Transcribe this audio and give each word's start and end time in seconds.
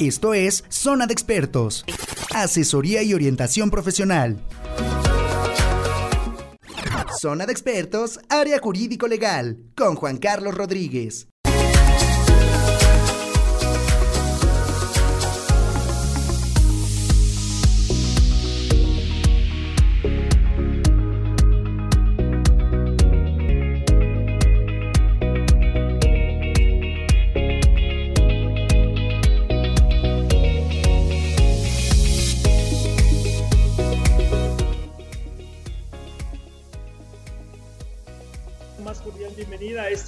Esto 0.00 0.32
es 0.32 0.64
Zona 0.70 1.06
de 1.06 1.12
Expertos. 1.12 1.84
Asesoría 2.34 3.02
y 3.02 3.12
orientación 3.12 3.70
profesional. 3.70 4.40
Zona 7.20 7.44
de 7.44 7.52
Expertos, 7.52 8.18
Área 8.30 8.58
Jurídico 8.60 9.06
Legal, 9.06 9.58
con 9.76 9.96
Juan 9.96 10.16
Carlos 10.16 10.54
Rodríguez. 10.54 11.28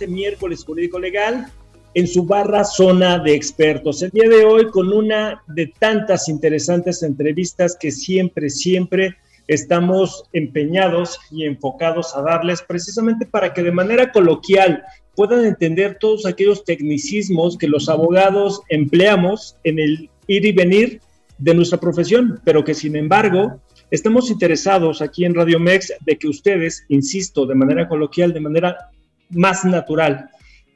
Este 0.02 0.12
miércoles 0.12 0.64
jurídico 0.64 0.98
legal 0.98 1.46
en 1.94 2.08
su 2.08 2.24
barra 2.24 2.64
zona 2.64 3.20
de 3.20 3.36
expertos. 3.36 4.02
El 4.02 4.10
día 4.10 4.28
de 4.28 4.44
hoy 4.44 4.68
con 4.68 4.92
una 4.92 5.44
de 5.46 5.72
tantas 5.78 6.28
interesantes 6.28 7.04
entrevistas 7.04 7.76
que 7.78 7.92
siempre, 7.92 8.50
siempre 8.50 9.14
estamos 9.46 10.24
empeñados 10.32 11.20
y 11.30 11.44
enfocados 11.44 12.16
a 12.16 12.22
darles 12.22 12.62
precisamente 12.62 13.26
para 13.26 13.54
que 13.54 13.62
de 13.62 13.70
manera 13.70 14.10
coloquial 14.10 14.82
puedan 15.14 15.44
entender 15.44 15.98
todos 16.00 16.26
aquellos 16.26 16.64
tecnicismos 16.64 17.56
que 17.56 17.68
los 17.68 17.88
abogados 17.88 18.60
empleamos 18.70 19.54
en 19.62 19.78
el 19.78 20.10
ir 20.26 20.44
y 20.44 20.50
venir 20.50 21.00
de 21.38 21.54
nuestra 21.54 21.78
profesión, 21.78 22.40
pero 22.42 22.64
que 22.64 22.74
sin 22.74 22.96
embargo 22.96 23.60
estamos 23.92 24.32
interesados 24.32 25.00
aquí 25.00 25.24
en 25.24 25.36
Radio 25.36 25.60
Mex 25.60 25.92
de 26.00 26.18
que 26.18 26.26
ustedes, 26.26 26.84
insisto, 26.88 27.46
de 27.46 27.54
manera 27.54 27.88
coloquial, 27.88 28.32
de 28.32 28.40
manera 28.40 28.90
más 29.32 29.64
natural, 29.64 30.30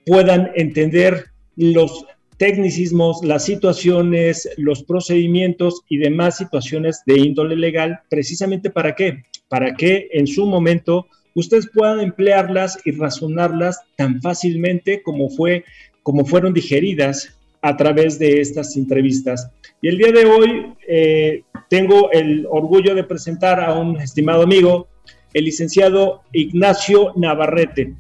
puedan 0.05 0.51
entender 0.55 1.27
los 1.57 2.07
tecnicismos, 2.37 3.25
las 3.25 3.45
situaciones, 3.45 4.49
los 4.57 4.83
procedimientos 4.83 5.83
y 5.89 5.99
demás 5.99 6.37
situaciones 6.37 7.03
de 7.07 7.19
índole 7.19 7.57
legal, 7.57 8.01
precisamente 8.11 8.71
para 8.71 8.95
qué? 8.95 9.23
Para 9.49 9.75
que 9.75 10.09
en 10.13 10.27
su 10.27 10.47
momento 10.47 11.07
ustedes 11.35 11.69
puedan 11.73 12.01
emplearlas 12.01 12.79
y 12.85 12.93
razonarlas 12.93 13.81
tan 13.97 14.21
fácilmente 14.21 15.03
como 15.03 15.29
fue 15.29 15.65
como 16.03 16.25
fueron 16.25 16.55
digeridas 16.55 17.37
a 17.63 17.77
través 17.77 18.17
de 18.21 18.41
estas 18.41 18.77
entrevistas. 18.77 19.51
Y 19.83 19.89
el 19.89 19.99
día 19.99 20.13
de 20.13 20.25
hoy 20.25 20.73
eh, 20.87 21.43
tengo 21.69 22.13
el 22.13 22.47
orgullo 22.49 22.95
de 22.95 23.03
presentar 23.03 23.59
a 23.59 23.75
un 23.75 24.01
estimado 24.01 24.43
amigo, 24.45 24.87
el 25.35 25.47
licenciado 25.47 26.23
Ignacio 26.33 27.13
Navarrete 27.17 27.97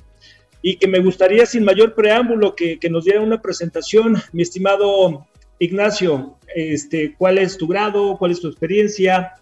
y 0.67 0.79
que 0.79 0.89
me 0.89 0.99
gustaría 0.99 1.47
sin 1.47 1.63
mayor 1.63 1.95
preámbulo 1.95 2.57
que, 2.57 2.81
nos 2.91 3.05
diera 3.05 3.21
una 3.21 3.41
presentación, 3.41 4.17
mi 4.33 4.43
estimado 4.43 5.25
Ignacio, 5.61 6.39
este, 6.57 7.15
cuál 7.17 7.39
es 7.39 7.57
tu 7.57 7.69
grado, 7.69 8.17
cuál 8.19 8.33
es 8.33 8.41
tu 8.41 8.49
experiencia 8.49 9.35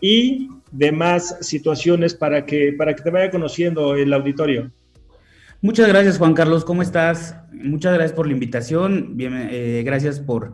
y 0.00 0.50
demás 0.70 1.36
situaciones 1.40 2.14
para 2.14 2.46
que, 2.46 2.74
para 2.78 2.94
que 2.94 3.02
te 3.02 3.10
vaya 3.10 3.28
conociendo 3.28 3.96
el 3.96 4.12
auditorio. 4.12 4.70
Muchas 5.62 5.88
gracias 5.88 6.18
Juan 6.18 6.32
Carlos, 6.32 6.64
¿cómo 6.64 6.82
estás? 6.82 7.34
Muchas 7.52 7.94
gracias 7.94 8.12
por 8.12 8.28
la 8.28 8.32
invitación, 8.34 9.16
Bien, 9.16 9.48
eh, 9.50 9.82
gracias 9.84 10.20
por, 10.20 10.52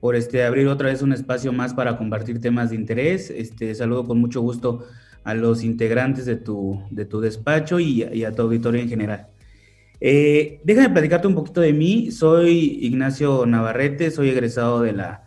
por 0.00 0.16
este, 0.16 0.42
abrir 0.42 0.66
otra 0.66 0.88
vez 0.88 1.00
un 1.00 1.12
espacio 1.12 1.52
más 1.52 1.74
para 1.74 1.96
compartir 1.96 2.40
temas 2.40 2.70
de 2.70 2.76
interés. 2.76 3.30
Este, 3.30 3.72
saludo 3.76 4.04
con 4.04 4.18
mucho 4.18 4.40
gusto 4.40 4.84
a 5.22 5.32
los 5.32 5.62
integrantes 5.62 6.26
de 6.26 6.34
tu, 6.34 6.82
de 6.90 7.04
tu 7.04 7.20
despacho 7.20 7.78
y 7.78 8.24
a 8.24 8.32
tu 8.32 8.42
auditorio 8.42 8.82
en 8.82 8.88
general. 8.88 9.28
Eh, 10.06 10.60
déjame 10.64 10.90
platicarte 10.90 11.26
un 11.26 11.34
poquito 11.34 11.62
de 11.62 11.72
mí. 11.72 12.10
Soy 12.10 12.78
Ignacio 12.82 13.46
Navarrete, 13.46 14.10
soy 14.10 14.28
egresado 14.28 14.82
de 14.82 14.92
la 14.92 15.24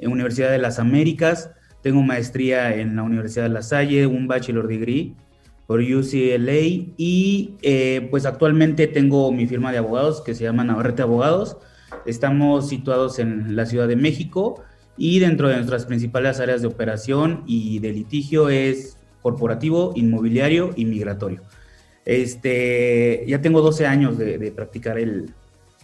Universidad 0.00 0.52
de 0.52 0.58
las 0.58 0.78
Américas. 0.78 1.50
Tengo 1.82 2.00
maestría 2.02 2.76
en 2.76 2.94
la 2.94 3.02
Universidad 3.02 3.46
de 3.46 3.48
La 3.48 3.62
Salle, 3.62 4.06
un 4.06 4.28
bachelor 4.28 4.68
degree 4.68 5.16
por 5.66 5.80
UCLA 5.80 6.60
y 6.96 7.56
eh, 7.62 8.06
pues 8.08 8.24
actualmente 8.24 8.86
tengo 8.86 9.32
mi 9.32 9.48
firma 9.48 9.72
de 9.72 9.78
abogados 9.78 10.20
que 10.20 10.36
se 10.36 10.44
llama 10.44 10.62
Navarrete 10.62 11.02
Abogados. 11.02 11.56
Estamos 12.06 12.68
situados 12.68 13.18
en 13.18 13.56
la 13.56 13.66
Ciudad 13.66 13.88
de 13.88 13.96
México 13.96 14.62
y 14.96 15.18
dentro 15.18 15.48
de 15.48 15.56
nuestras 15.56 15.86
principales 15.86 16.38
áreas 16.38 16.62
de 16.62 16.68
operación 16.68 17.42
y 17.48 17.80
de 17.80 17.90
litigio 17.90 18.48
es 18.48 18.96
corporativo, 19.22 19.92
inmobiliario 19.96 20.70
y 20.76 20.84
migratorio. 20.84 21.42
Este, 22.04 23.24
ya 23.26 23.40
tengo 23.40 23.60
12 23.60 23.86
años 23.86 24.18
de, 24.18 24.52
practicar 24.52 24.98
el, 24.98 25.32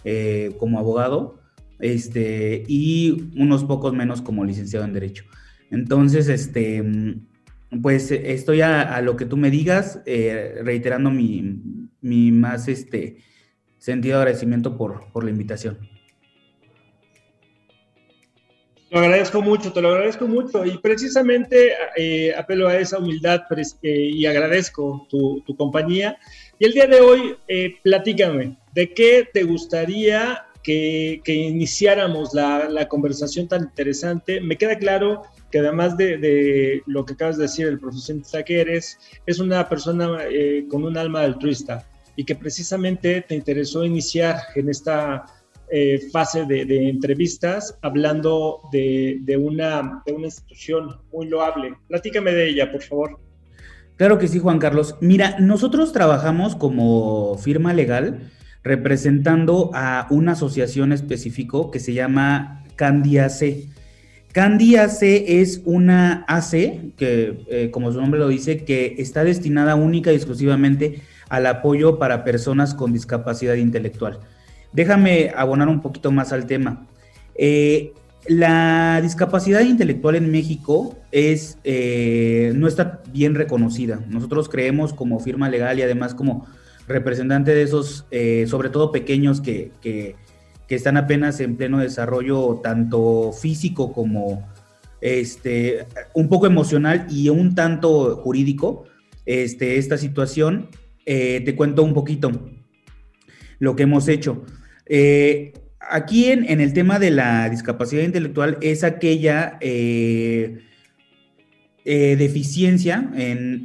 eh, 0.04 0.54
como 0.58 0.78
abogado 0.78 1.40
este, 1.78 2.64
y 2.66 3.30
unos 3.36 3.64
pocos 3.64 3.92
menos 3.92 4.22
como 4.22 4.44
licenciado 4.44 4.84
en 4.84 4.92
Derecho. 4.92 5.24
Entonces, 5.70 6.28
este, 6.28 6.82
pues 7.82 8.10
estoy 8.10 8.60
a, 8.60 9.00
lo 9.02 9.16
que 9.16 9.26
tú 9.26 9.36
me 9.36 9.50
digas, 9.50 10.00
eh, 10.06 10.60
reiterando 10.62 11.10
mi, 11.10 11.60
mi, 12.00 12.32
más 12.32 12.68
este, 12.68 13.18
sentido 13.78 14.16
de 14.16 14.22
agradecimiento 14.22 14.76
por, 14.76 15.12
por 15.12 15.24
la 15.24 15.30
invitación. 15.30 15.78
Lo 18.90 19.00
agradezco 19.00 19.42
mucho, 19.42 19.72
te 19.72 19.82
lo 19.82 19.88
agradezco 19.88 20.28
mucho 20.28 20.64
y 20.64 20.78
precisamente 20.78 21.72
eh, 21.96 22.32
apelo 22.36 22.68
a 22.68 22.76
esa 22.76 22.98
humildad 22.98 23.42
eh, 23.82 24.10
y 24.12 24.26
agradezco 24.26 25.08
tu, 25.10 25.42
compañía. 25.56 26.16
Y 26.60 26.66
el 26.66 26.72
día 26.72 26.86
de 26.86 27.00
hoy, 27.00 27.36
eh, 27.48 27.74
platícame, 27.82 28.56
¿de 28.72 28.94
qué 28.94 29.28
te 29.32 29.42
gustaría 29.42 30.44
que, 30.62 31.20
iniciáramos 31.26 32.32
la, 32.32 32.86
conversación 32.88 33.48
tan 33.48 33.62
interesante? 33.64 34.40
Me 34.40 34.56
queda 34.56 34.78
claro 34.78 35.22
que 35.50 35.58
además 35.58 35.96
de, 35.96 36.82
lo 36.86 37.04
que 37.04 37.14
acabas 37.14 37.38
de 37.38 37.42
decir, 37.42 37.66
el 37.66 37.80
profesor 37.80 38.22
que 38.44 38.60
eres, 38.60 38.98
es 39.26 39.40
una 39.40 39.68
persona 39.68 40.18
con 40.68 40.84
un 40.84 40.96
alma 40.96 41.22
altruista 41.22 41.84
y 42.14 42.24
que 42.24 42.36
precisamente 42.36 43.20
te 43.22 43.34
interesó 43.34 43.84
iniciar 43.84 44.36
en 44.54 44.70
esta 44.70 45.26
eh, 45.70 46.00
fase 46.12 46.44
de, 46.44 46.88
entrevistas 46.88 47.76
hablando 47.82 48.60
de, 48.72 49.36
una, 49.38 50.02
de 50.06 50.12
una 50.12 50.26
institución 50.26 51.00
muy 51.12 51.26
loable. 51.28 51.74
Platícame 51.88 52.32
de 52.32 52.48
ella, 52.50 52.70
por 52.70 52.82
favor. 52.82 53.18
Claro 53.96 54.18
que 54.18 54.28
sí, 54.28 54.38
Juan 54.38 54.58
Carlos. 54.58 54.96
Mira, 55.00 55.38
nosotros 55.40 55.92
trabajamos 55.92 56.54
como 56.54 57.36
firma 57.38 57.72
legal 57.72 58.30
representando 58.62 59.70
a 59.74 60.06
una 60.10 60.32
asociación 60.32 60.92
específico 60.92 61.70
que 61.70 61.78
se 61.78 61.94
llama 61.94 62.64
Candy 62.74 63.18
AC. 63.18 63.68
Candy 64.32 64.76
AC 64.76 65.02
es 65.02 65.62
una 65.64 66.24
AC 66.28 66.92
que, 66.96 67.44
eh, 67.48 67.70
como 67.70 67.90
su 67.90 68.00
nombre 68.00 68.20
lo 68.20 68.28
dice, 68.28 68.64
que 68.64 68.96
está 68.98 69.24
destinada 69.24 69.76
única 69.76 70.12
y 70.12 70.16
exclusivamente 70.16 71.00
al 71.28 71.46
apoyo 71.46 71.98
para 71.98 72.22
personas 72.22 72.74
con 72.74 72.92
discapacidad 72.92 73.54
intelectual. 73.54 74.20
Déjame 74.76 75.32
abonar 75.34 75.70
un 75.70 75.80
poquito 75.80 76.12
más 76.12 76.34
al 76.34 76.46
tema. 76.46 76.86
Eh, 77.34 77.94
la 78.28 79.00
discapacidad 79.00 79.62
intelectual 79.62 80.16
en 80.16 80.30
México 80.30 80.98
es, 81.12 81.56
eh, 81.64 82.52
no 82.54 82.68
está 82.68 83.00
bien 83.10 83.34
reconocida. 83.34 84.04
Nosotros 84.10 84.50
creemos 84.50 84.92
como 84.92 85.18
firma 85.18 85.48
legal 85.48 85.78
y 85.78 85.82
además 85.82 86.14
como 86.14 86.46
representante 86.86 87.54
de 87.54 87.62
esos, 87.62 88.04
eh, 88.10 88.44
sobre 88.48 88.68
todo 88.68 88.92
pequeños 88.92 89.40
que, 89.40 89.72
están 90.68 90.98
apenas 90.98 91.40
en 91.40 91.56
pleno 91.56 91.78
desarrollo, 91.78 92.60
tanto 92.62 93.32
físico 93.32 93.94
como 93.94 94.46
este, 95.00 95.86
un 96.12 96.28
poco 96.28 96.46
emocional 96.46 97.06
y 97.08 97.30
un 97.30 97.54
tanto 97.54 98.16
jurídico, 98.16 98.84
este, 99.24 99.78
esta 99.78 99.96
situación. 99.96 100.68
te 101.06 101.54
cuento 101.56 101.82
un 101.82 101.94
poquito 101.94 102.30
lo 103.58 103.74
que 103.74 103.84
hemos 103.84 104.08
hecho. 104.08 104.44
Eh, 104.86 105.52
aquí 105.80 106.26
en, 106.26 106.60
el 106.60 106.72
tema 106.72 106.98
de 106.98 107.10
la 107.10 107.48
discapacidad 107.48 108.02
intelectual 108.02 108.58
es 108.60 108.84
aquella 108.84 109.58
eh, 109.60 110.60
eh, 111.84 112.16
deficiencia 112.16 113.10
en, 113.14 113.62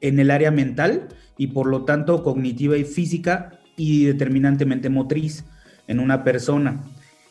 el 0.00 0.30
área 0.30 0.50
mental 0.50 1.08
y 1.38 1.48
por 1.48 1.66
lo 1.66 1.84
tanto 1.84 2.22
cognitiva 2.22 2.76
y 2.76 2.84
física 2.84 3.58
y 3.76 4.04
determinantemente 4.04 4.88
motriz 4.88 5.44
en 5.86 6.00
una 6.00 6.24
persona. 6.24 6.82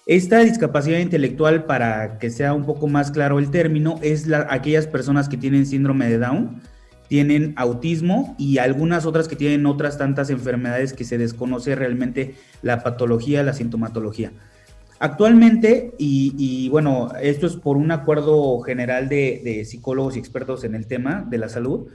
Esta 0.08 0.40
discapacidad 0.40 0.98
intelectual, 0.98 1.66
para 1.66 2.18
que 2.18 2.32
sea 2.32 2.54
un 2.54 2.66
poco 2.66 2.88
más 2.88 3.12
claro 3.12 3.38
el 3.38 3.52
término, 3.52 4.00
es 4.02 4.26
la, 4.26 4.48
aquellas 4.50 4.88
personas 4.88 5.30
que 5.30 5.38
tienen 5.38 5.66
síndrome 5.66 6.10
de 6.10 6.18
Down, 6.18 6.62
tienen 7.12 7.52
autismo 7.58 8.38
y 8.40 8.60
algunas 8.60 9.06
otras 9.06 9.28
que 9.28 9.36
tienen 9.36 9.66
otras 9.66 9.98
tantas 9.98 10.30
enfermedades 10.30 10.94
que 10.94 11.04
se 11.04 11.18
desconoce 11.18 11.76
realmente 11.76 12.36
la 12.62 12.84
patología, 12.84 13.44
la 13.44 13.52
sintomatología. 13.52 14.32
Actualmente, 14.98 15.94
y, 15.98 16.70
bueno, 16.70 17.12
esto 17.22 17.48
es 17.48 17.58
por 17.58 17.76
un 17.76 17.92
acuerdo 17.92 18.62
general 18.62 19.10
de, 19.10 19.66
psicólogos 19.66 20.16
y 20.16 20.20
expertos 20.20 20.64
en 20.64 20.74
el 20.74 20.88
tema 20.88 21.28
de 21.30 21.38
la 21.38 21.50
salud, 21.50 21.90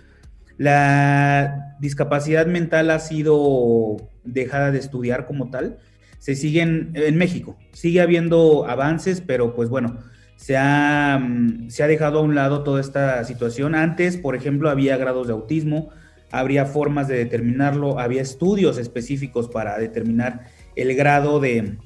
la 0.58 1.78
discapacidad 1.80 2.46
mental 2.46 2.90
ha 2.90 2.98
sido 2.98 3.96
dejada 4.22 4.70
de 4.70 4.80
estudiar 4.80 5.26
como 5.26 5.48
tal. 5.48 5.78
Se 6.18 6.34
siguen 6.34 6.92
en 6.94 7.16
México, 7.16 7.56
sigue 7.72 8.02
habiendo 8.02 8.68
avances, 8.68 9.22
pero 9.22 9.54
pues 9.54 9.70
bueno, 9.70 9.96
se 10.36 10.56
ha, 10.56 11.18
mm, 11.20 11.70
se 11.70 11.82
ha 11.82 11.86
dejado 11.88 12.20
a 12.20 12.22
un 12.22 12.34
lado 12.34 12.62
toda 12.62 12.80
esta 12.80 13.24
situación. 13.24 13.74
Antes, 13.74 14.16
por 14.16 14.36
ejemplo, 14.36 14.70
había 14.70 14.96
grados 14.96 15.26
de 15.26 15.32
autismo, 15.32 15.90
habría 16.30 16.66
formas 16.66 17.08
de 17.08 17.16
determinarlo, 17.16 17.98
había 17.98 18.22
estudios 18.22 18.78
específicos 18.78 19.48
para 19.48 19.78
determinar 19.78 20.46
el 20.74 20.94
grado 20.94 21.40
de, 21.40 21.78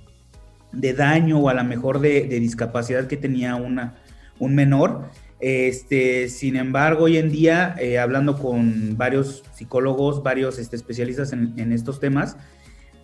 de 0.72 0.92
daño 0.92 1.38
o 1.38 1.48
a 1.48 1.54
lo 1.54 1.64
mejor 1.64 2.00
de, 2.00 2.22
discapacidad 2.22 3.06
que 3.06 3.16
tenía 3.16 3.56
una, 3.56 3.96
un 4.38 4.54
menor. 4.54 5.10
Este, 5.40 6.28
sin 6.28 6.56
embargo, 6.56 7.04
hoy 7.04 7.16
en 7.16 7.30
día, 7.30 7.74
eh, 7.78 7.98
hablando 7.98 8.36
con 8.36 8.96
varios 8.98 9.42
psicólogos, 9.54 10.22
varios 10.22 10.58
este, 10.58 10.76
especialistas 10.76 11.32
en, 11.32 11.72
estos 11.72 11.98
temas, 11.98 12.36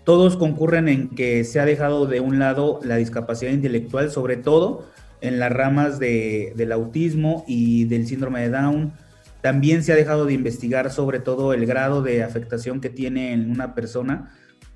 todos 0.04 0.36
concurren 0.36 0.88
en 0.88 1.08
que 1.08 1.44
se 1.44 1.60
ha 1.60 1.64
dejado 1.64 2.06
de 2.06 2.20
un 2.20 2.38
lado 2.38 2.78
la 2.82 2.96
discapacidad 2.96 3.52
intelectual, 3.52 4.10
sobre 4.10 4.36
todo 4.36 4.84
en 5.20 5.38
las 5.38 5.52
ramas 5.52 5.98
del 5.98 6.72
autismo 6.72 7.44
y 7.46 7.84
del 7.84 8.06
síndrome 8.06 8.40
de 8.42 8.50
Down. 8.50 8.92
También 9.40 9.84
se 9.84 9.92
ha 9.92 9.96
dejado 9.96 10.26
de 10.26 10.32
investigar 10.32 10.90
sobre 10.90 11.20
todo 11.20 11.52
el 11.52 11.66
grado 11.66 12.02
de 12.02 12.22
afectación 12.22 12.80
que 12.80 12.90
tiene 12.90 13.32
en 13.32 13.50
una 13.50 13.74
persona 13.74 14.30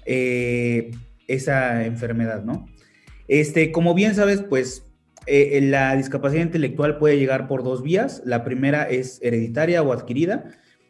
eh, 0.07 0.93
esa 1.29 1.85
enfermedad, 1.85 2.43
¿no? 2.45 2.67
Este, 3.29 3.71
como 3.71 3.95
bien 3.95 4.15
sabes, 4.15 4.43
pues 4.43 4.87
eh, 5.27 5.51
eh, 5.53 5.61
la 5.61 5.95
discapacidad 5.97 6.43
intelectual 6.43 6.99
puede 6.99 7.19
llegar 7.19 7.47
por 7.47 7.63
dos 7.63 7.83
vías. 7.83 8.23
La 8.25 8.45
primera 8.45 8.85
es 8.85 9.21
hereditaria 9.23 9.83
o 9.83 9.93
adquirida 9.93 10.45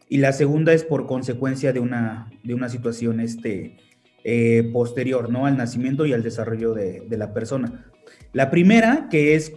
y 0.08 0.18
la 0.18 0.32
segunda 0.32 0.72
es 0.72 0.84
por 0.84 1.06
consecuencia 1.06 1.72
de 1.72 1.80
una, 1.80 2.30
de 2.42 2.54
una 2.54 2.68
situación 2.68 3.20
este, 3.20 3.76
posterior 4.72 5.30
¿no? 5.30 5.46
al 5.46 5.56
nacimiento 5.56 6.06
y 6.06 6.12
al 6.12 6.22
desarrollo 6.22 6.72
de, 6.74 7.06
la 7.10 7.32
persona. 7.32 7.89
La 8.32 8.50
primera, 8.50 9.08
que 9.10 9.34
es 9.34 9.52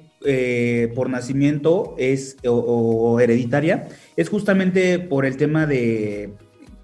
por 0.96 1.10
nacimiento 1.10 1.96
es, 1.98 2.38
o, 2.48 3.20
hereditaria, 3.20 3.90
es 4.16 4.30
justamente 4.30 4.98
por 5.00 5.26
el 5.26 5.36
tema 5.36 5.66
de 5.68 6.34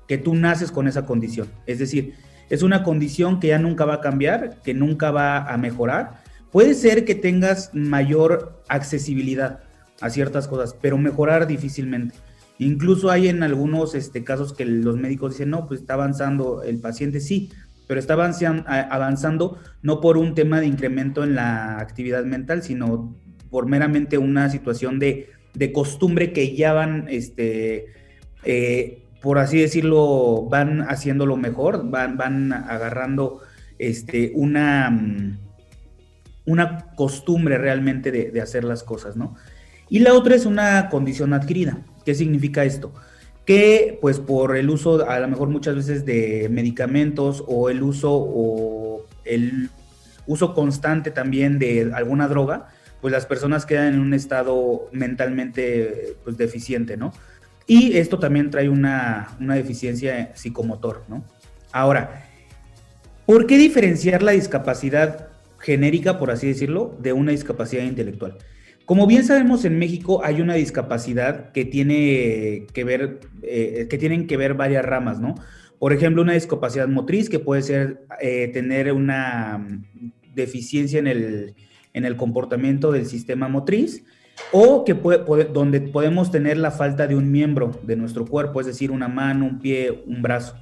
que 0.09 0.17
tú 0.17 0.35
naces 0.35 0.71
con 0.71 0.87
esa 0.87 1.05
condición. 1.05 1.47
Es 1.65 1.79
decir, 1.79 2.15
es 2.49 2.63
una 2.63 2.83
condición 2.83 3.39
que 3.39 3.49
ya 3.49 3.59
nunca 3.59 3.85
va 3.85 3.95
a 3.95 4.01
cambiar, 4.01 4.61
que 4.61 4.73
nunca 4.73 5.11
va 5.11 5.37
a 5.37 5.57
mejorar. 5.57 6.21
Puede 6.51 6.73
ser 6.73 7.05
que 7.05 7.15
tengas 7.15 7.73
mayor 7.73 8.63
accesibilidad 8.67 9.59
a 10.01 10.09
ciertas 10.09 10.47
cosas, 10.47 10.75
pero 10.81 10.97
mejorar 10.97 11.45
difícilmente. 11.45 12.15
Incluso 12.57 13.09
hay 13.09 13.27
en 13.27 13.43
algunos 13.43 13.95
este, 13.95 14.23
casos 14.23 14.53
que 14.53 14.65
los 14.65 14.97
médicos 14.97 15.33
dicen, 15.33 15.51
no, 15.51 15.67
pues 15.67 15.81
está 15.81 15.93
avanzando 15.93 16.63
el 16.63 16.79
paciente, 16.79 17.19
sí, 17.19 17.51
pero 17.89 17.99
está 17.99 18.13
avanzando 18.13 19.57
no 19.81 19.99
por 19.99 20.19
un 20.19 20.35
tema 20.35 20.59
de 20.59 20.67
incremento 20.67 21.23
en 21.23 21.33
la 21.33 21.79
actividad 21.79 22.23
mental, 22.23 22.61
sino 22.61 23.15
por 23.49 23.65
meramente 23.65 24.19
una 24.19 24.51
situación 24.51 24.99
de, 24.99 25.31
costumbre 25.73 26.31
que 26.31 26.55
ya 26.55 26.71
van 26.71 27.07
este, 27.09 27.87
eh, 28.43 29.07
por 29.23 29.39
así 29.39 29.59
decirlo, 29.59 30.45
van 30.51 30.81
haciéndolo 30.81 31.35
mejor, 31.35 31.89
van, 31.89 32.15
van 32.15 32.53
agarrando 32.53 33.41
este, 33.79 34.33
una, 34.35 34.91
mm, 34.91 35.39
una 36.45 36.91
costumbre 36.95 37.57
realmente 37.57 38.11
de, 38.11 38.39
hacer 38.39 38.65
las 38.65 38.83
cosas, 38.83 39.17
¿no? 39.17 39.33
Y 39.89 39.97
la 39.97 40.13
otra 40.13 40.35
es 40.35 40.45
una 40.45 40.89
condición 40.89 41.33
adquirida. 41.33 41.79
¿Qué 42.05 42.13
significa 42.13 42.63
esto? 42.65 42.93
Que 43.49 43.97
pues 43.99 44.19
por 44.19 44.55
el 44.55 44.69
uso 44.69 45.09
a 45.09 45.19
lo 45.19 45.27
mejor 45.27 45.49
muchas 45.49 45.73
veces 45.73 46.05
de 46.05 46.49
medicamentos 46.51 47.43
o 47.47 47.71
el 47.71 47.81
uso 47.81 48.11
o 48.13 49.07
el 49.25 49.71
uso 50.27 50.53
constante 50.53 51.09
también 51.09 51.57
de 51.57 51.89
alguna 51.95 52.27
droga, 52.27 52.67
pues 53.01 53.11
las 53.11 53.25
personas 53.25 53.65
quedan 53.65 53.95
en 53.95 54.01
un 54.01 54.13
estado 54.13 54.87
mentalmente 54.91 56.15
pues 56.23 56.37
deficiente, 56.37 56.95
¿no? 56.95 57.11
Y 57.65 57.97
esto 57.97 58.19
también 58.19 58.51
trae 58.51 58.69
una, 58.69 59.35
deficiencia 59.39 60.31
psicomotor, 60.35 61.05
¿no? 61.07 61.23
Ahora, 61.71 62.27
¿por 63.25 63.47
qué 63.47 63.57
diferenciar 63.57 64.21
la 64.21 64.33
discapacidad 64.33 65.29
genérica, 65.57 66.19
por 66.19 66.29
así 66.29 66.45
decirlo, 66.45 66.95
de 66.99 67.13
una 67.13 67.31
discapacidad 67.31 67.81
intelectual? 67.81 68.37
Como 68.89 69.05
bien 69.05 69.23
sabemos, 69.23 69.65
en 69.65 69.77
México 69.77 70.21
hay 70.23 70.41
una 70.41 70.55
discapacidad 70.55 71.51
que 71.51 71.63
tiene 71.63 72.65
que 72.73 72.83
ver, 72.83 73.19
eh, 73.43 73.85
que 73.87 73.99
tienen 73.99 74.25
que 74.25 74.35
ver 74.35 74.55
varias 74.55 74.83
ramas, 74.83 75.19
¿no? 75.19 75.35
Por 75.77 75.93
ejemplo, 75.93 76.23
una 76.23 76.33
discapacidad 76.33 76.87
motriz 76.87 77.29
que 77.29 77.37
puede 77.37 77.61
ser 77.61 78.01
eh, 78.19 78.49
tener 78.51 78.91
una 78.91 79.63
deficiencia 80.33 80.97
en 80.97 81.05
el, 81.05 81.53
en 81.93 82.03
el 82.03 82.17
comportamiento 82.17 82.91
del 82.91 83.05
sistema 83.05 83.47
motriz, 83.47 84.05
o 84.51 84.83
que 84.83 84.95
puede, 84.95 85.45
donde 85.53 85.81
podemos 85.81 86.31
tener 86.31 86.57
la 86.57 86.71
falta 86.71 87.05
de 87.05 87.15
un 87.15 87.31
miembro 87.31 87.79
de 87.83 87.95
nuestro 87.95 88.25
cuerpo, 88.25 88.59
es 88.59 88.65
decir, 88.65 88.89
una 88.89 89.07
mano, 89.07 89.45
un 89.45 89.59
pie, 89.59 90.03
un 90.07 90.23
brazo. 90.23 90.55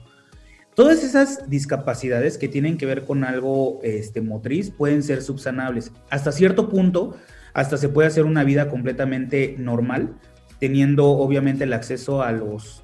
Todas 0.76 1.02
esas 1.02 1.50
discapacidades 1.50 2.38
que 2.38 2.50
tienen 2.50 2.78
que 2.78 2.88
ver 2.88 3.06
con 3.06 3.24
algo 3.24 3.80
este, 3.84 4.20
motriz 4.20 4.70
pueden 4.70 5.02
ser 5.02 5.22
subsanables. 5.22 5.94
Hasta 6.10 6.34
cierto 6.34 6.68
punto, 6.68 7.16
hasta 7.58 7.78
se 7.78 7.90
puede 7.90 8.08
hacer 8.08 8.26
una 8.26 8.44
vida 8.44 8.70
completamente 8.70 9.56
normal, 9.58 10.14
teniendo 10.60 11.08
obviamente 11.08 11.64
el 11.64 11.74
acceso 11.74 12.22
a 12.22 12.32
los, 12.32 12.84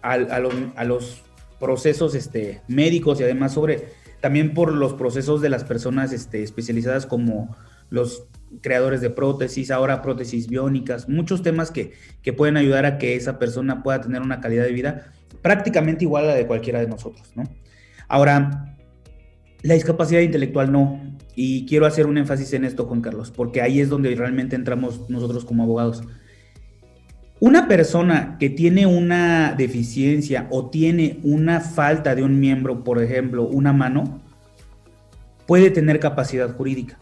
a, 0.00 0.16
los, 0.84 1.22
procesos 1.60 2.14
este, 2.14 2.62
médicos 2.66 3.20
y 3.20 3.24
además 3.24 3.52
sobre 3.52 3.88
también 4.22 4.54
por 4.54 4.72
los 4.72 4.94
procesos 4.94 5.42
de 5.42 5.50
las 5.50 5.64
personas 5.64 6.14
este, 6.14 6.42
especializadas 6.42 7.04
como 7.04 7.54
los 7.90 8.26
creadores 8.62 9.02
de 9.02 9.10
prótesis, 9.10 9.70
ahora 9.70 10.00
prótesis 10.00 10.48
biónicas, 10.48 11.10
muchos 11.10 11.42
temas 11.42 11.70
que, 11.70 11.92
pueden 12.38 12.56
ayudar 12.56 12.86
a 12.86 12.96
que 12.96 13.16
esa 13.16 13.38
persona 13.38 13.82
pueda 13.82 14.00
tener 14.00 14.22
una 14.22 14.40
calidad 14.40 14.64
de 14.64 14.72
vida 14.72 15.12
prácticamente 15.42 16.04
igual 16.04 16.24
a 16.24 16.28
la 16.28 16.34
de 16.36 16.46
cualquiera 16.46 16.80
de 16.80 16.88
nosotros, 16.88 17.32
¿no? 17.34 17.42
Ahora, 18.08 18.76
la 19.60 19.74
discapacidad 19.74 20.22
intelectual 20.22 20.72
no, 20.72 21.15
y 21.36 21.66
quiero 21.66 21.84
hacer 21.84 22.06
un 22.06 22.16
énfasis 22.16 22.54
en 22.54 22.64
esto, 22.64 22.86
Juan 22.86 23.02
Carlos, 23.02 23.30
porque 23.30 23.60
ahí 23.60 23.80
es 23.80 23.90
donde 23.90 24.12
realmente 24.14 24.56
entramos 24.56 25.08
nosotros 25.10 25.44
como 25.44 25.62
abogados. 25.62 26.02
Una 27.38 27.68
persona 27.68 28.38
que 28.40 28.48
tiene 28.48 28.86
una 28.86 29.54
deficiencia 29.56 30.48
o 30.50 30.70
tiene 30.70 31.20
una 31.22 31.60
falta 31.60 32.14
de 32.14 32.22
un 32.22 32.40
miembro, 32.40 32.82
por 32.82 33.02
ejemplo, 33.02 33.46
una 33.46 33.74
mano, 33.74 34.22
puede 35.46 35.68
tener 35.68 36.00
capacidad 36.00 36.56
jurídica. 36.56 36.98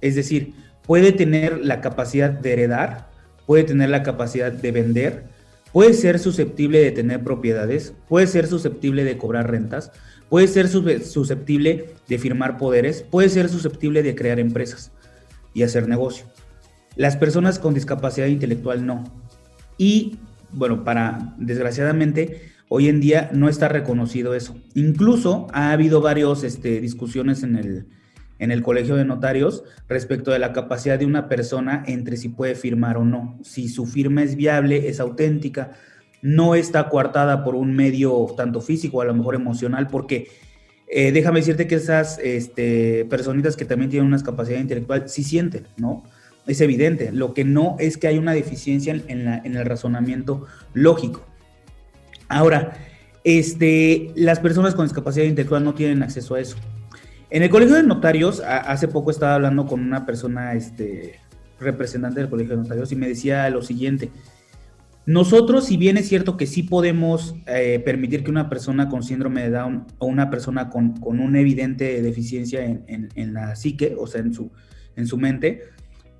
Es 0.00 0.16
decir, 0.16 0.54
puede 0.82 1.12
tener 1.12 1.64
la 1.64 1.80
capacidad 1.80 2.30
de 2.30 2.52
heredar, 2.52 3.08
puede 3.46 3.62
tener 3.62 3.90
la 3.90 4.02
capacidad 4.02 4.50
de 4.50 4.72
vender, 4.72 5.26
puede 5.72 5.94
ser 5.94 6.18
susceptible 6.18 6.80
de 6.80 6.90
tener 6.90 7.22
propiedades, 7.22 7.94
puede 8.08 8.26
ser 8.26 8.48
susceptible 8.48 9.04
de 9.04 9.16
cobrar 9.16 9.48
rentas, 9.48 9.92
puede 10.28 10.48
ser 10.48 10.68
susceptible 10.68 11.94
de 12.08 12.18
firmar 12.18 12.58
poderes, 12.58 13.02
puede 13.02 13.28
ser 13.28 13.48
susceptible 13.48 14.02
de 14.02 14.14
crear 14.14 14.38
empresas 14.38 14.92
y 15.54 15.62
hacer 15.62 15.88
negocio. 15.88 16.26
Las 16.96 17.16
personas 17.16 17.58
con 17.58 17.74
discapacidad 17.74 18.26
intelectual 18.26 18.86
no. 18.86 19.04
Y 19.78 20.18
bueno, 20.52 20.84
para 20.84 21.34
desgraciadamente 21.38 22.52
hoy 22.68 22.88
en 22.88 23.00
día 23.00 23.30
no 23.32 23.48
está 23.48 23.68
reconocido 23.68 24.34
eso. 24.34 24.56
Incluso 24.74 25.46
ha 25.52 25.72
habido 25.72 26.00
varias 26.00 26.42
este, 26.42 26.80
discusiones 26.80 27.42
en 27.42 27.56
el, 27.56 27.86
en 28.38 28.50
el 28.50 28.62
Colegio 28.62 28.96
de 28.96 29.04
Notarios 29.04 29.64
respecto 29.88 30.30
de 30.30 30.38
la 30.38 30.52
capacidad 30.52 30.98
de 30.98 31.06
una 31.06 31.28
persona 31.28 31.84
entre 31.86 32.16
si 32.16 32.28
puede 32.28 32.54
firmar 32.54 32.96
o 32.96 33.04
no, 33.04 33.38
si 33.42 33.68
su 33.68 33.86
firma 33.86 34.22
es 34.22 34.36
viable, 34.36 34.88
es 34.88 35.00
auténtica, 35.00 35.72
no 36.26 36.56
está 36.56 36.88
coartada 36.88 37.44
por 37.44 37.54
un 37.54 37.72
medio 37.76 38.26
tanto 38.36 38.60
físico, 38.60 39.00
a 39.00 39.04
lo 39.04 39.14
mejor 39.14 39.36
emocional, 39.36 39.86
porque 39.86 40.26
eh, 40.88 41.12
déjame 41.12 41.38
decirte 41.38 41.68
que 41.68 41.76
esas 41.76 42.18
este, 42.18 43.04
personitas 43.04 43.56
que 43.56 43.64
también 43.64 43.90
tienen 43.90 44.08
una 44.08 44.20
capacidad 44.20 44.58
intelectual 44.58 45.08
sí 45.08 45.22
sienten, 45.22 45.68
¿no? 45.76 46.02
Es 46.48 46.60
evidente. 46.60 47.12
Lo 47.12 47.32
que 47.32 47.44
no 47.44 47.76
es 47.78 47.96
que 47.96 48.08
hay 48.08 48.18
una 48.18 48.32
deficiencia 48.32 48.92
en, 48.92 49.28
en 49.28 49.56
el 49.56 49.64
razonamiento 49.64 50.46
lógico. 50.74 51.24
Ahora, 52.28 52.76
este, 53.22 54.10
las 54.16 54.40
personas 54.40 54.74
con 54.74 54.84
discapacidad 54.84 55.26
intelectual 55.26 55.62
no 55.62 55.74
tienen 55.74 56.02
acceso 56.02 56.34
a 56.34 56.40
eso. 56.40 56.56
En 57.30 57.44
el 57.44 57.50
Colegio 57.50 57.76
de 57.76 57.84
Notarios, 57.84 58.42
hace 58.44 58.88
poco 58.88 59.12
estaba 59.12 59.34
hablando 59.34 59.66
con 59.66 59.80
una 59.80 60.04
persona, 60.04 60.54
este, 60.54 61.20
representante 61.60 62.18
del 62.18 62.28
Colegio 62.28 62.56
de 62.56 62.62
Notarios, 62.62 62.90
y 62.90 62.96
me 62.96 63.06
decía 63.06 63.48
lo 63.48 63.62
siguiente. 63.62 64.10
Nosotros, 65.06 65.66
si 65.66 65.76
bien 65.76 65.96
es 65.96 66.08
cierto 66.08 66.36
que 66.36 66.46
sí 66.46 66.64
podemos 66.64 67.36
eh, 67.46 67.80
permitir 67.84 68.24
que 68.24 68.30
una 68.30 68.48
persona 68.48 68.88
con 68.88 69.04
síndrome 69.04 69.42
de 69.42 69.50
Down 69.50 69.86
o 69.98 70.06
una 70.06 70.30
persona 70.30 70.68
con, 70.68 70.94
una 71.00 71.40
evidente 71.40 72.02
deficiencia 72.02 72.64
en, 72.64 73.32
la 73.32 73.54
psique, 73.54 73.94
o 73.96 74.08
sea, 74.08 74.20
en 74.20 74.34
su, 74.34 74.50
en 74.96 75.06
su 75.06 75.16
mente, 75.16 75.62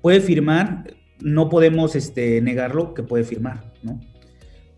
puede 0.01 0.21
firmar, 0.21 0.95
no 1.19 1.49
podemos 1.49 1.97
este, 1.97 2.39
negarlo 2.41 2.93
que 2.93 3.03
puede 3.03 3.25
firmar, 3.25 3.73
¿no? 3.83 3.99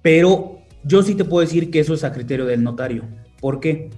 Pero 0.02 0.60
yo 0.84 1.04
sí 1.04 1.14
te 1.14 1.26
puedo 1.26 1.46
decir 1.46 1.70
que 1.70 1.80
eso 1.80 1.94
es 1.94 2.04
a 2.04 2.12
criterio 2.12 2.46
del 2.46 2.64
notario. 2.64 3.04
¿Por 3.40 3.60
qué? 3.60 3.92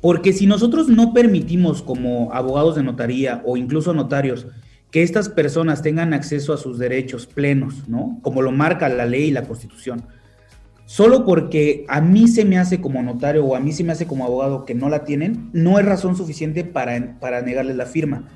Porque 0.00 0.32
si 0.32 0.46
nosotros 0.46 0.88
no 0.88 1.12
permitimos 1.12 1.82
como 1.82 2.32
abogados 2.32 2.76
de 2.76 2.82
notaría 2.82 3.42
o 3.44 3.58
incluso 3.58 3.92
notarios 3.92 4.46
que 4.94 5.02
estas 5.02 5.28
personas 5.28 5.82
tengan 5.82 6.14
acceso 6.14 6.52
a 6.52 6.56
sus 6.56 6.78
derechos 6.78 7.26
plenos, 7.26 7.88
¿no? 7.88 8.20
Como 8.22 8.42
lo 8.42 8.52
marca 8.52 8.88
la 8.88 9.06
ley 9.06 9.24
y 9.24 9.30
la 9.32 9.42
constitución. 9.42 10.04
Solo 10.84 11.24
porque 11.24 11.84
a 11.88 12.00
mí 12.00 12.28
se 12.28 12.44
me 12.44 12.58
hace 12.58 12.80
como 12.80 13.02
notario 13.02 13.44
o 13.44 13.56
a 13.56 13.60
mí 13.60 13.72
se 13.72 13.82
me 13.82 13.90
hace 13.90 14.06
como 14.06 14.24
abogado 14.24 14.64
que 14.64 14.76
no 14.76 14.88
la 14.88 15.02
tienen, 15.04 15.50
no 15.52 15.80
es 15.80 15.84
razón 15.84 16.14
suficiente 16.16 16.62
para, 16.62 17.18
para 17.18 17.42
negarles 17.42 17.74
la 17.74 17.86
firma. 17.86 18.28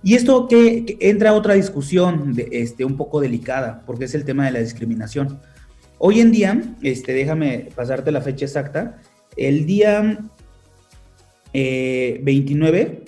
Y 0.00 0.14
esto 0.14 0.46
que, 0.46 0.96
entra 1.00 1.30
a 1.30 1.32
otra 1.32 1.54
discusión 1.54 2.34
de, 2.34 2.50
este, 2.52 2.84
un 2.84 2.96
poco 2.96 3.20
delicada, 3.20 3.82
porque 3.84 4.04
es 4.04 4.14
el 4.14 4.24
tema 4.24 4.46
de 4.46 4.52
la 4.52 4.60
discriminación. 4.60 5.40
Hoy 5.98 6.20
en 6.20 6.30
día, 6.30 6.62
este, 6.82 7.14
déjame 7.14 7.70
pasarte 7.74 8.12
la 8.12 8.20
fecha 8.20 8.44
exacta, 8.44 9.00
el 9.36 9.66
día 9.66 10.20
29 11.52 12.80
eh, 12.80 13.04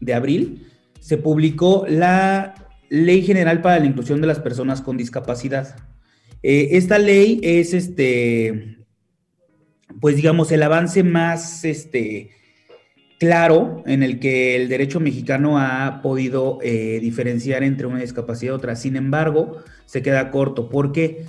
de 0.00 0.14
abril 0.14 0.73
se 1.04 1.18
publicó 1.18 1.84
la 1.86 2.54
Ley 2.88 3.20
General 3.20 3.60
para 3.60 3.78
la 3.78 3.84
Inclusión 3.84 4.22
de 4.22 4.26
las 4.26 4.38
Personas 4.38 4.80
con 4.80 4.96
Discapacidad. 4.96 5.76
Eh, 6.42 6.78
esta 6.78 6.98
ley 6.98 7.40
es, 7.42 7.74
este, 7.74 8.78
pues 10.00 10.16
digamos, 10.16 10.50
el 10.50 10.62
avance 10.62 11.02
más 11.02 11.66
este, 11.66 12.30
claro 13.18 13.82
en 13.84 14.02
el 14.02 14.18
que 14.18 14.56
el 14.56 14.70
derecho 14.70 14.98
mexicano 14.98 15.58
ha 15.58 16.00
podido 16.00 16.58
eh, 16.62 17.00
diferenciar 17.02 17.64
entre 17.64 17.86
una 17.86 18.00
discapacidad 18.00 18.54
y 18.54 18.56
otra. 18.56 18.74
Sin 18.74 18.96
embargo, 18.96 19.58
se 19.84 20.00
queda 20.00 20.30
corto. 20.30 20.70
¿Por 20.70 20.92
qué? 20.92 21.26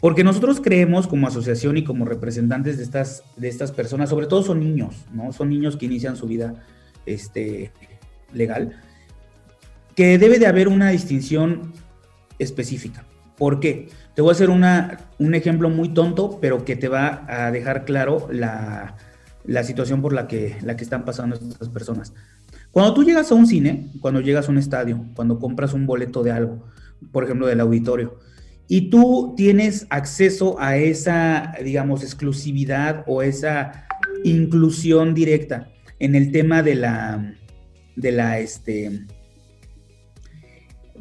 Porque 0.00 0.24
nosotros 0.24 0.60
creemos 0.60 1.06
como 1.06 1.28
asociación 1.28 1.76
y 1.76 1.84
como 1.84 2.06
representantes 2.06 2.76
de 2.76 2.82
estas, 2.82 3.22
de 3.36 3.46
estas 3.46 3.70
personas, 3.70 4.10
sobre 4.10 4.26
todo 4.26 4.42
son 4.42 4.58
niños, 4.58 4.96
¿no? 5.12 5.32
Son 5.32 5.48
niños 5.48 5.76
que 5.76 5.86
inician 5.86 6.16
su 6.16 6.26
vida 6.26 6.64
este, 7.06 7.70
legal 8.32 8.80
debe 10.18 10.38
de 10.38 10.46
haber 10.46 10.68
una 10.68 10.90
distinción 10.90 11.72
específica. 12.38 13.04
¿Por 13.36 13.60
qué? 13.60 13.88
Te 14.14 14.22
voy 14.22 14.30
a 14.30 14.32
hacer 14.32 14.50
una, 14.50 14.98
un 15.18 15.34
ejemplo 15.34 15.68
muy 15.70 15.88
tonto, 15.94 16.38
pero 16.40 16.64
que 16.64 16.76
te 16.76 16.88
va 16.88 17.24
a 17.28 17.50
dejar 17.50 17.84
claro 17.84 18.28
la, 18.30 18.96
situación 19.64 20.02
por 20.02 20.12
la 20.12 20.28
que, 20.28 20.56
la 20.62 20.76
que 20.76 20.84
están 20.84 21.04
pasando 21.04 21.36
estas 21.36 21.68
personas. 21.68 22.12
Cuando 22.70 22.94
tú 22.94 23.04
llegas 23.04 23.30
a 23.30 23.34
un 23.34 23.46
cine, 23.46 23.90
cuando 24.00 24.20
llegas 24.20 24.48
a 24.48 24.50
un 24.50 24.58
estadio, 24.58 25.04
cuando 25.14 25.38
compras 25.38 25.72
un 25.72 25.86
boleto 25.86 26.22
de 26.22 26.30
algo, 26.30 26.64
por 27.10 27.24
ejemplo, 27.24 27.46
del 27.46 27.60
auditorio, 27.60 28.18
y 28.68 28.90
tú 28.90 29.34
tienes 29.36 29.86
acceso 29.90 30.56
a 30.58 30.76
esa, 30.76 31.52
digamos, 31.62 32.02
exclusividad 32.02 33.04
o 33.06 33.22
esa 33.22 33.86
inclusión 34.24 35.14
directa 35.14 35.68
en 35.98 36.14
el 36.14 36.32
tema 36.32 36.62
de 36.62 36.76
la, 36.76 37.34
de 37.96 38.12
la, 38.12 38.38
este, 38.38 39.04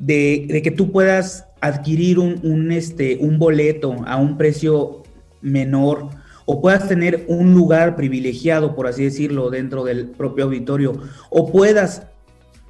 de, 0.02 0.62
que 0.64 0.72
tú 0.72 0.92
puedas 0.92 1.46
adquirir 1.62 2.18
un, 2.20 2.72
este, 2.72 3.18
un 3.22 3.38
boleto 3.38 3.96
a 4.06 4.18
un 4.18 4.38
precio 4.38 5.04
menor 5.42 6.10
o 6.46 6.60
puedas 6.60 6.88
tener 6.88 7.26
un 7.28 7.54
lugar 7.54 7.96
privilegiado, 7.96 8.76
por 8.76 8.88
así 8.88 9.04
decirlo, 9.04 9.52
dentro 9.52 9.84
del 9.84 10.08
propio 10.08 10.46
auditorio, 10.46 11.00
o 11.30 11.52
puedas 11.52 12.08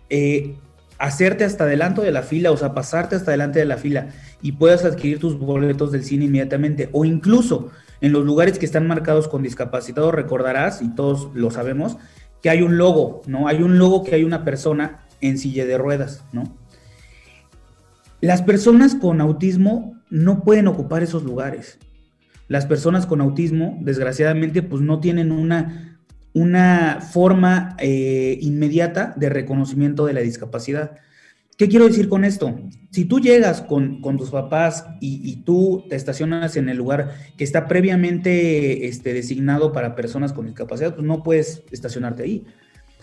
eh, 0.09 0.55
hacerte 0.99 1.45
hasta 1.45 1.65
delante 1.65 2.01
de 2.01 2.11
la 2.11 2.21
fila, 2.21 2.51
o 2.51 2.57
sea, 2.57 2.73
pasarte 2.73 3.15
hasta 3.15 3.31
delante 3.31 3.59
de 3.59 3.65
la 3.65 3.77
fila 3.77 4.09
y 4.41 4.51
puedas 4.51 4.83
adquirir 4.83 5.19
tus 5.19 5.39
boletos 5.39 5.91
del 5.93 6.03
cine 6.03 6.25
inmediatamente, 6.25 6.89
o 6.91 7.05
incluso 7.05 7.71
en 8.01 8.11
los 8.11 8.25
lugares 8.25 8.59
que 8.59 8.65
están 8.65 8.87
marcados 8.87 9.29
con 9.29 9.41
discapacitados, 9.41 10.13
recordarás, 10.13 10.81
y 10.81 10.93
todos 10.93 11.29
lo 11.33 11.49
sabemos, 11.49 11.97
que 12.41 12.49
hay 12.49 12.61
un 12.61 12.77
logo, 12.77 13.21
¿no? 13.25 13.47
Hay 13.47 13.63
un 13.63 13.77
logo 13.77 14.03
que 14.03 14.15
hay 14.15 14.23
una 14.25 14.43
persona 14.43 15.07
en 15.21 15.37
silla 15.37 15.65
de 15.65 15.77
ruedas, 15.77 16.25
¿no? 16.33 16.60
Las 18.21 18.43
personas 18.43 18.93
con 18.93 19.19
autismo 19.19 19.99
no 20.11 20.43
pueden 20.43 20.67
ocupar 20.67 21.01
esos 21.01 21.23
lugares. 21.23 21.79
Las 22.47 22.67
personas 22.67 23.07
con 23.07 23.19
autismo, 23.19 23.79
desgraciadamente, 23.81 24.61
pues 24.61 24.83
no 24.83 24.99
tienen 24.99 25.31
una, 25.31 25.99
una 26.33 26.99
forma 27.01 27.75
eh, 27.79 28.37
inmediata 28.41 29.15
de 29.17 29.29
reconocimiento 29.29 30.05
de 30.05 30.13
la 30.13 30.19
discapacidad. 30.19 30.97
¿Qué 31.57 31.67
quiero 31.67 31.87
decir 31.87 32.09
con 32.09 32.23
esto? 32.23 32.59
Si 32.91 33.05
tú 33.05 33.19
llegas 33.19 33.61
con, 33.61 34.01
tus 34.01 34.29
papás 34.29 34.85
y, 34.99 35.37
tú 35.37 35.85
te 35.89 35.95
estacionas 35.95 36.57
en 36.57 36.69
el 36.69 36.77
lugar 36.77 37.15
que 37.37 37.43
está 37.43 37.67
previamente 37.67 38.87
este, 38.87 39.13
designado 39.13 39.71
para 39.71 39.95
personas 39.95 40.31
con 40.31 40.45
discapacidad, 40.45 40.93
pues 40.93 41.07
no 41.07 41.23
puedes 41.23 41.63
estacionarte 41.71 42.23
ahí. 42.23 42.45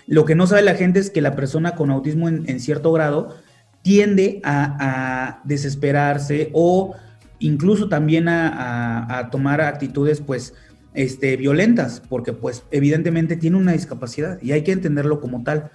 Lo 0.06 0.24
que 0.24 0.34
no 0.34 0.46
sabe 0.46 0.62
la 0.62 0.74
gente 0.74 1.00
es 1.00 1.10
que 1.10 1.20
la 1.20 1.34
persona 1.34 1.74
con 1.74 1.90
autismo 1.90 2.28
en 2.28 2.60
cierto 2.60 2.92
grado 2.92 3.36
tiende 3.82 4.40
a, 4.44 5.40
desesperarse 5.44 6.50
o 6.52 6.94
incluso 7.38 7.88
también 7.88 8.28
a, 8.28 9.28
tomar 9.30 9.60
actitudes 9.60 10.20
pues 10.20 10.54
este, 10.94 11.36
violentas, 11.36 12.02
porque 12.08 12.32
pues 12.32 12.64
evidentemente 12.70 13.36
tiene 13.36 13.56
una 13.56 13.72
discapacidad 13.72 14.40
y 14.42 14.52
hay 14.52 14.62
que 14.62 14.72
entenderlo 14.72 15.20
como 15.20 15.42
tal. 15.42 15.70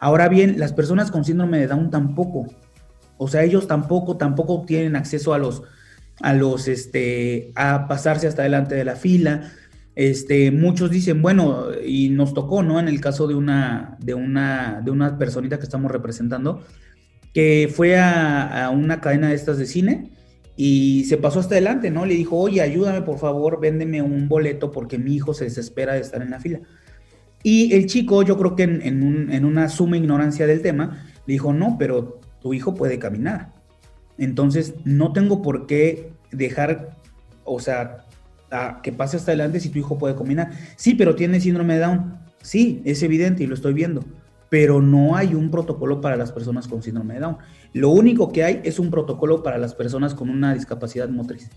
Ahora 0.00 0.28
bien, 0.28 0.58
las 0.58 0.72
personas 0.72 1.10
con 1.10 1.24
síndrome 1.24 1.58
de 1.58 1.66
Down 1.66 1.90
tampoco, 1.90 2.46
o 3.16 3.28
sea, 3.28 3.42
ellos 3.42 3.66
tampoco, 3.66 4.16
tampoco 4.16 4.64
tienen 4.66 4.96
acceso 4.96 5.34
a 5.34 5.38
los, 5.38 5.62
a 6.20 6.34
los, 6.34 6.68
este, 6.68 7.52
a 7.54 7.86
pasarse 7.88 8.26
hasta 8.26 8.42
delante 8.42 8.74
de 8.74 8.84
la 8.84 8.96
fila. 8.96 9.52
Este, 9.94 10.50
muchos 10.50 10.90
dicen, 10.90 11.22
bueno, 11.22 11.68
y 11.84 12.08
nos 12.08 12.34
tocó, 12.34 12.62
¿no? 12.62 12.80
En 12.80 12.88
el 12.88 13.00
caso 13.00 13.26
de 13.28 13.34
una, 13.34 13.96
de 14.00 14.14
una, 14.14 14.80
de 14.84 14.90
una 14.90 15.16
personita 15.18 15.58
que 15.58 15.64
estamos 15.64 15.90
representando, 15.90 16.64
que 17.34 17.70
fue 17.70 17.98
a, 17.98 18.70
una 18.72 19.00
cadena 19.00 19.28
de 19.28 19.34
estas 19.34 19.58
de 19.58 19.66
cine 19.66 20.12
y 20.56 21.04
se 21.04 21.16
pasó 21.16 21.40
hasta 21.40 21.56
adelante, 21.56 21.90
¿no? 21.90 22.06
Le 22.06 22.14
dijo, 22.14 22.38
oye, 22.38 22.62
ayúdame 22.62 23.02
por 23.02 23.18
favor, 23.18 23.60
véndeme 23.60 24.00
un 24.00 24.28
boleto 24.28 24.70
porque 24.70 24.98
mi 24.98 25.16
hijo 25.16 25.34
se 25.34 25.44
desespera 25.44 25.94
de 25.94 26.00
estar 26.00 26.22
en 26.22 26.30
la 26.30 26.38
fila. 26.38 26.60
Y 27.42 27.74
el 27.74 27.86
chico, 27.86 28.22
yo 28.22 28.38
creo 28.38 28.54
que 28.54 28.62
en, 28.62 29.44
una 29.44 29.68
suma 29.68 29.96
ignorancia 29.96 30.46
del 30.46 30.62
tema, 30.62 31.04
le 31.26 31.32
dijo, 31.32 31.52
no, 31.52 31.76
pero 31.76 32.20
tu 32.40 32.54
hijo 32.54 32.74
puede 32.74 33.00
caminar. 33.00 33.52
Entonces, 34.16 34.74
no 34.84 35.12
tengo 35.12 35.42
por 35.42 35.66
qué 35.66 36.12
dejar, 36.30 36.96
o 37.42 37.58
sea, 37.58 38.04
que 38.84 38.92
pase 38.92 39.16
hasta 39.16 39.32
adelante 39.32 39.58
si 39.58 39.70
tu 39.70 39.80
hijo 39.80 39.98
puede 39.98 40.14
caminar. 40.14 40.52
Sí, 40.76 40.94
pero 40.94 41.16
tiene 41.16 41.40
síndrome 41.40 41.74
de 41.74 41.80
Down. 41.80 42.18
Sí, 42.40 42.80
es 42.84 43.02
evidente 43.02 43.42
y 43.42 43.48
lo 43.48 43.56
estoy 43.56 43.74
viendo 43.74 44.04
pero 44.54 44.80
no 44.80 45.16
hay 45.16 45.34
un 45.34 45.50
protocolo 45.50 46.00
para 46.00 46.16
las 46.16 46.30
personas 46.30 46.68
con 46.68 46.80
síndrome 46.80 47.14
de 47.14 47.20
Down. 47.20 47.38
Lo 47.72 47.88
único 47.88 48.30
que 48.30 48.44
hay 48.44 48.60
es 48.62 48.78
un 48.78 48.88
protocolo 48.88 49.42
para 49.42 49.58
las 49.58 49.74
personas 49.74 50.14
con 50.14 50.30
una 50.30 50.54
discapacidad 50.54 51.08
motriz. 51.08 51.50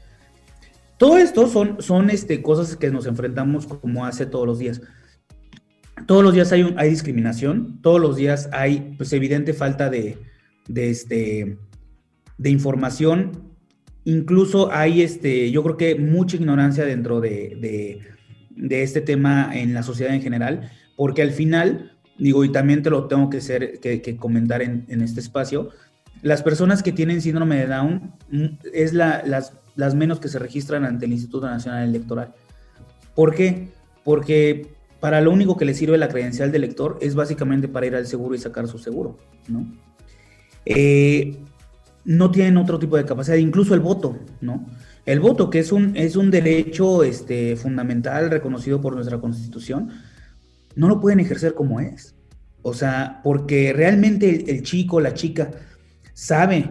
Todo 0.98 1.20
esto 1.20 1.46
son, 1.46 1.80
son 1.80 2.10
este, 2.10 2.42
cosas 2.42 2.76
que 2.76 2.90
nos 2.90 3.06
enfrentamos 3.06 3.68
como 3.68 4.08
hace 4.08 4.26
todos 4.26 4.48
los 4.48 4.58
días. 4.58 4.82
Todos 6.08 6.24
los 6.24 6.34
días 6.34 6.52
hay, 6.52 6.74
hay 6.76 6.90
discriminación, 6.90 7.84
todos 7.84 8.02
los 8.02 8.16
días 8.16 8.50
hay 8.52 8.96
pues, 8.98 9.14
evidente 9.14 9.54
falta 9.54 9.92
de, 9.92 10.18
de, 10.68 10.90
este, 10.90 11.60
de 12.40 12.50
información, 12.50 13.54
incluso 14.06 14.72
hay, 14.72 15.04
este, 15.04 15.52
yo 15.52 15.62
creo 15.62 15.78
que 15.78 15.94
mucha 15.98 16.36
ignorancia 16.36 16.84
dentro 16.84 17.22
de, 17.22 17.60
de, 17.62 18.02
de 18.56 18.82
este 18.82 19.02
tema 19.02 19.52
en 19.54 19.76
la 19.76 19.84
sociedad 19.84 20.16
en 20.16 20.24
general, 20.24 20.72
porque 20.96 21.22
al 21.22 21.30
final 21.30 21.97
digo, 22.18 22.44
y 22.44 22.52
también 22.52 22.84
te 22.84 22.90
lo 22.90 23.08
tengo 23.08 23.30
que, 23.30 23.42
ser, 23.42 23.80
que, 23.80 24.18
comentar 24.18 24.62
en, 24.62 24.86
este 25.02 25.20
espacio, 25.20 25.70
las 26.22 26.42
personas 26.44 26.84
que 26.84 26.92
tienen 26.92 27.22
síndrome 27.22 27.58
de 27.58 27.68
Down 27.68 28.14
mm, 28.32 28.46
es 28.74 28.94
las, 28.94 29.54
las 29.76 29.96
menos 29.96 30.20
que 30.20 30.30
se 30.30 30.40
registran 30.40 30.86
ante 30.86 31.06
el 31.06 31.14
Instituto 31.14 31.48
Nacional 31.48 31.88
Electoral. 31.88 32.34
¿Por 33.16 33.34
qué? 33.34 33.70
Porque 34.04 34.78
para 35.00 35.22
lo 35.22 35.32
único 35.32 35.58
que 35.58 35.66
le 35.66 35.74
sirve 35.74 35.98
la 35.98 36.10
credencial 36.10 36.52
de 36.52 36.58
elector 36.58 36.98
es 37.02 37.16
básicamente 37.16 37.68
para 37.68 37.86
ir 37.86 37.96
al 37.96 38.08
seguro 38.08 38.36
y 38.36 38.40
sacar 38.40 38.68
su 38.68 38.80
seguro, 38.80 39.18
¿no? 39.48 39.66
Eh, 40.66 41.38
no 42.04 42.32
tienen 42.32 42.58
otro 42.58 42.80
tipo 42.80 42.98
de 42.98 43.06
capacidad, 43.06 43.38
incluso 43.38 43.74
el 43.74 43.80
voto, 43.80 44.18
¿no? 44.42 44.66
El 45.06 45.20
voto, 45.20 45.50
que 45.50 45.60
es 45.60 45.72
un, 45.72 45.96
es 45.96 46.16
un 46.16 46.32
derecho 46.32 47.04
este, 47.04 47.56
fundamental 47.56 48.30
reconocido 48.30 48.82
por 48.82 48.94
nuestra 48.94 49.20
Constitución, 49.20 49.90
no 50.78 50.88
lo 50.88 51.02
pueden 51.02 51.20
ejercer 51.20 51.56
como 51.56 51.82
es. 51.82 52.16
O 52.62 52.74
sea, 52.74 53.20
porque 53.24 53.74
realmente 53.74 54.52
el, 54.52 54.62
chico, 54.62 55.02
la 55.02 55.14
chica, 55.14 55.52
sabe 56.14 56.70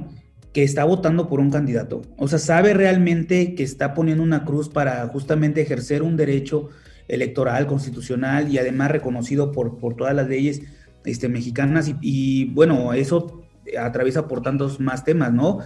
que 0.52 0.62
está 0.62 0.84
votando 0.84 1.28
por 1.28 1.40
un 1.40 1.50
candidato. 1.50 2.02
O 2.16 2.28
sea, 2.28 2.38
sabe 2.38 2.72
realmente 2.72 3.54
que 3.54 3.62
está 3.62 3.94
poniendo 3.94 4.22
una 4.22 4.44
cruz 4.44 4.68
para 4.68 5.06
justamente 5.08 5.60
ejercer 5.60 6.02
un 6.02 6.16
derecho 6.16 6.70
electoral, 7.08 7.66
constitucional 7.66 8.48
y 8.48 8.58
además 8.58 8.90
reconocido 8.92 9.52
por, 9.52 9.78
por 9.78 9.96
todas 9.96 10.14
las 10.14 10.28
leyes 10.28 10.62
este, 11.04 11.28
mexicanas. 11.28 11.88
Y, 11.88 11.96
y 12.00 12.44
bueno, 12.46 12.92
eso 12.94 13.42
atraviesa 13.78 14.28
por 14.28 14.40
tantos 14.40 14.78
más 14.78 15.04
temas, 15.04 15.32
¿no? 15.32 15.58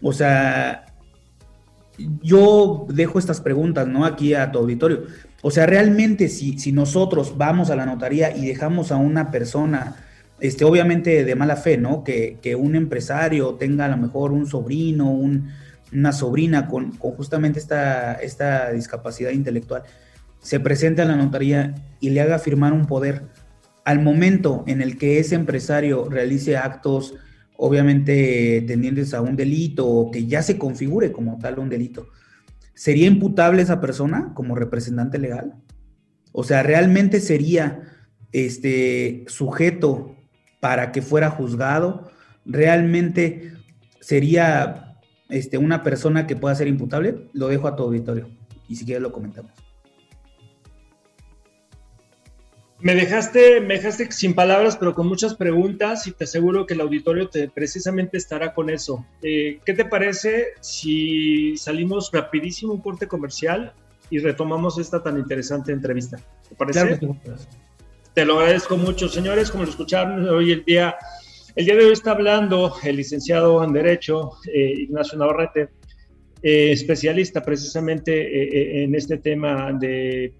O 0.00 0.12
sea, 0.12 0.86
yo 2.22 2.86
dejo 2.88 3.18
estas 3.18 3.40
preguntas, 3.40 3.86
¿no? 3.86 4.04
Aquí 4.04 4.34
a 4.34 4.50
tu 4.50 4.58
auditorio. 4.58 5.04
O 5.42 5.50
sea, 5.50 5.66
realmente 5.66 6.28
si, 6.28 6.58
si 6.58 6.72
nosotros 6.72 7.36
vamos 7.36 7.70
a 7.70 7.76
la 7.76 7.86
notaría 7.86 8.36
y 8.36 8.46
dejamos 8.46 8.92
a 8.92 8.96
una 8.96 9.30
persona, 9.30 9.96
este, 10.40 10.64
obviamente 10.64 11.24
de 11.24 11.34
mala 11.34 11.56
fe, 11.56 11.78
¿no? 11.78 12.04
Que, 12.04 12.38
un 12.58 12.76
empresario 12.76 13.54
tenga 13.54 13.86
a 13.86 13.88
lo 13.88 13.96
mejor 13.96 14.32
un 14.32 14.46
sobrino, 14.46 15.10
una 15.10 16.12
sobrina 16.12 16.66
con, 16.66 16.92
justamente 16.98 17.58
esta, 17.58 18.14
esta 18.14 18.70
discapacidad 18.72 19.30
intelectual, 19.30 19.82
se 20.40 20.60
presente 20.60 21.02
a 21.02 21.04
la 21.04 21.16
notaría 21.16 21.74
y 22.00 22.10
le 22.10 22.20
haga 22.20 22.38
firmar 22.38 22.72
un 22.72 22.86
poder. 22.86 23.22
Al 23.84 24.00
momento 24.00 24.64
en 24.66 24.82
el 24.82 24.98
que 24.98 25.18
ese 25.18 25.34
empresario 25.34 26.08
realice 26.08 26.56
actos 26.56 27.14
obviamente 27.62 28.64
tendientes 28.66 29.12
a 29.12 29.20
un 29.20 29.36
delito 29.36 29.86
o 29.86 30.10
que 30.10 30.26
ya 30.26 30.42
se 30.42 30.56
configure 30.56 31.12
como 31.12 31.38
tal 31.38 31.58
un 31.58 31.68
delito, 31.68 32.08
¿sería 32.74 33.06
imputable 33.06 33.60
esa 33.60 33.82
persona 33.82 34.32
como 34.34 34.54
representante 34.54 35.18
legal? 35.18 35.54
O 36.32 36.42
sea, 36.42 36.62
¿realmente 36.62 37.20
sería 37.20 37.82
este 38.32 39.24
sujeto 39.28 40.16
para 40.60 40.90
que 40.90 41.02
fuera 41.02 41.28
juzgado? 41.28 42.10
¿Realmente 42.46 43.52
sería 44.00 44.96
este, 45.28 45.58
una 45.58 45.82
persona 45.82 46.26
que 46.26 46.36
pueda 46.36 46.54
ser 46.54 46.66
imputable? 46.66 47.28
Lo 47.34 47.48
dejo 47.48 47.68
a 47.68 47.76
tu 47.76 47.82
auditorio 47.82 48.30
y 48.68 48.76
si 48.76 48.86
quieres 48.86 49.02
lo 49.02 49.12
comentamos. 49.12 49.52
Me 52.82 52.94
dejaste, 52.94 53.60
me 53.60 53.74
dejaste 53.74 54.10
sin 54.10 54.34
palabras, 54.34 54.76
pero 54.78 54.94
con 54.94 55.06
muchas 55.06 55.34
preguntas 55.34 56.06
y 56.06 56.12
te 56.12 56.24
aseguro 56.24 56.66
que 56.66 56.72
el 56.72 56.80
auditorio 56.80 57.28
te, 57.28 57.48
precisamente 57.48 58.16
estará 58.16 58.54
con 58.54 58.70
eso. 58.70 59.04
Eh, 59.22 59.60
¿Qué 59.66 59.74
te 59.74 59.84
parece 59.84 60.54
si 60.60 61.58
salimos 61.58 62.10
rapidísimo 62.10 62.72
un 62.72 62.80
corte 62.80 63.06
comercial 63.06 63.74
y 64.08 64.18
retomamos 64.18 64.78
esta 64.78 65.02
tan 65.02 65.18
interesante 65.18 65.72
entrevista? 65.72 66.16
¿Te 66.48 66.54
parece? 66.54 66.98
te 68.14 68.24
lo 68.24 68.38
agradezco 68.38 68.78
mucho, 68.78 69.08
señores. 69.08 69.50
Como 69.50 69.64
lo 69.64 69.70
escucharon 69.70 70.26
hoy 70.30 70.52
el 70.52 70.64
día, 70.64 70.96
el 71.56 71.66
día 71.66 71.76
de 71.76 71.84
hoy 71.84 71.92
está 71.92 72.12
hablando 72.12 72.74
el 72.82 72.96
licenciado 72.96 73.62
en 73.62 73.74
Derecho 73.74 74.32
eh, 74.52 74.72
Ignacio 74.78 75.18
Navarrete, 75.18 75.68
eh, 76.42 76.72
especialista 76.72 77.42
precisamente 77.42 78.84
en 78.84 78.94
este 78.94 79.18
tema 79.18 79.70
de 79.74 80.32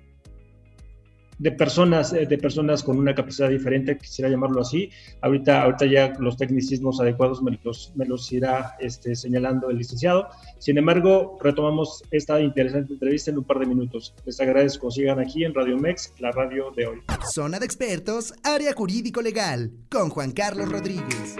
de 1.40 1.52
personas, 1.52 2.12
eh, 2.12 2.26
de 2.26 2.38
personas 2.38 2.82
con 2.82 2.98
una 2.98 3.14
capacidad 3.14 3.48
diferente, 3.48 3.96
quisiera 3.96 4.30
llamarlo 4.30 4.60
así. 4.60 4.90
Ahorita, 5.22 5.62
ahorita 5.62 5.86
ya 5.86 6.12
los 6.18 6.36
tecnicismos 6.36 7.00
adecuados 7.00 7.42
me 7.42 7.58
los, 7.64 7.92
me 7.96 8.04
los 8.04 8.30
irá 8.30 8.76
este, 8.78 9.16
señalando 9.16 9.70
el 9.70 9.78
licenciado. 9.78 10.28
Sin 10.58 10.76
embargo, 10.76 11.38
retomamos 11.40 12.04
esta 12.10 12.38
interesante 12.40 12.92
entrevista 12.92 13.30
en 13.30 13.38
un 13.38 13.44
par 13.44 13.58
de 13.58 13.66
minutos. 13.66 14.14
Les 14.26 14.38
agradezco. 14.38 14.90
Sigan 14.90 15.18
aquí 15.18 15.44
en 15.44 15.54
Radio 15.54 15.78
Mex, 15.78 16.12
la 16.18 16.30
radio 16.30 16.70
de 16.76 16.86
hoy. 16.86 16.98
Zona 17.32 17.58
de 17.58 17.64
expertos, 17.64 18.34
área 18.42 18.74
jurídico 18.74 19.22
legal, 19.22 19.72
con 19.90 20.10
Juan 20.10 20.32
Carlos 20.32 20.70
Rodríguez. 20.70 21.36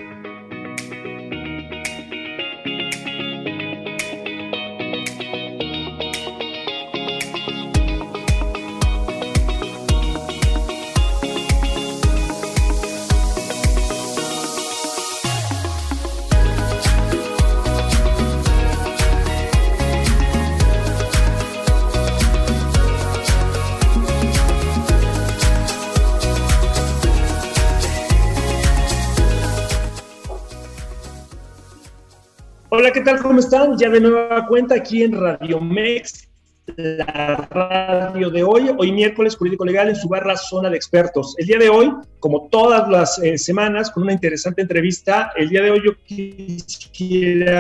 ¿Qué 32.92 33.02
tal? 33.02 33.22
¿Cómo 33.22 33.38
están? 33.38 33.78
Ya 33.78 33.88
de 33.88 34.00
nueva 34.00 34.46
cuenta 34.48 34.74
aquí 34.74 35.04
en 35.04 35.12
Radio 35.12 35.60
Mex, 35.60 36.28
la 36.76 37.48
radio 37.48 38.30
de 38.30 38.42
hoy, 38.42 38.68
hoy 38.76 38.90
miércoles 38.90 39.36
jurídico 39.36 39.64
legal 39.64 39.90
en 39.90 39.94
su 39.94 40.08
barra 40.08 40.36
zona 40.36 40.68
de 40.70 40.76
expertos. 40.76 41.36
El 41.38 41.46
día 41.46 41.58
de 41.58 41.68
hoy, 41.68 41.92
como 42.18 42.48
todas 42.48 42.88
las 42.88 43.20
eh, 43.20 43.38
semanas, 43.38 43.92
con 43.92 44.02
una 44.02 44.12
interesante 44.12 44.62
entrevista, 44.62 45.30
el 45.36 45.50
día 45.50 45.62
de 45.62 45.70
hoy 45.70 45.82
yo 45.84 45.92
quisiera 46.04 47.52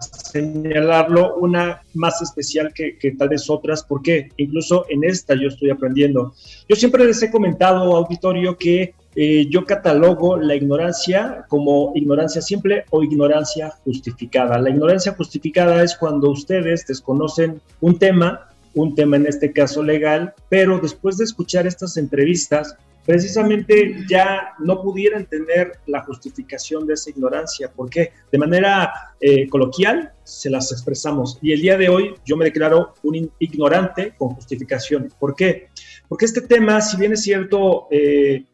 señalarlo, 0.00 1.34
una 1.36 1.82
más 1.94 2.22
especial 2.22 2.72
que, 2.72 2.96
que 2.98 3.12
tal 3.12 3.30
vez 3.30 3.50
otras, 3.50 3.82
porque 3.82 4.28
incluso 4.36 4.86
en 4.88 5.02
esta 5.02 5.34
yo 5.34 5.48
estoy 5.48 5.70
aprendiendo. 5.70 6.34
Yo 6.68 6.76
siempre 6.76 7.04
les 7.04 7.20
he 7.20 7.32
comentado, 7.32 7.96
auditorio, 7.96 8.56
que 8.56 8.94
eh, 9.18 9.46
yo 9.48 9.64
catalogo 9.64 10.36
la 10.36 10.54
ignorancia 10.54 11.46
como 11.48 11.92
ignorancia 11.94 12.42
simple 12.42 12.84
o 12.90 13.02
ignorancia 13.02 13.70
justificada. 13.82 14.58
La 14.58 14.68
ignorancia 14.68 15.14
justificada 15.14 15.82
es 15.82 15.96
cuando 15.96 16.30
ustedes 16.30 16.86
desconocen 16.86 17.62
un 17.80 17.98
tema, 17.98 18.50
un 18.74 18.94
tema 18.94 19.16
en 19.16 19.26
este 19.26 19.54
caso 19.54 19.82
legal, 19.82 20.34
pero 20.50 20.78
después 20.78 21.16
de 21.16 21.24
escuchar 21.24 21.66
estas 21.66 21.96
entrevistas, 21.96 22.76
precisamente 23.06 24.04
ya 24.06 24.52
no 24.58 24.82
pudieran 24.82 25.24
tener 25.24 25.78
la 25.86 26.02
justificación 26.02 26.86
de 26.86 26.92
esa 26.92 27.08
ignorancia. 27.08 27.72
porque 27.74 28.12
De 28.30 28.36
manera 28.36 29.14
eh, 29.18 29.48
coloquial 29.48 30.12
se 30.24 30.50
las 30.50 30.72
expresamos. 30.72 31.38
Y 31.40 31.52
el 31.52 31.62
día 31.62 31.78
de 31.78 31.88
hoy 31.88 32.14
yo 32.26 32.36
me 32.36 32.44
declaro 32.44 32.92
un 33.02 33.30
ignorante 33.38 34.12
con 34.18 34.34
justificación. 34.34 35.10
¿Por 35.18 35.34
qué? 35.34 35.68
Porque 36.06 36.26
este 36.26 36.42
tema, 36.42 36.82
si 36.82 36.98
bien 36.98 37.14
es 37.14 37.22
cierto, 37.22 37.86
eh, 37.90 38.44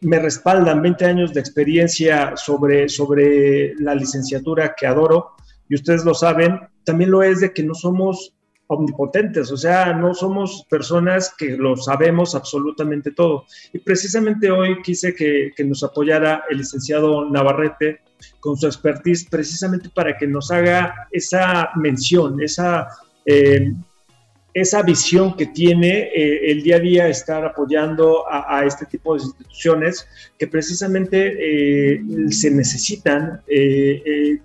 me 0.00 0.18
respaldan 0.18 0.82
20 0.82 1.04
años 1.04 1.34
de 1.34 1.40
experiencia 1.40 2.36
sobre, 2.36 2.88
sobre 2.88 3.74
la 3.76 3.94
licenciatura 3.94 4.74
que 4.76 4.86
adoro, 4.86 5.32
y 5.68 5.74
ustedes 5.74 6.04
lo 6.04 6.14
saben, 6.14 6.60
también 6.84 7.10
lo 7.10 7.22
es 7.22 7.40
de 7.40 7.52
que 7.52 7.62
no 7.62 7.74
somos 7.74 8.32
omnipotentes, 8.68 9.50
o 9.52 9.56
sea, 9.56 9.92
no 9.92 10.14
somos 10.14 10.64
personas 10.68 11.32
que 11.36 11.56
lo 11.56 11.76
sabemos 11.76 12.34
absolutamente 12.34 13.12
todo. 13.12 13.44
Y 13.72 13.78
precisamente 13.78 14.50
hoy 14.50 14.82
quise 14.82 15.14
que, 15.14 15.52
nos 15.64 15.82
apoyara 15.82 16.44
el 16.50 16.58
licenciado 16.58 17.28
Navarrete 17.30 18.00
con 18.40 18.56
su 18.56 18.66
expertise, 18.66 19.28
precisamente 19.28 19.88
para 19.94 20.16
que 20.16 20.26
nos 20.26 20.50
haga 20.50 21.08
esa 21.12 21.70
mención, 21.76 22.40
esa 22.42 22.88
eh, 23.24 23.72
esa 24.56 24.82
visión 24.82 25.36
que 25.36 25.48
tiene 25.48 26.08
eh, 26.14 26.50
el 26.50 26.62
día 26.62 26.76
a 26.76 26.80
día 26.80 27.08
estar 27.08 27.44
apoyando 27.44 28.24
a, 28.26 28.64
este 28.64 28.86
tipo 28.86 29.14
de 29.14 29.22
instituciones 29.22 30.08
que 30.38 30.46
precisamente 30.46 31.96
eh, 31.96 32.00
se 32.30 32.50
necesitan 32.50 33.42
eh, 33.48 34.38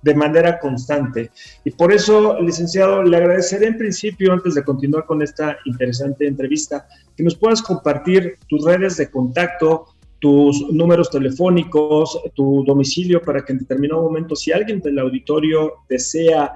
de 0.00 0.14
manera 0.14 0.58
constante. 0.58 1.30
Y 1.62 1.72
por 1.72 1.92
eso, 1.92 2.40
licenciado, 2.40 3.02
le 3.02 3.18
agradeceré 3.18 3.66
en 3.66 3.76
principio, 3.76 4.32
antes 4.32 4.54
de 4.54 4.64
continuar 4.64 5.04
con 5.04 5.20
esta 5.20 5.58
interesante 5.66 6.26
entrevista, 6.26 6.88
que 7.14 7.22
nos 7.22 7.34
puedas 7.34 7.60
compartir 7.60 8.38
tus 8.48 8.64
redes 8.64 8.96
de 8.96 9.10
contacto, 9.10 9.88
tus 10.20 10.72
números 10.72 11.10
telefónicos, 11.10 12.18
tu 12.34 12.64
domicilio, 12.64 13.20
para 13.20 13.44
que 13.44 13.52
en 13.52 13.58
determinado 13.58 14.00
momento, 14.00 14.34
si 14.34 14.52
alguien 14.52 14.80
del 14.80 14.98
auditorio 15.00 15.74
desea 15.86 16.50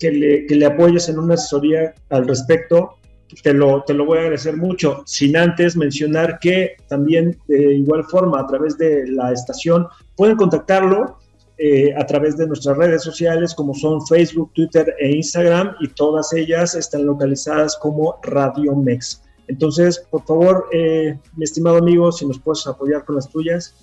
que 0.00 0.10
le, 0.10 0.46
que 0.46 0.56
le 0.56 0.66
apoyes 0.66 1.08
en 1.08 1.18
una 1.18 1.34
asesoría 1.34 1.94
al 2.08 2.26
respecto, 2.26 2.96
te 3.42 3.52
lo, 3.52 3.84
te 3.84 3.94
lo 3.94 4.06
voy 4.06 4.18
a 4.18 4.22
agradecer 4.22 4.56
mucho, 4.56 5.02
sin 5.06 5.36
antes 5.36 5.76
mencionar 5.76 6.38
que 6.40 6.76
también 6.88 7.38
de 7.46 7.74
igual 7.74 8.04
forma 8.04 8.40
a 8.40 8.46
través 8.46 8.76
de 8.76 9.06
la 9.06 9.32
estación 9.32 9.86
pueden 10.16 10.36
contactarlo 10.36 11.18
eh, 11.58 11.94
a 11.94 12.06
través 12.06 12.36
de 12.38 12.46
nuestras 12.46 12.76
redes 12.76 13.02
sociales 13.02 13.54
como 13.54 13.74
son 13.74 14.04
Facebook, 14.06 14.50
Twitter 14.54 14.94
e 14.98 15.10
Instagram 15.10 15.74
y 15.80 15.88
todas 15.88 16.32
ellas 16.32 16.74
están 16.74 17.04
localizadas 17.04 17.76
como 17.76 18.18
Radio 18.22 18.74
Mex. 18.74 19.22
Entonces, 19.46 20.02
por 20.10 20.24
favor, 20.24 20.66
eh, 20.72 21.18
mi 21.36 21.44
estimado 21.44 21.76
amigo, 21.76 22.10
si 22.12 22.24
nos 22.24 22.38
puedes 22.38 22.66
apoyar 22.66 23.04
con 23.04 23.16
las 23.16 23.28
tuyas. 23.28 23.74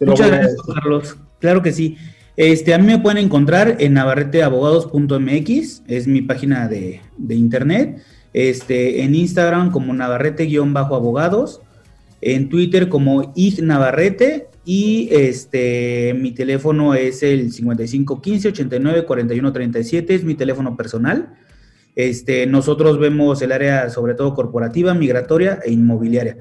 Muchas 0.00 0.28
gracias, 0.28 0.56
Carlos. 0.74 1.16
Claro 1.40 1.60
que 1.60 1.72
sí. 1.72 1.98
Este, 2.36 2.74
a 2.74 2.78
mí 2.78 2.86
me 2.86 2.98
pueden 2.98 3.24
encontrar 3.24 3.76
en 3.80 3.94
navarreteabogados.mx, 3.94 5.82
es 5.86 6.06
mi 6.06 6.22
página 6.22 6.68
de, 6.68 7.00
internet. 7.28 8.02
Este, 8.32 9.02
en 9.02 9.14
Instagram 9.14 9.70
como 9.70 9.92
navarrete-abogados. 9.92 11.60
en 12.22 12.48
Twitter 12.48 12.88
como 12.88 13.32
Ig 13.34 13.62
Navarrete 13.62 14.50
y 14.64 15.08
este 15.10 16.14
mi 16.14 16.32
teléfono 16.32 16.94
es 16.94 17.22
el 17.22 17.50
5515 17.50 18.48
89 18.48 19.04
41 19.06 19.52
37, 19.52 20.14
es 20.14 20.24
mi 20.24 20.34
teléfono 20.34 20.76
personal. 20.76 21.34
Este, 21.96 22.46
nosotros 22.46 22.98
vemos 22.98 23.42
el 23.42 23.52
área 23.52 23.90
sobre 23.90 24.14
todo 24.14 24.34
corporativa, 24.34 24.94
migratoria 24.94 25.60
e 25.64 25.72
inmobiliaria. 25.72 26.36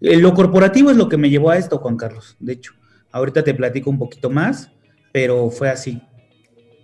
Eh, 0.00 0.16
lo 0.18 0.34
corporativo 0.34 0.90
es 0.90 0.96
lo 0.96 1.08
que 1.08 1.16
me 1.16 1.30
llevó 1.30 1.50
a 1.50 1.58
esto, 1.58 1.78
Juan 1.78 1.96
Carlos. 1.96 2.36
De 2.38 2.54
hecho, 2.54 2.72
ahorita 3.10 3.42
te 3.42 3.54
platico 3.54 3.90
un 3.90 3.98
poquito 3.98 4.30
más, 4.30 4.70
pero 5.12 5.50
fue 5.50 5.68
así. 5.68 6.00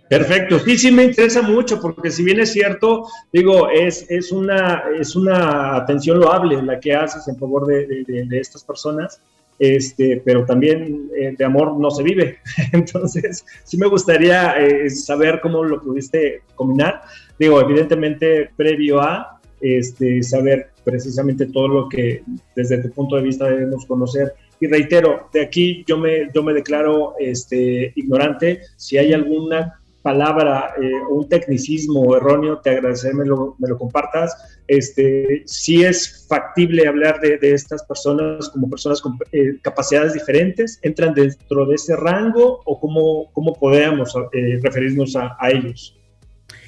Perfecto, 0.09 0.57
sí, 0.59 0.75
sí 0.75 0.91
me 0.91 1.03
interesa 1.03 1.43
mucho, 1.43 1.79
porque 1.79 2.09
si 2.09 2.23
bien 2.23 2.39
es 2.39 2.51
cierto, 2.51 3.05
digo, 3.31 3.69
es, 3.69 4.09
es, 4.09 4.31
una, 4.31 4.83
es 4.99 5.15
una 5.15 5.75
atención 5.75 6.19
loable 6.19 6.59
la 6.63 6.79
que 6.79 6.95
haces 6.95 7.27
en 7.27 7.37
favor 7.37 7.67
de, 7.67 7.85
de, 8.07 8.39
estas 8.39 8.63
personas, 8.63 9.21
este, 9.59 10.19
pero 10.25 10.45
también 10.45 11.11
eh, 11.15 11.35
de 11.37 11.45
amor 11.45 11.79
no 11.79 11.91
se 11.91 12.01
vive. 12.01 12.39
Entonces, 12.71 13.45
sí 13.63 13.77
me 13.77 13.85
gustaría 13.85 14.59
eh, 14.59 14.89
saber 14.89 15.41
cómo 15.41 15.63
lo 15.63 15.79
pudiste 15.79 16.41
combinar. 16.55 17.03
Digo, 17.37 17.61
evidentemente, 17.61 18.49
previo 18.57 18.99
a 18.99 19.39
este, 19.61 20.23
saber 20.23 20.71
precisamente 20.83 21.45
todo 21.45 21.67
lo 21.67 21.89
que 21.89 22.23
desde 22.55 22.79
tu 22.79 22.89
punto 22.91 23.15
de 23.15 23.21
vista 23.21 23.45
debemos 23.45 23.85
conocer. 23.85 24.33
Y 24.59 24.67
reitero, 24.67 25.29
de 25.31 25.41
aquí 25.41 25.83
yo 25.87 25.97
me, 25.97 26.29
yo 26.33 26.43
me 26.43 26.53
declaro 26.53 27.15
este, 27.19 27.93
ignorante. 27.95 28.61
Si 28.75 28.97
hay 28.97 29.13
alguna 29.13 29.79
palabra 30.01 30.73
eh, 30.81 30.91
un 31.09 31.27
tecnicismo 31.27 32.15
erróneo, 32.15 32.59
te 32.59 32.71
agradeceré 32.71 33.13
me 33.13 33.25
lo, 33.25 33.55
me 33.59 33.67
lo 33.67 33.77
compartas. 33.77 34.59
Este, 34.67 35.43
si 35.45 35.83
es 35.83 36.25
factible 36.27 36.87
hablar 36.87 37.19
de, 37.19 37.39
estas 37.41 37.83
personas 37.83 38.49
como 38.49 38.69
personas 38.69 39.01
con 39.01 39.17
eh, 39.31 39.57
capacidades 39.61 40.13
diferentes, 40.13 40.79
¿entran 40.81 41.13
dentro 41.13 41.65
de 41.65 41.75
ese 41.75 41.95
rango 41.95 42.61
o 42.65 42.79
cómo, 42.79 43.31
cómo 43.33 43.53
podemos 43.53 44.13
eh, 44.33 44.59
referirnos 44.61 45.15
a, 45.15 45.35
ellos 45.49 45.97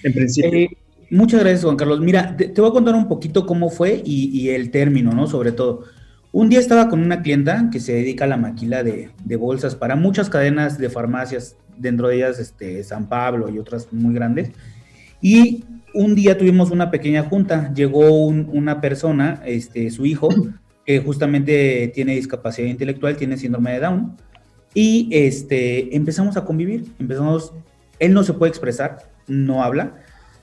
en 0.04 0.13
principio? 0.13 0.69
muchas 1.10 1.41
gracias, 1.41 1.63
Juan 1.63 1.77
Carlos. 1.77 1.99
Mira, 1.99 2.36
te, 2.36 2.47
te, 2.47 2.62
voy 2.62 2.69
a 2.69 2.73
contar 2.73 2.95
un 2.95 3.08
poquito 3.08 3.45
cómo 3.45 3.69
fue 3.69 4.01
y, 4.04 4.30
y, 4.39 4.49
el 4.49 4.71
término, 4.71 5.12
¿no? 5.12 5.27
Sobre 5.27 5.51
todo. 5.51 5.84
Un 6.34 6.48
día 6.48 6.60
estaba 6.60 6.88
con 6.88 7.02
una 7.02 7.22
clienta 7.22 7.70
que 7.72 7.82
se 7.82 7.94
dedica 7.94 8.24
a 8.24 8.28
la 8.28 8.38
maquila 8.38 8.84
de, 8.84 9.10
bolsas 9.36 9.76
para 9.76 9.98
muchas 9.98 10.30
cadenas 10.30 10.78
de 10.78 10.89
farmacias 10.89 11.58
dentro 11.78 12.08
de 12.08 12.15
ellas 12.15 12.39
este, 12.39 12.86
San 12.86 13.10
Pablo 13.10 13.50
y 13.50 13.60
otras 13.60 13.91
muy 13.91 14.13
grandes. 14.13 14.52
Y 15.22 15.65
un 15.94 16.15
día 16.15 16.38
tuvimos 16.38 16.72
una 16.72 16.89
pequeña 16.89 17.24
junta, 17.24 17.74
llegó 17.74 18.28
una 18.28 18.80
persona, 18.80 19.41
este, 19.46 19.89
su 19.91 20.06
hijo, 20.06 20.30
que 20.86 21.00
justamente 21.00 21.91
tiene 21.94 22.15
discapacidad 22.15 22.70
intelectual, 22.70 23.17
tiene 23.17 23.36
síndrome 23.36 23.74
de 23.74 23.80
Down, 23.82 24.17
y 24.74 25.10
este, 25.12 25.94
empezamos 25.98 26.38
a 26.38 26.46
convivir, 26.46 26.86
empezamos, 26.98 27.54
él 28.00 28.13
no 28.13 28.24
se 28.24 28.32
puede 28.34 28.52
expresar, 28.52 29.00
no 29.28 29.63
habla, 29.63 29.98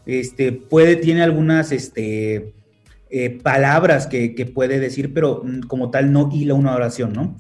este, 0.05 0.53
puede, 0.53 0.97
tiene 0.97 1.23
algunas 1.23 1.73
eh, 3.11 3.39
palabras 3.43 4.07
que, 4.07 4.35
que, 4.35 4.47
puede 4.47 4.81
decir, 4.81 5.15
pero 5.15 5.43
como 5.67 5.91
tal 5.91 6.13
no 6.13 6.29
hila 6.33 6.55
una 6.55 6.75
oración, 6.75 7.13
¿no? 7.13 7.37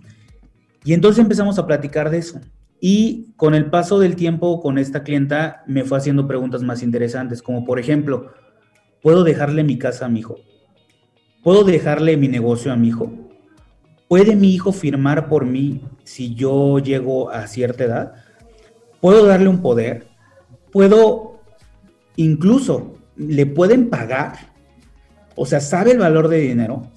Y 0.85 0.95
entonces 0.95 1.23
empezamos 1.23 1.59
a 1.59 1.67
platicar 1.67 2.11
de 2.11 2.19
eso. 2.19 2.41
Y 2.81 3.33
con 3.37 3.55
el 3.55 3.67
paso 3.67 3.99
del 3.99 4.17
tiempo 4.17 4.61
con 4.61 4.79
esta 4.79 5.03
clienta 5.03 5.63
me 5.67 5.85
fue 5.85 5.99
haciendo 5.99 6.29
preguntas 6.29 6.63
más 6.63 6.83
interesantes, 6.83 7.43
como 7.43 7.65
por 7.65 7.79
ejemplo, 7.79 8.33
¿puedo 9.03 9.25
dejarle 9.25 9.65
mi 9.65 9.79
casa 9.79 10.07
a 10.07 10.09
mi 10.09 10.21
hijo? 10.21 10.37
¿Puedo 11.43 11.65
dejarle 11.65 12.17
mi 12.17 12.29
negocio 12.29 12.73
a 12.73 12.77
mi 12.77 12.89
hijo? 12.89 13.13
¿Puede 14.09 14.37
mi 14.37 14.55
hijo 14.55 14.73
firmar 14.73 15.29
por 15.29 15.45
mí 15.45 15.83
si 16.05 16.35
yo 16.35 16.79
llego 16.79 17.31
a 17.31 17.47
cierta 17.47 17.85
edad? 17.85 18.13
¿Puedo 19.01 19.27
darle 19.27 19.49
un 19.49 19.61
poder? 19.61 20.09
¿Puedo, 20.73 21.41
incluso, 22.17 22.95
le 23.17 23.47
pueden 23.47 23.91
pagar? 23.91 24.53
O 25.41 25.47
sea, 25.47 25.61
¿sabe 25.61 25.93
el 25.93 25.99
valor 25.99 26.27
de 26.27 26.39
dinero? 26.39 26.91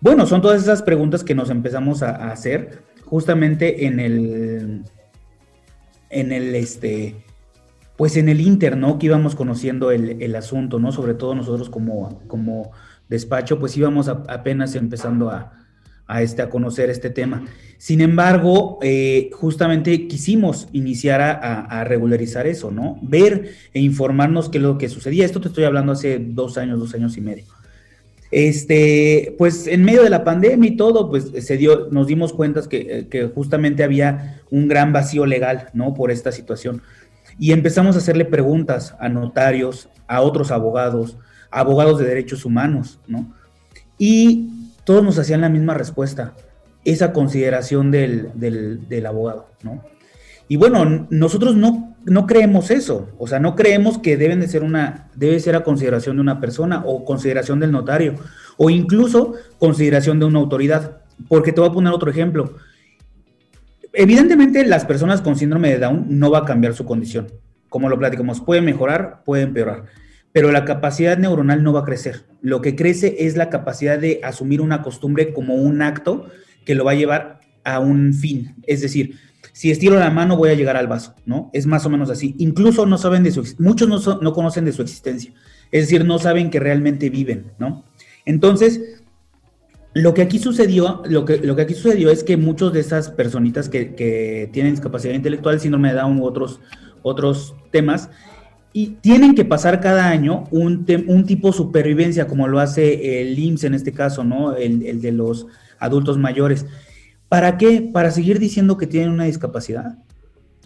Bueno, 0.00 0.24
son 0.26 0.40
todas 0.40 0.62
esas 0.62 0.82
preguntas 0.82 1.24
que 1.24 1.34
nos 1.34 1.50
empezamos 1.50 2.00
a, 2.00 2.30
hacer 2.30 2.84
justamente 3.04 3.86
en 3.86 3.98
el, 3.98 4.84
en 6.08 6.30
el, 6.30 6.54
este, 6.54 7.16
pues 7.96 8.16
en 8.16 8.28
el 8.28 8.40
Inter, 8.40 8.76
¿no? 8.76 9.00
Que 9.00 9.06
íbamos 9.06 9.34
conociendo 9.34 9.90
el, 9.90 10.36
asunto, 10.36 10.78
¿no? 10.78 10.92
Sobre 10.92 11.14
todo 11.14 11.34
nosotros 11.34 11.68
como, 11.68 12.22
como 12.28 12.70
despacho, 13.08 13.58
pues 13.58 13.76
íbamos 13.76 14.06
apenas 14.06 14.76
empezando 14.76 15.30
a, 15.30 15.66
a, 16.06 16.22
este, 16.22 16.42
a 16.42 16.48
conocer 16.48 16.88
este 16.88 17.10
tema. 17.10 17.46
Sin 17.78 18.00
embargo, 18.00 18.78
eh, 18.80 19.30
justamente 19.32 20.06
quisimos 20.06 20.68
iniciar 20.72 21.20
a, 21.20 21.32
a, 21.32 21.82
regularizar 21.82 22.46
eso, 22.46 22.70
¿no? 22.70 22.96
Ver 23.02 23.50
e 23.74 23.80
informarnos 23.80 24.50
qué 24.50 24.58
es 24.58 24.62
lo 24.62 24.78
que 24.78 24.88
sucedía. 24.88 25.24
Esto 25.24 25.40
te 25.40 25.48
estoy 25.48 25.64
hablando 25.64 25.90
hace 25.90 26.20
dos 26.20 26.58
años, 26.58 26.78
dos 26.78 26.94
años 26.94 27.16
y 27.16 27.22
medio. 27.22 27.55
Este, 28.30 29.34
pues 29.38 29.66
en 29.66 29.84
medio 29.84 30.02
de 30.02 30.10
la 30.10 30.24
pandemia 30.24 30.70
y 30.70 30.76
todo, 30.76 31.08
pues 31.08 31.30
se 31.38 31.56
dio, 31.56 31.88
nos 31.90 32.06
dimos 32.06 32.32
cuenta 32.32 32.60
que, 32.68 33.06
que, 33.08 33.26
justamente 33.28 33.84
había 33.84 34.42
un 34.50 34.68
gran 34.68 34.92
vacío 34.92 35.26
legal, 35.26 35.68
¿no? 35.74 35.94
Por 35.94 36.10
esta 36.10 36.32
situación. 36.32 36.82
Y 37.38 37.52
empezamos 37.52 37.94
a 37.94 37.98
hacerle 37.98 38.24
preguntas 38.24 38.96
a 38.98 39.08
notarios, 39.08 39.88
a 40.08 40.22
otros 40.22 40.50
abogados, 40.50 41.18
abogados 41.50 41.98
de 41.98 42.06
derechos 42.06 42.44
humanos, 42.44 42.98
¿no? 43.06 43.32
Y 43.98 44.50
todos 44.84 45.04
nos 45.04 45.18
hacían 45.18 45.40
la 45.40 45.48
misma 45.48 45.74
respuesta, 45.74 46.34
esa 46.84 47.12
consideración 47.12 47.90
del, 47.90 48.30
del, 48.34 48.88
del 48.88 49.06
abogado, 49.06 49.48
¿no? 49.62 49.82
Y 50.48 50.56
bueno, 50.56 51.06
nosotros 51.10 51.56
no, 51.56 51.96
no 52.04 52.26
creemos 52.26 52.70
eso, 52.70 53.10
o 53.18 53.26
sea, 53.26 53.40
no 53.40 53.56
creemos 53.56 53.98
que 53.98 54.16
deben 54.16 54.40
de 54.40 54.48
ser 54.48 54.62
una, 54.62 55.10
debe 55.16 55.40
ser 55.40 55.56
a 55.56 55.64
consideración 55.64 56.16
de 56.16 56.22
una 56.22 56.40
persona 56.40 56.82
o 56.86 57.04
consideración 57.04 57.58
del 57.58 57.72
notario 57.72 58.14
o 58.56 58.70
incluso 58.70 59.34
consideración 59.58 60.18
de 60.20 60.26
una 60.26 60.38
autoridad. 60.38 60.98
Porque 61.28 61.52
te 61.52 61.60
voy 61.60 61.70
a 61.70 61.72
poner 61.72 61.92
otro 61.92 62.10
ejemplo. 62.10 62.56
Evidentemente 63.92 64.64
las 64.66 64.84
personas 64.84 65.22
con 65.22 65.36
síndrome 65.36 65.70
de 65.70 65.78
Down 65.78 66.06
no 66.08 66.30
va 66.30 66.40
a 66.40 66.44
cambiar 66.44 66.74
su 66.74 66.84
condición. 66.84 67.28
Como 67.68 67.88
lo 67.88 67.98
platicamos, 67.98 68.40
puede 68.40 68.60
mejorar, 68.60 69.22
puede 69.24 69.42
empeorar, 69.42 69.86
pero 70.32 70.52
la 70.52 70.64
capacidad 70.64 71.18
neuronal 71.18 71.62
no 71.62 71.72
va 71.72 71.80
a 71.80 71.84
crecer. 71.84 72.24
Lo 72.42 72.60
que 72.60 72.76
crece 72.76 73.16
es 73.26 73.36
la 73.36 73.48
capacidad 73.48 73.98
de 73.98 74.20
asumir 74.22 74.60
una 74.60 74.82
costumbre 74.82 75.32
como 75.32 75.54
un 75.54 75.82
acto 75.82 76.26
que 76.64 76.74
lo 76.74 76.84
va 76.84 76.92
a 76.92 76.96
llevar 76.96 77.40
a 77.64 77.80
un 77.80 78.12
fin. 78.12 78.54
Es 78.66 78.82
decir, 78.82 79.16
si 79.56 79.70
estiro 79.70 79.98
la 79.98 80.10
mano 80.10 80.36
voy 80.36 80.50
a 80.50 80.54
llegar 80.54 80.76
al 80.76 80.86
vaso, 80.86 81.14
¿no? 81.24 81.48
Es 81.54 81.64
más 81.64 81.86
o 81.86 81.88
menos 81.88 82.10
así. 82.10 82.34
Incluso 82.36 82.84
no 82.84 82.98
saben 82.98 83.22
de 83.22 83.30
su, 83.30 83.42
muchos 83.58 83.88
no, 83.88 84.20
no 84.20 84.34
conocen 84.34 84.66
de 84.66 84.72
su 84.74 84.82
existencia, 84.82 85.32
es 85.72 85.84
decir, 85.84 86.04
no 86.04 86.18
saben 86.18 86.50
que 86.50 86.60
realmente 86.60 87.08
viven, 87.08 87.52
¿no? 87.58 87.82
Entonces, 88.26 89.02
lo 89.94 90.12
que 90.12 90.20
aquí 90.20 90.38
sucedió, 90.38 91.02
lo 91.08 91.24
que, 91.24 91.38
lo 91.38 91.56
que 91.56 91.62
aquí 91.62 91.72
sucedió 91.72 92.10
es 92.10 92.22
que 92.22 92.36
muchos 92.36 92.74
de 92.74 92.80
esas 92.80 93.08
personitas 93.08 93.70
que, 93.70 93.94
que 93.94 94.50
tienen 94.52 94.74
discapacidad 94.74 95.14
intelectual, 95.14 95.58
síndrome 95.58 95.88
de 95.88 96.00
Down 96.00 96.20
u 96.20 96.26
otros, 96.26 96.60
otros 97.00 97.54
temas, 97.70 98.10
y 98.74 98.88
tienen 99.00 99.34
que 99.34 99.46
pasar 99.46 99.80
cada 99.80 100.10
año 100.10 100.44
un, 100.50 100.84
un 101.06 101.24
tipo 101.24 101.48
de 101.48 101.56
supervivencia, 101.56 102.26
como 102.26 102.46
lo 102.46 102.60
hace 102.60 103.22
el 103.22 103.38
IMSS 103.38 103.64
en 103.64 103.72
este 103.72 103.92
caso, 103.92 104.22
¿no? 104.22 104.54
El, 104.54 104.84
el 104.84 105.00
de 105.00 105.12
los 105.12 105.46
adultos 105.78 106.18
mayores 106.18 106.66
¿Para 107.28 107.58
qué? 107.58 107.88
¿Para 107.92 108.10
seguir 108.10 108.38
diciendo 108.38 108.76
que 108.76 108.86
tienen 108.86 109.10
una 109.10 109.24
discapacidad? 109.24 109.98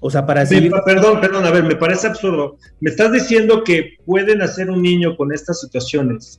O 0.01 0.11
sea, 0.11 0.27
para 0.27 0.47
seguir... 0.47 0.73
Perdón, 0.85 1.21
perdón, 1.21 1.45
a 1.47 1.51
ver, 1.51 1.65
me 1.65 1.77
parece 1.77 2.07
absurdo. 2.07 2.57
Me 2.81 2.91
estás 2.91 3.13
diciendo 3.13 3.65
que 3.65 3.97
pueden 4.05 4.43
hacer 4.43 4.71
un 4.71 4.83
niño 4.83 5.17
con 5.17 5.33
estas 5.33 5.61
situaciones 5.61 6.39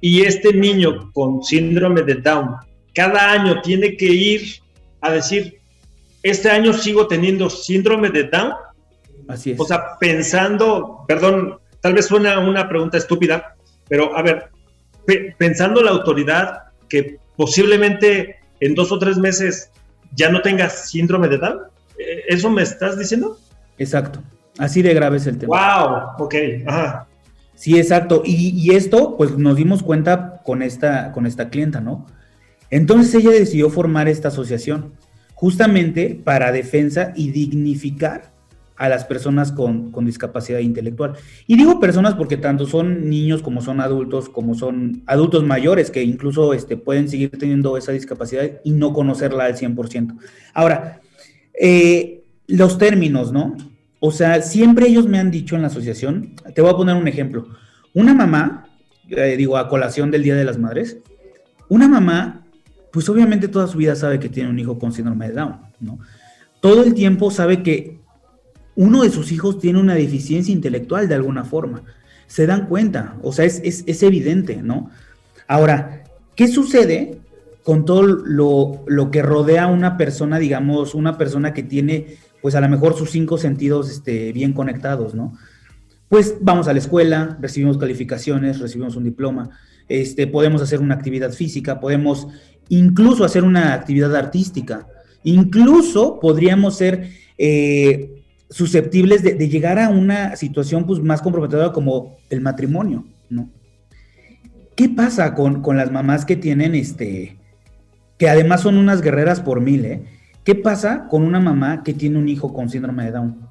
y 0.00 0.22
este 0.22 0.52
niño 0.52 1.10
con 1.12 1.42
síndrome 1.42 2.02
de 2.02 2.14
Down 2.14 2.56
cada 2.94 3.32
año 3.32 3.60
tiene 3.62 3.96
que 3.96 4.06
ir 4.06 4.60
a 5.00 5.10
decir, 5.10 5.60
este 6.22 6.50
año 6.50 6.72
sigo 6.72 7.06
teniendo 7.06 7.48
síndrome 7.48 8.10
de 8.10 8.24
Down. 8.24 8.52
Así 9.28 9.52
es. 9.52 9.60
O 9.60 9.64
sea, 9.64 9.96
pensando, 9.98 11.04
perdón, 11.06 11.58
tal 11.80 11.94
vez 11.94 12.06
suena 12.06 12.38
una 12.40 12.68
pregunta 12.68 12.98
estúpida, 12.98 13.54
pero 13.88 14.16
a 14.16 14.22
ver, 14.22 14.50
pe 15.06 15.34
pensando 15.38 15.82
la 15.82 15.92
autoridad 15.92 16.64
que 16.88 17.18
posiblemente 17.36 18.39
en 18.60 18.74
dos 18.74 18.92
o 18.92 18.98
tres 18.98 19.16
meses 19.16 19.70
ya 20.14 20.30
no 20.30 20.42
tengas 20.42 20.90
síndrome 20.90 21.28
de 21.28 21.38
Down? 21.38 21.58
¿E-, 21.98 22.34
¿Eso 22.34 22.50
me 22.50 22.62
estás 22.62 22.98
diciendo? 22.98 23.38
Exacto. 23.78 24.20
Así 24.58 24.82
de 24.82 24.94
grave 24.94 25.16
es 25.16 25.26
el 25.26 25.38
tema. 25.38 25.56
¡Wow! 25.56 26.24
Ok, 26.24 26.34
ajá. 26.66 27.06
Sí, 27.54 27.78
exacto. 27.78 28.22
Y, 28.24 28.50
y, 28.56 28.74
esto, 28.74 29.16
pues 29.16 29.36
nos 29.36 29.56
dimos 29.56 29.82
cuenta 29.82 30.40
con 30.44 30.62
esta, 30.62 31.12
con 31.12 31.26
esta 31.26 31.50
clienta, 31.50 31.80
¿no? 31.80 32.06
Entonces 32.70 33.14
ella 33.14 33.30
decidió 33.30 33.68
formar 33.68 34.08
esta 34.08 34.28
asociación, 34.28 34.94
justamente 35.34 36.18
para 36.24 36.52
defensa 36.52 37.12
y 37.14 37.32
dignificar 37.32 38.32
a 38.80 38.88
las 38.88 39.04
personas 39.04 39.52
con, 39.52 39.92
discapacidad 40.06 40.60
intelectual. 40.60 41.12
Y 41.46 41.58
digo 41.58 41.80
personas 41.80 42.14
porque 42.14 42.38
tanto 42.38 42.66
son 42.66 43.10
niños 43.10 43.42
como 43.42 43.60
son 43.60 43.78
adultos, 43.78 44.30
como 44.30 44.54
son 44.54 45.02
adultos 45.04 45.44
mayores 45.44 45.90
que 45.90 46.02
incluso 46.02 46.54
este, 46.54 46.78
pueden 46.78 47.06
seguir 47.06 47.30
teniendo 47.30 47.76
esa 47.76 47.92
discapacidad 47.92 48.52
y 48.64 48.70
no 48.70 48.94
conocerla 48.94 49.44
al 49.44 49.54
100%. 49.54 50.16
Ahora, 50.54 51.02
eh, 51.60 52.24
los 52.46 52.78
términos, 52.78 53.32
¿no? 53.32 53.54
O 53.98 54.12
sea, 54.12 54.40
siempre 54.40 54.88
ellos 54.88 55.06
me 55.06 55.18
han 55.18 55.30
dicho 55.30 55.56
en 55.56 55.60
la 55.60 55.68
asociación, 55.68 56.34
te 56.54 56.62
voy 56.62 56.70
a 56.70 56.76
poner 56.76 56.96
un 56.96 57.06
ejemplo. 57.06 57.48
Una 57.92 58.14
mamá, 58.14 58.66
eh, 59.10 59.36
digo, 59.36 59.58
a 59.58 59.68
colación 59.68 60.10
del 60.10 60.22
Día 60.22 60.36
de 60.36 60.44
las 60.44 60.56
Madres, 60.56 60.96
una 61.68 61.86
mamá, 61.86 62.46
pues 62.90 63.06
obviamente 63.10 63.46
toda 63.46 63.66
su 63.68 63.76
vida 63.76 63.94
sabe 63.94 64.18
que 64.18 64.30
tiene 64.30 64.48
un 64.48 64.58
hijo 64.58 64.78
con 64.78 64.90
síndrome 64.90 65.28
de 65.28 65.34
Down, 65.34 65.56
¿no? 65.80 65.98
Todo 66.62 66.82
el 66.82 66.94
tiempo 66.94 67.30
sabe 67.30 67.62
que 67.62 67.99
uno 68.80 69.02
de 69.02 69.10
sus 69.10 69.30
hijos 69.30 69.58
tiene 69.58 69.78
una 69.78 69.94
deficiencia 69.94 70.54
intelectual 70.54 71.06
de 71.06 71.14
alguna 71.14 71.44
forma. 71.44 71.82
Se 72.26 72.46
dan 72.46 72.66
cuenta, 72.66 73.18
o 73.22 73.30
sea, 73.30 73.44
es, 73.44 74.02
evidente, 74.02 74.62
¿no? 74.62 74.90
Ahora, 75.46 76.04
¿qué 76.34 76.48
sucede 76.48 77.18
con 77.62 77.84
todo 77.84 78.04
lo, 78.04 78.82
lo, 78.86 79.10
que 79.10 79.20
rodea 79.20 79.64
a 79.64 79.66
una 79.66 79.98
persona, 79.98 80.38
digamos, 80.38 80.94
una 80.94 81.18
persona 81.18 81.52
que 81.52 81.62
tiene, 81.62 82.16
pues 82.40 82.54
a 82.54 82.62
lo 82.62 82.70
mejor 82.70 82.96
sus 82.96 83.10
cinco 83.10 83.36
sentidos 83.36 83.90
este, 83.90 84.32
bien 84.32 84.54
conectados, 84.54 85.14
¿no? 85.14 85.36
Pues 86.08 86.36
vamos 86.40 86.66
a 86.66 86.72
la 86.72 86.78
escuela, 86.78 87.36
recibimos 87.38 87.76
calificaciones, 87.76 88.60
recibimos 88.60 88.96
un 88.96 89.04
diploma, 89.04 89.50
este, 89.90 90.26
podemos 90.26 90.62
hacer 90.62 90.80
una 90.80 90.94
actividad 90.94 91.32
física, 91.32 91.80
podemos 91.80 92.28
incluso 92.70 93.26
hacer 93.26 93.44
una 93.44 93.74
actividad 93.74 94.16
artística, 94.16 94.86
incluso 95.22 96.18
podríamos 96.18 96.78
ser 96.78 97.10
eh, 97.36 98.19
susceptibles 98.50 99.22
de, 99.22 99.48
llegar 99.48 99.78
a 99.78 99.88
una 99.88 100.36
situación 100.36 100.84
pues, 100.86 101.00
más 101.00 101.22
comprometedora 101.22 101.72
como 101.72 102.16
el 102.28 102.40
matrimonio, 102.40 103.04
¿no? 103.28 103.48
¿Qué 104.74 104.88
pasa 104.88 105.34
con, 105.34 105.62
las 105.76 105.92
mamás 105.92 106.24
que 106.24 106.36
tienen 106.36 106.74
este, 106.74 107.36
que 108.18 108.28
además 108.28 108.62
son 108.62 108.76
unas 108.76 109.02
guerreras 109.02 109.40
por 109.40 109.60
mil, 109.60 109.84
¿eh? 109.84 110.02
¿Qué 110.42 110.54
pasa 110.54 111.06
con 111.08 111.22
una 111.22 111.38
mamá 111.38 111.82
que 111.82 111.92
tiene 111.92 112.18
un 112.18 112.28
hijo 112.28 112.52
con 112.52 112.70
síndrome 112.70 113.04
de 113.04 113.12
Down? 113.12 113.48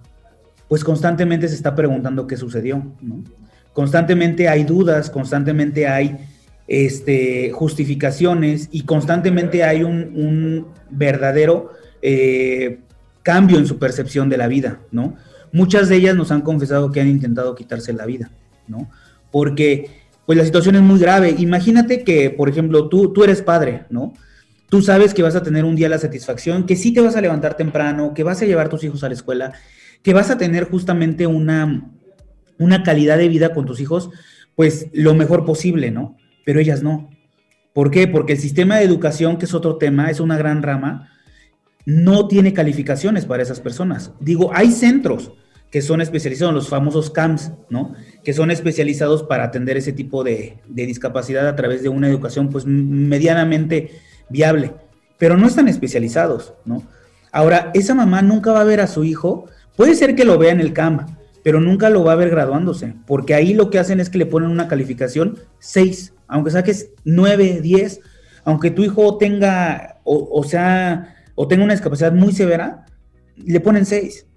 Pues 0.68 0.84
constantemente 0.84 1.48
se 1.48 1.56
está 1.56 1.76
preguntando 1.76 2.28
qué 2.28 2.36
sucedió, 2.36 2.84
¿no? 3.02 3.24
Constantemente 3.74 4.50
hay 4.50 4.64
dudas, 4.64 5.10
constantemente 5.10 5.88
hay 5.88 6.18
este, 6.68 7.52
justificaciones 7.52 8.68
y 8.72 8.82
constantemente 8.82 9.64
hay 9.64 9.84
un, 9.84 10.68
verdadero 10.90 11.72
eh, 12.02 12.80
cambio 13.24 13.58
en 13.58 13.68
su 13.68 13.78
percepción 13.78 14.30
de 14.30 14.38
la 14.38 14.48
vida, 14.48 14.80
¿no? 14.92 15.16
Muchas 15.52 15.90
de 15.90 15.96
ellas 15.96 16.16
nos 16.16 16.32
han 16.32 16.42
confesado 16.42 16.92
que 16.92 17.02
han 17.02 17.08
intentado 17.08 17.56
quitarse 17.56 17.94
la 17.94 18.06
vida, 18.06 18.32
¿no? 18.68 18.90
Porque, 19.32 19.90
pues 20.26 20.38
la 20.38 20.46
situación 20.46 20.76
es 20.76 20.82
muy 20.82 21.00
grave. 21.00 21.36
Imagínate 21.38 22.04
que, 22.04 22.30
por 22.30 22.50
ejemplo, 22.50 22.88
tú, 22.90 23.12
tú 23.14 23.24
eres 23.24 23.42
padre, 23.42 23.86
¿no? 23.90 24.14
Tú 24.70 24.82
sabes 24.82 25.14
que 25.14 25.24
vas 25.24 25.36
a 25.36 25.42
tener 25.42 25.66
un 25.66 25.76
día 25.76 25.90
la 25.90 25.98
satisfacción, 25.98 26.66
que 26.66 26.76
sí 26.76 26.94
te 26.94 27.02
vas 27.02 27.16
a 27.16 27.22
levantar 27.22 27.58
temprano, 27.58 28.14
que 28.14 28.24
vas 28.24 28.42
a 28.42 28.46
llevar 28.46 28.70
tus 28.70 28.84
hijos 28.84 29.04
a 29.04 29.08
la 29.08 29.16
escuela, 29.16 29.54
que 30.04 30.14
vas 30.14 30.30
a 30.30 30.38
tener 30.38 30.70
justamente 30.70 31.26
una, 31.26 31.92
una 32.60 32.84
calidad 32.84 33.18
de 33.18 33.28
vida 33.28 33.54
con 33.54 33.66
tus 33.66 33.80
hijos, 33.80 34.12
pues 34.56 34.88
lo 34.94 35.16
mejor 35.16 35.46
posible, 35.46 35.90
¿no? 35.90 36.18
Pero 36.46 36.60
ellas 36.60 36.84
no. 36.84 37.10
¿Por 37.74 37.90
qué? 37.90 38.08
Porque 38.08 38.34
el 38.34 38.40
sistema 38.40 38.78
de 38.78 38.84
educación, 38.84 39.38
que 39.38 39.46
es 39.46 39.54
otro 39.54 39.78
tema, 39.78 40.12
es 40.12 40.20
una 40.20 40.38
gran 40.38 40.62
rama, 40.62 41.10
no 41.86 42.28
tiene 42.28 42.54
calificaciones 42.54 43.26
para 43.26 43.44
esas 43.44 43.60
personas. 43.60 44.12
Digo, 44.20 44.52
hay 44.54 44.72
centros 44.72 45.32
que 45.72 45.82
son 45.82 46.02
especializados, 46.02 46.54
los 46.54 46.68
famosos 46.68 47.12
CAMS, 47.12 47.52
¿no? 47.70 47.94
Que 48.24 48.34
son 48.34 48.50
especializados 48.52 49.24
para 49.24 49.44
atender 49.44 49.78
ese 49.78 49.94
tipo 49.94 50.24
de, 50.24 50.58
discapacidad 50.68 51.48
a 51.48 51.56
través 51.56 51.84
de 51.84 51.90
una 51.90 52.08
educación, 52.08 52.50
pues, 52.50 52.66
medianamente 52.66 53.92
viable, 54.30 54.74
pero 55.18 55.38
no 55.38 55.48
están 55.48 55.68
especializados, 55.68 56.54
¿no? 56.66 56.84
Ahora, 57.32 57.70
esa 57.76 57.94
mamá 57.94 58.24
nunca 58.24 58.52
va 58.52 58.62
a 58.62 58.66
ver 58.66 58.82
a 58.82 58.88
su 58.88 59.04
hijo, 59.04 59.46
puede 59.76 59.94
ser 59.94 60.16
que 60.16 60.26
lo 60.26 60.40
vea 60.40 60.52
en 60.52 60.60
el 60.60 60.74
CAM, 60.74 61.06
pero 61.44 61.60
nunca 61.60 61.92
lo 61.92 62.04
va 62.04 62.14
a 62.14 62.16
ver 62.16 62.32
graduándose, 62.32 62.96
porque 63.06 63.36
ahí 63.36 63.54
lo 63.54 63.70
que 63.70 63.78
hacen 63.78 64.00
es 64.00 64.10
que 64.10 64.18
le 64.18 64.26
ponen 64.26 64.50
una 64.50 64.68
calificación 64.68 65.38
6, 65.60 66.14
aunque 66.28 66.50
saques 66.50 66.90
9, 67.04 67.60
10, 67.62 68.02
aunque 68.44 68.72
tu 68.72 68.84
hijo 68.84 69.18
tenga, 69.18 70.00
o 70.04 70.44
sea, 70.44 71.16
o 71.42 71.48
tenga 71.48 71.64
una 71.64 71.74
discapacidad 71.74 72.12
muy 72.12 72.34
severa, 72.34 72.86
le 73.38 73.62
ponen 73.62 73.86
seis. 73.86 74.28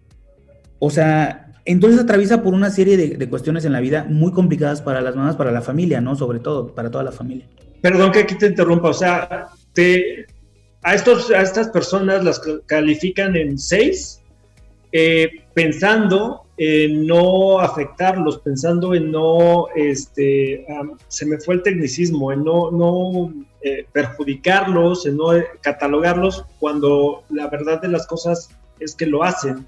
O 0.78 0.88
sea, 0.88 1.52
entonces 1.64 1.98
atraviesa 1.98 2.44
por 2.44 2.54
una 2.54 2.70
serie 2.70 2.96
de, 2.96 3.28
cuestiones 3.28 3.64
en 3.64 3.72
la 3.72 3.80
vida 3.80 4.06
muy 4.08 4.30
complicadas 4.30 4.82
para 4.82 5.00
las 5.00 5.16
mamás, 5.16 5.34
para 5.34 5.50
la 5.50 5.62
familia, 5.62 6.00
¿no? 6.00 6.14
Sobre 6.14 6.38
todo, 6.38 6.72
para 6.76 6.92
toda 6.92 7.02
la 7.02 7.10
familia. 7.10 7.48
Perdón 7.80 8.12
que 8.12 8.20
aquí 8.20 8.36
te 8.38 8.46
interrumpa, 8.46 8.90
o 8.90 8.94
sea, 8.94 9.48
te, 9.72 10.26
a, 10.84 10.94
estos, 10.94 11.32
a 11.32 11.42
estas 11.42 11.70
personas 11.70 12.22
las 12.22 12.40
califican 12.66 13.34
en 13.34 13.58
seis, 13.58 14.21
eh, 14.92 15.30
pensando 15.54 16.42
en 16.56 17.06
no 17.06 17.58
afectarlos, 17.58 18.38
pensando 18.38 18.94
en 18.94 19.10
no, 19.10 19.66
este, 19.74 20.64
se 21.08 21.26
me 21.26 21.38
fue 21.38 21.56
el 21.56 21.62
tecnicismo, 21.62 22.30
en 22.30 22.44
no, 22.44 22.70
no 22.70 23.32
eh, 23.62 23.86
perjudicarlos, 23.90 25.06
en 25.06 25.16
no 25.16 25.30
catalogarlos, 25.60 26.44
cuando 26.60 27.24
la 27.30 27.48
verdad 27.48 27.80
de 27.80 27.88
las 27.88 28.06
cosas 28.06 28.50
es 28.78 28.94
que 28.94 29.06
lo 29.06 29.24
hacen. 29.24 29.66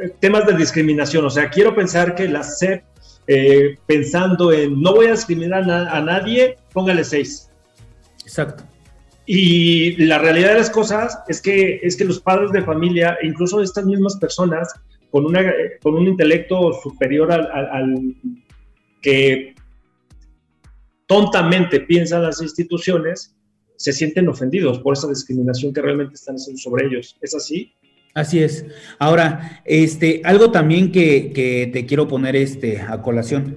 Eh, 0.00 0.14
temas 0.18 0.46
de 0.46 0.56
discriminación, 0.56 1.24
o 1.24 1.30
sea, 1.30 1.48
quiero 1.50 1.74
pensar 1.74 2.14
que 2.14 2.28
la 2.28 2.42
SEP, 2.42 2.82
eh, 3.28 3.76
pensando 3.86 4.52
en 4.52 4.80
no 4.80 4.94
voy 4.94 5.06
a 5.06 5.12
discriminar 5.12 5.68
a, 5.70 6.00
nadie, 6.00 6.56
póngale 6.72 7.04
seis. 7.04 7.50
Exacto. 8.24 8.64
Y 9.26 9.96
la 10.04 10.18
realidad 10.18 10.50
de 10.50 10.58
las 10.58 10.70
cosas 10.70 11.18
es 11.26 11.42
que, 11.42 11.80
es 11.82 11.96
que 11.96 12.04
los 12.04 12.20
padres 12.20 12.52
de 12.52 12.62
familia, 12.62 13.18
incluso 13.22 13.60
estas 13.60 13.84
mismas 13.84 14.16
personas, 14.16 14.72
con, 15.10 15.26
una, 15.26 15.52
con 15.82 15.94
un 15.94 16.06
intelecto 16.06 16.72
superior 16.82 17.32
al, 17.32 18.14
que 19.02 19.54
tontamente 21.06 21.80
piensan 21.80 22.22
las 22.22 22.40
instituciones, 22.40 23.34
se 23.76 23.92
sienten 23.92 24.28
ofendidos 24.28 24.78
por 24.78 24.94
esa 24.94 25.08
discriminación 25.08 25.72
que 25.72 25.82
realmente 25.82 26.14
están 26.14 26.36
haciendo 26.36 26.60
sobre 26.60 26.86
ellos. 26.86 27.16
¿Es 27.20 27.34
así? 27.34 27.72
Así 28.14 28.42
es. 28.42 28.64
Ahora, 28.98 29.62
este, 29.64 30.22
algo 30.24 30.50
también 30.50 30.90
que, 30.92 31.70
te 31.72 31.84
quiero 31.84 32.08
poner 32.08 32.36
este, 32.36 32.80
a 32.80 33.02
colación. 33.02 33.56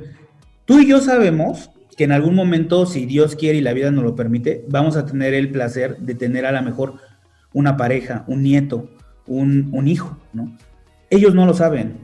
Tú 0.65 0.79
y 0.79 0.87
yo 0.87 0.99
sabemos 0.99 1.69
que 1.99 2.05
en 2.05 2.13
algún 2.13 2.33
momento, 2.33 2.85
si 2.85 3.05
Dios 3.05 3.35
quiere 3.35 3.57
y 3.57 3.61
la 3.61 3.73
vida 3.73 3.91
nos 3.91 4.05
lo 4.05 4.15
permite, 4.15 4.63
vamos 4.69 4.95
a 4.95 5.05
tener 5.05 5.33
el 5.33 5.51
placer 5.51 5.97
de 5.97 6.15
tener 6.15 6.45
a 6.45 6.53
lo 6.53 6.61
mejor 6.61 6.93
una 7.51 7.75
pareja, 7.75 8.23
un 8.25 8.41
nieto, 8.41 8.89
un, 9.27 9.85
hijo, 9.85 10.17
¿no? 10.31 10.57
Ellos 11.09 11.35
no 11.35 11.45
lo 11.45 11.53
saben. 11.53 11.97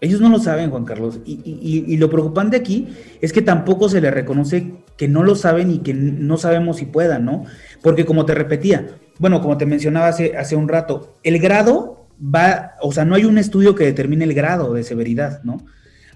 Ellos 0.00 0.20
no 0.20 0.30
lo 0.30 0.40
saben, 0.40 0.70
Juan 0.70 0.84
Carlos. 0.84 1.20
Y, 1.24 1.96
lo 1.96 2.10
preocupante 2.10 2.56
aquí 2.56 2.88
es 3.20 3.32
que 3.32 3.40
tampoco 3.40 3.88
se 3.88 4.00
les 4.00 4.12
reconoce 4.12 4.82
que 4.96 5.06
no 5.06 5.22
lo 5.22 5.36
saben 5.36 5.70
y 5.70 5.78
que 5.78 5.94
no 5.94 6.36
sabemos 6.36 6.78
si 6.78 6.86
puedan, 6.86 7.24
¿no? 7.24 7.44
Porque 7.82 8.04
como 8.04 8.26
te 8.26 8.34
repetía, 8.34 8.88
bueno, 9.20 9.40
como 9.40 9.56
te 9.56 9.64
mencionaba 9.64 10.08
hace, 10.08 10.36
hace 10.36 10.56
un 10.56 10.66
rato, 10.66 11.18
el 11.22 11.38
grado 11.38 12.08
va, 12.20 12.72
o 12.82 12.90
sea, 12.90 13.04
no 13.04 13.14
hay 13.14 13.26
un 13.26 13.38
estudio 13.38 13.76
que 13.76 13.84
determine 13.84 14.24
el 14.24 14.34
grado 14.34 14.74
de 14.74 14.82
severidad, 14.82 15.40
¿no? 15.44 15.58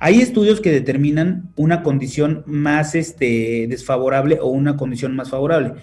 Hay 0.05 0.21
estudios 0.21 0.61
que 0.61 0.71
determinan 0.71 1.49
una 1.57 1.83
condición 1.83 2.43
más 2.45 2.95
este, 2.95 3.65
desfavorable 3.71 4.39
o 4.39 4.49
una 4.49 4.77
condición 4.77 5.17
más 5.17 5.31
favorable, 5.31 5.77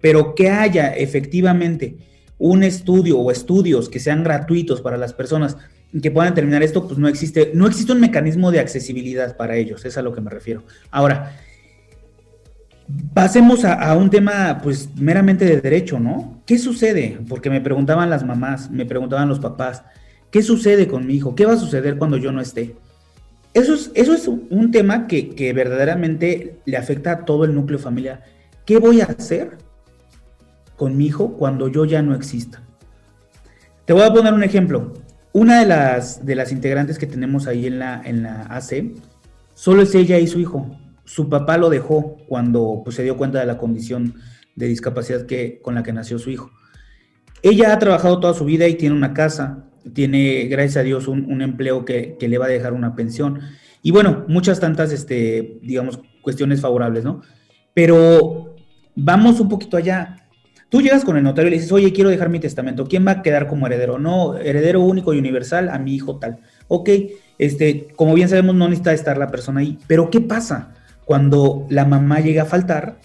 pero 0.00 0.34
que 0.34 0.50
haya 0.50 0.88
efectivamente 0.96 1.96
un 2.38 2.64
estudio 2.64 3.20
o 3.20 3.30
estudios 3.30 3.88
que 3.88 4.00
sean 4.00 4.24
gratuitos 4.24 4.80
para 4.80 4.96
las 4.96 5.12
personas 5.12 5.58
que 6.02 6.10
puedan 6.10 6.34
terminar 6.34 6.64
esto, 6.64 6.88
pues 6.88 6.98
no 6.98 7.06
existe, 7.06 7.52
no 7.54 7.68
existe 7.68 7.92
un 7.92 8.00
mecanismo 8.00 8.50
de 8.50 8.58
accesibilidad 8.58 9.36
para 9.36 9.54
ellos, 9.54 9.84
es 9.84 9.96
a 9.96 10.02
lo 10.02 10.12
que 10.12 10.22
me 10.22 10.30
refiero. 10.30 10.64
Ahora, 10.90 11.36
pasemos 13.14 13.64
a, 13.64 13.96
un 13.96 14.10
tema 14.10 14.58
pues 14.60 14.88
meramente 14.96 15.44
de 15.44 15.60
derecho, 15.60 16.00
¿no? 16.00 16.42
¿Qué 16.46 16.58
sucede? 16.58 17.20
Porque 17.28 17.48
me 17.48 17.60
preguntaban 17.60 18.10
las 18.10 18.24
mamás, 18.26 18.72
me 18.72 18.86
preguntaban 18.86 19.28
los 19.28 19.38
papás, 19.38 19.84
¿qué 20.32 20.42
sucede 20.42 20.88
con 20.88 21.06
mi 21.06 21.14
hijo? 21.14 21.36
¿Qué 21.36 21.46
va 21.46 21.52
a 21.52 21.58
suceder 21.58 21.96
cuando 21.96 22.16
yo 22.16 22.32
no 22.32 22.40
esté? 22.40 22.74
Eso 23.58 23.74
es, 23.74 23.90
eso 23.94 24.14
es 24.14 24.28
un 24.28 24.70
tema 24.70 25.08
que, 25.08 25.30
que 25.30 25.52
verdaderamente 25.52 26.60
le 26.64 26.76
afecta 26.76 27.10
a 27.10 27.24
todo 27.24 27.44
el 27.44 27.56
núcleo 27.56 27.80
familiar. 27.80 28.22
¿Qué 28.64 28.78
voy 28.78 29.00
a 29.00 29.06
hacer 29.06 29.58
con 30.76 30.96
mi 30.96 31.06
hijo 31.06 31.32
cuando 31.36 31.66
yo 31.66 31.84
ya 31.84 32.00
no 32.00 32.14
exista? 32.14 32.62
Te 33.84 33.92
voy 33.92 34.02
a 34.02 34.12
poner 34.12 34.32
un 34.32 34.44
ejemplo. 34.44 34.94
Una 35.32 35.58
de 35.58 35.66
las, 35.66 36.24
de 36.24 36.36
las 36.36 36.52
integrantes 36.52 37.00
que 37.00 37.08
tenemos 37.08 37.48
ahí 37.48 37.66
en 37.66 37.80
la, 37.80 38.00
en 38.04 38.22
la 38.22 38.42
AC, 38.42 38.92
solo 39.54 39.82
es 39.82 39.92
ella 39.96 40.20
y 40.20 40.28
su 40.28 40.38
hijo. 40.38 40.78
Su 41.04 41.28
papá 41.28 41.58
lo 41.58 41.68
dejó 41.68 42.16
cuando 42.28 42.82
pues, 42.84 42.94
se 42.94 43.02
dio 43.02 43.16
cuenta 43.16 43.40
de 43.40 43.46
la 43.46 43.58
condición 43.58 44.14
de 44.54 44.68
discapacidad 44.68 45.26
que, 45.26 45.60
con 45.62 45.74
la 45.74 45.82
que 45.82 45.92
nació 45.92 46.20
su 46.20 46.30
hijo. 46.30 46.52
Ella 47.42 47.72
ha 47.72 47.78
trabajado 47.80 48.20
toda 48.20 48.34
su 48.34 48.44
vida 48.44 48.68
y 48.68 48.76
tiene 48.76 48.94
una 48.94 49.14
casa, 49.14 49.64
tiene, 49.94 50.44
gracias 50.44 50.78
a 50.78 50.82
Dios, 50.82 51.08
un, 51.08 51.42
empleo 51.42 51.84
que, 51.84 52.16
le 52.20 52.38
va 52.38 52.46
a 52.46 52.48
dejar 52.48 52.72
una 52.72 52.94
pensión. 52.94 53.40
Y 53.82 53.90
bueno, 53.90 54.24
muchas 54.28 54.60
tantas, 54.60 54.92
este, 54.92 55.58
digamos, 55.62 56.00
cuestiones 56.22 56.60
favorables, 56.60 57.04
¿no? 57.04 57.22
Pero 57.74 58.56
vamos 58.94 59.40
un 59.40 59.48
poquito 59.48 59.76
allá. 59.76 60.28
Tú 60.68 60.82
llegas 60.82 61.04
con 61.04 61.16
el 61.16 61.22
notario 61.22 61.48
y 61.48 61.50
le 61.52 61.56
dices, 61.56 61.72
oye, 61.72 61.92
quiero 61.92 62.10
dejar 62.10 62.28
mi 62.28 62.40
testamento. 62.40 62.86
¿Quién 62.86 63.06
va 63.06 63.12
a 63.12 63.22
quedar 63.22 63.46
como 63.46 63.66
heredero? 63.66 63.98
No, 63.98 64.36
heredero 64.36 64.82
único 64.82 65.14
y 65.14 65.18
universal 65.18 65.70
a 65.70 65.78
mi 65.78 65.94
hijo 65.94 66.18
tal. 66.18 66.40
Ok, 66.66 66.90
este, 67.38 67.88
como 67.96 68.14
bien 68.14 68.28
sabemos, 68.28 68.54
no 68.54 68.68
necesita 68.68 68.92
estar 68.92 69.16
la 69.16 69.28
persona 69.28 69.60
ahí. 69.60 69.78
Pero 69.86 70.10
¿qué 70.10 70.20
pasa 70.20 70.74
cuando 71.04 71.66
la 71.70 71.86
mamá 71.86 72.20
llega 72.20 72.42
a 72.42 72.46
faltar 72.46 72.98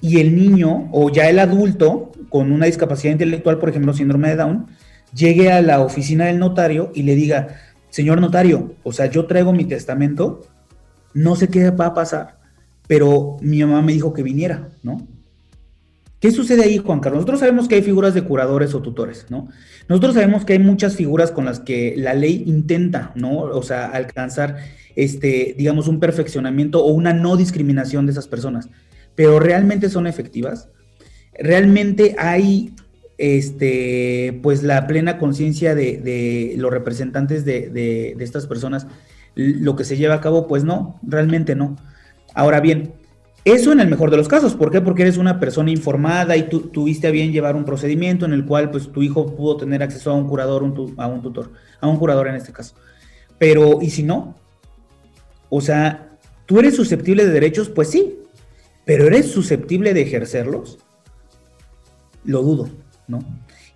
y 0.00 0.20
el 0.20 0.36
niño 0.36 0.88
o 0.92 1.10
ya 1.10 1.28
el 1.28 1.38
adulto 1.38 2.12
con 2.28 2.52
una 2.52 2.66
discapacidad 2.66 3.12
intelectual, 3.12 3.58
por 3.58 3.68
ejemplo, 3.68 3.92
síndrome 3.92 4.28
de 4.28 4.36
Down, 4.36 4.66
llegue 5.14 5.52
a 5.52 5.62
la 5.62 5.80
oficina 5.80 6.26
del 6.26 6.38
notario 6.38 6.92
y 6.94 7.02
le 7.02 7.14
diga, 7.14 7.56
señor 7.88 8.20
notario, 8.20 8.74
o 8.82 8.92
sea, 8.92 9.06
yo 9.06 9.26
traigo 9.26 9.52
mi 9.52 9.64
testamento, 9.64 10.42
no 11.14 11.36
sé 11.36 11.48
qué 11.48 11.70
va 11.70 11.86
a 11.86 11.94
pasar, 11.94 12.38
pero 12.86 13.36
mi 13.40 13.60
mamá 13.60 13.82
me 13.82 13.92
dijo 13.92 14.12
que 14.12 14.22
viniera, 14.22 14.68
¿no? 14.82 15.06
¿Qué 16.20 16.30
sucede 16.30 16.64
ahí, 16.64 16.76
Juan 16.76 17.00
Carlos? 17.00 17.20
Nosotros 17.20 17.40
sabemos 17.40 17.66
que 17.66 17.76
hay 17.76 17.82
figuras 17.82 18.12
de 18.12 18.22
curadores 18.22 18.74
o 18.74 18.82
tutores, 18.82 19.26
¿no? 19.30 19.48
Nosotros 19.88 20.12
sabemos 20.14 20.44
que 20.44 20.52
hay 20.52 20.58
muchas 20.58 20.94
figuras 20.94 21.30
con 21.30 21.46
las 21.46 21.60
que 21.60 21.94
la 21.96 22.12
ley 22.12 22.44
intenta, 22.46 23.12
¿no? 23.14 23.38
O 23.40 23.62
sea, 23.62 23.86
alcanzar, 23.86 24.58
este, 24.96 25.54
digamos, 25.56 25.88
un 25.88 25.98
perfeccionamiento 25.98 26.84
o 26.84 26.92
una 26.92 27.14
no 27.14 27.38
discriminación 27.38 28.04
de 28.04 28.12
esas 28.12 28.28
personas. 28.28 28.68
Pero 29.14 29.40
¿realmente 29.40 29.88
son 29.88 30.06
efectivas? 30.06 30.68
¿Realmente 31.32 32.14
hay, 32.18 32.74
este, 33.20 34.40
pues, 34.42 34.62
la 34.62 34.86
plena 34.86 35.18
conciencia 35.18 35.74
de, 35.74 36.54
los 36.56 36.70
representantes 36.70 37.44
de, 37.44 37.70
de 37.70 38.24
estas 38.24 38.46
personas 38.46 38.86
lo 39.34 39.76
que 39.76 39.84
se 39.84 39.96
lleva 39.96 40.14
a 40.14 40.20
cabo? 40.20 40.46
Pues 40.46 40.64
no, 40.64 40.98
realmente 41.02 41.54
no. 41.54 41.76
Ahora 42.34 42.60
bien, 42.60 42.94
eso 43.44 43.72
en 43.72 43.80
el 43.80 43.88
mejor 43.88 44.10
de 44.10 44.16
los 44.16 44.28
casos. 44.28 44.54
¿Por 44.54 44.70
qué? 44.70 44.80
Porque 44.80 45.02
eres 45.02 45.16
una 45.16 45.40
persona 45.40 45.70
informada 45.70 46.36
y 46.36 46.48
tú 46.48 46.60
tuviste 46.60 47.06
a 47.06 47.10
bien 47.10 47.32
llevar 47.32 47.56
un 47.56 47.64
procedimiento 47.64 48.26
en 48.26 48.32
el 48.32 48.44
cual 48.44 48.70
pues 48.70 48.92
tu 48.92 49.02
hijo 49.02 49.34
pudo 49.34 49.56
tener 49.56 49.82
acceso 49.82 50.10
a 50.10 50.14
un 50.14 50.28
curador, 50.28 50.62
a 50.96 51.06
un 51.06 51.22
tutor, 51.22 51.52
a 51.80 51.88
un 51.88 51.96
curador 51.96 52.28
en 52.28 52.34
este 52.34 52.52
caso. 52.52 52.74
Pero, 53.38 53.78
¿y 53.80 53.90
si 53.90 54.02
no? 54.02 54.36
O 55.48 55.60
sea, 55.60 56.18
¿tú 56.46 56.58
eres 56.58 56.76
susceptible 56.76 57.24
de 57.24 57.32
derechos? 57.32 57.70
Pues 57.70 57.88
sí, 57.88 58.18
pero 58.84 59.06
¿eres 59.06 59.30
susceptible 59.30 59.94
de 59.94 60.02
ejercerlos? 60.02 60.78
Lo 62.24 62.42
dudo, 62.42 62.68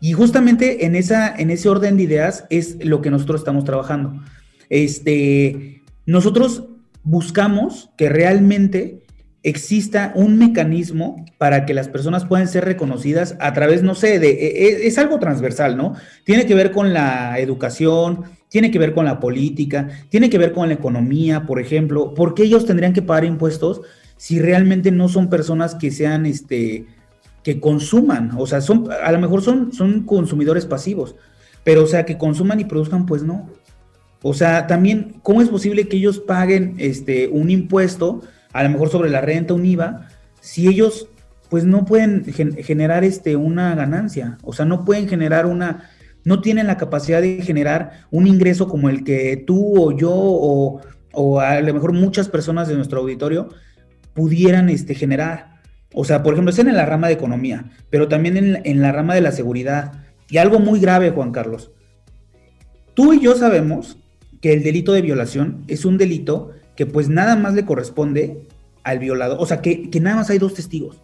Y 0.01 0.13
justamente 0.13 0.87
en, 0.87 0.95
esa, 0.95 1.35
en 1.35 1.51
ese 1.51 1.69
orden 1.69 1.97
de 1.97 2.03
ideas 2.03 2.45
es 2.51 2.77
lo 2.85 3.01
que 3.01 3.11
nosotros 3.11 3.41
estamos 3.41 3.65
trabajando. 3.65 4.21
Este, 4.69 5.83
nosotros 6.07 6.65
buscamos 7.03 7.91
que 7.97 8.09
realmente 8.09 9.05
exista 9.45 10.13
un 10.17 10.39
mecanismo 10.39 11.25
para 11.37 11.67
que 11.67 11.75
las 11.75 11.89
personas 11.89 12.25
puedan 12.25 12.49
ser 12.49 12.65
reconocidas 12.65 13.37
a 13.41 13.53
través, 13.53 13.83
no 13.83 13.95
sé, 13.95 14.19
de, 14.19 14.31
e, 14.31 14.69
e, 14.69 14.87
es, 14.87 14.97
algo 14.99 15.19
transversal, 15.19 15.77
¿no? 15.77 15.95
Tiene 16.25 16.47
que 16.47 16.55
ver 16.55 16.73
con 16.73 16.95
la 16.95 17.39
educación, 17.39 18.25
tiene 18.49 18.71
que 18.71 18.79
ver 18.79 18.95
con 18.95 19.05
la 19.05 19.21
política, 19.21 19.89
tiene 20.09 20.31
que 20.31 20.39
ver 20.39 20.53
con 20.53 20.69
la 20.69 20.75
economía, 20.75 21.45
por 21.45 21.61
ejemplo, 21.61 22.15
¿por 22.15 22.35
qué 22.35 22.45
ellos 22.45 22.65
tendrían 22.65 22.95
que 22.95 23.03
pagar 23.03 23.27
impuestos 23.27 23.83
si 24.17 24.39
realmente 24.39 24.91
no 24.91 25.09
son 25.11 25.29
personas 25.29 25.75
que 25.75 25.91
sean, 25.91 26.25
este, 26.25 26.87
que 27.45 27.61
consuman? 27.61 28.33
O 28.37 28.49
sea, 28.49 28.61
son, 28.61 28.89
a 28.91 29.13
lo 29.13 29.21
mejor 29.21 29.43
son, 29.43 29.73
son 29.73 30.03
consumidores 30.03 30.67
pasivos, 30.67 31.15
pero 31.63 31.85
o 31.85 31.87
sea, 31.87 32.05
que 32.05 32.19
consuman 32.19 32.59
y 32.59 32.65
produzcan, 32.65 33.07
pues 33.07 33.23
no. 33.23 33.49
O 34.23 34.35
sea, 34.35 34.67
también, 34.67 35.21
¿cómo 35.23 35.41
es 35.43 35.49
posible 35.49 35.87
que 35.87 35.99
ellos 35.99 36.19
paguen 36.19 36.75
este, 36.79 37.29
un 37.29 37.51
impuesto? 37.51 38.23
a 38.55 38.63
lo 38.63 38.71
mejor 38.71 38.89
sobre 38.89 39.11
la 39.11 39.21
renta, 39.21 39.53
un 39.53 39.67
IVA, 39.67 40.09
si 40.41 40.69
ellos 40.69 41.09
pues 41.51 41.65
no 41.65 41.85
pueden 41.85 42.25
generar 42.25 43.05
este, 43.05 43.37
una 43.37 43.75
ganancia, 43.75 44.39
o 44.43 44.53
sea, 44.53 44.65
no 44.65 44.85
pueden 44.85 45.09
generar 45.09 45.45
una, 45.45 45.91
no 46.25 46.41
tienen 46.41 46.67
la 46.67 46.79
capacidad 46.79 47.21
de 47.21 47.43
generar 47.43 48.07
un 48.11 48.27
ingreso 48.27 48.67
como 48.69 48.89
el 48.89 49.05
que 49.05 49.37
tú 49.37 49.81
o 49.81 49.93
yo 49.93 50.11
o, 50.13 50.81
o 51.13 51.41
a 51.41 51.61
lo 51.61 51.75
mejor 51.75 51.93
muchas 51.93 52.29
personas 52.29 52.67
de 52.67 52.77
nuestro 52.77 53.01
auditorio 53.01 53.51
pudieran 54.15 54.71
este, 54.71 54.95
generar. 54.95 55.54
O 55.95 56.05
sea, 56.05 56.23
por 56.23 56.35
ejemplo, 56.35 56.53
es 56.53 56.59
en 56.59 56.75
la 56.75 56.87
rama 56.87 57.07
de 57.07 57.15
economía, 57.15 57.71
pero 57.89 58.09
también 58.09 58.37
en, 58.37 58.61
en 58.65 58.83
la 58.83 58.93
rama 58.93 59.15
de 59.15 59.21
la 59.21 59.33
seguridad. 59.33 59.93
Y 60.29 60.39
algo 60.39 60.59
muy 60.59 60.81
grave, 60.81 61.11
Juan 61.11 61.33
Carlos. 61.33 61.71
Tú 62.95 63.13
y 63.13 63.21
yo 63.21 63.37
sabemos 63.37 63.99
que 64.41 64.53
el 64.53 64.63
delito 64.63 64.93
de 64.93 65.03
violación 65.03 65.65
es 65.69 65.85
un 65.85 65.97
delito 65.97 66.53
que 66.77 66.87
pues 66.87 67.09
nada 67.09 67.37
más 67.37 67.55
le 67.55 67.65
corresponde 67.65 68.47
al 68.83 68.99
violador, 68.99 69.39
o 69.41 69.47
sea, 69.47 69.63
que, 69.63 69.89
nada 70.01 70.17
más 70.17 70.31
hay 70.31 70.39
dos 70.39 70.55
testigos, 70.55 71.01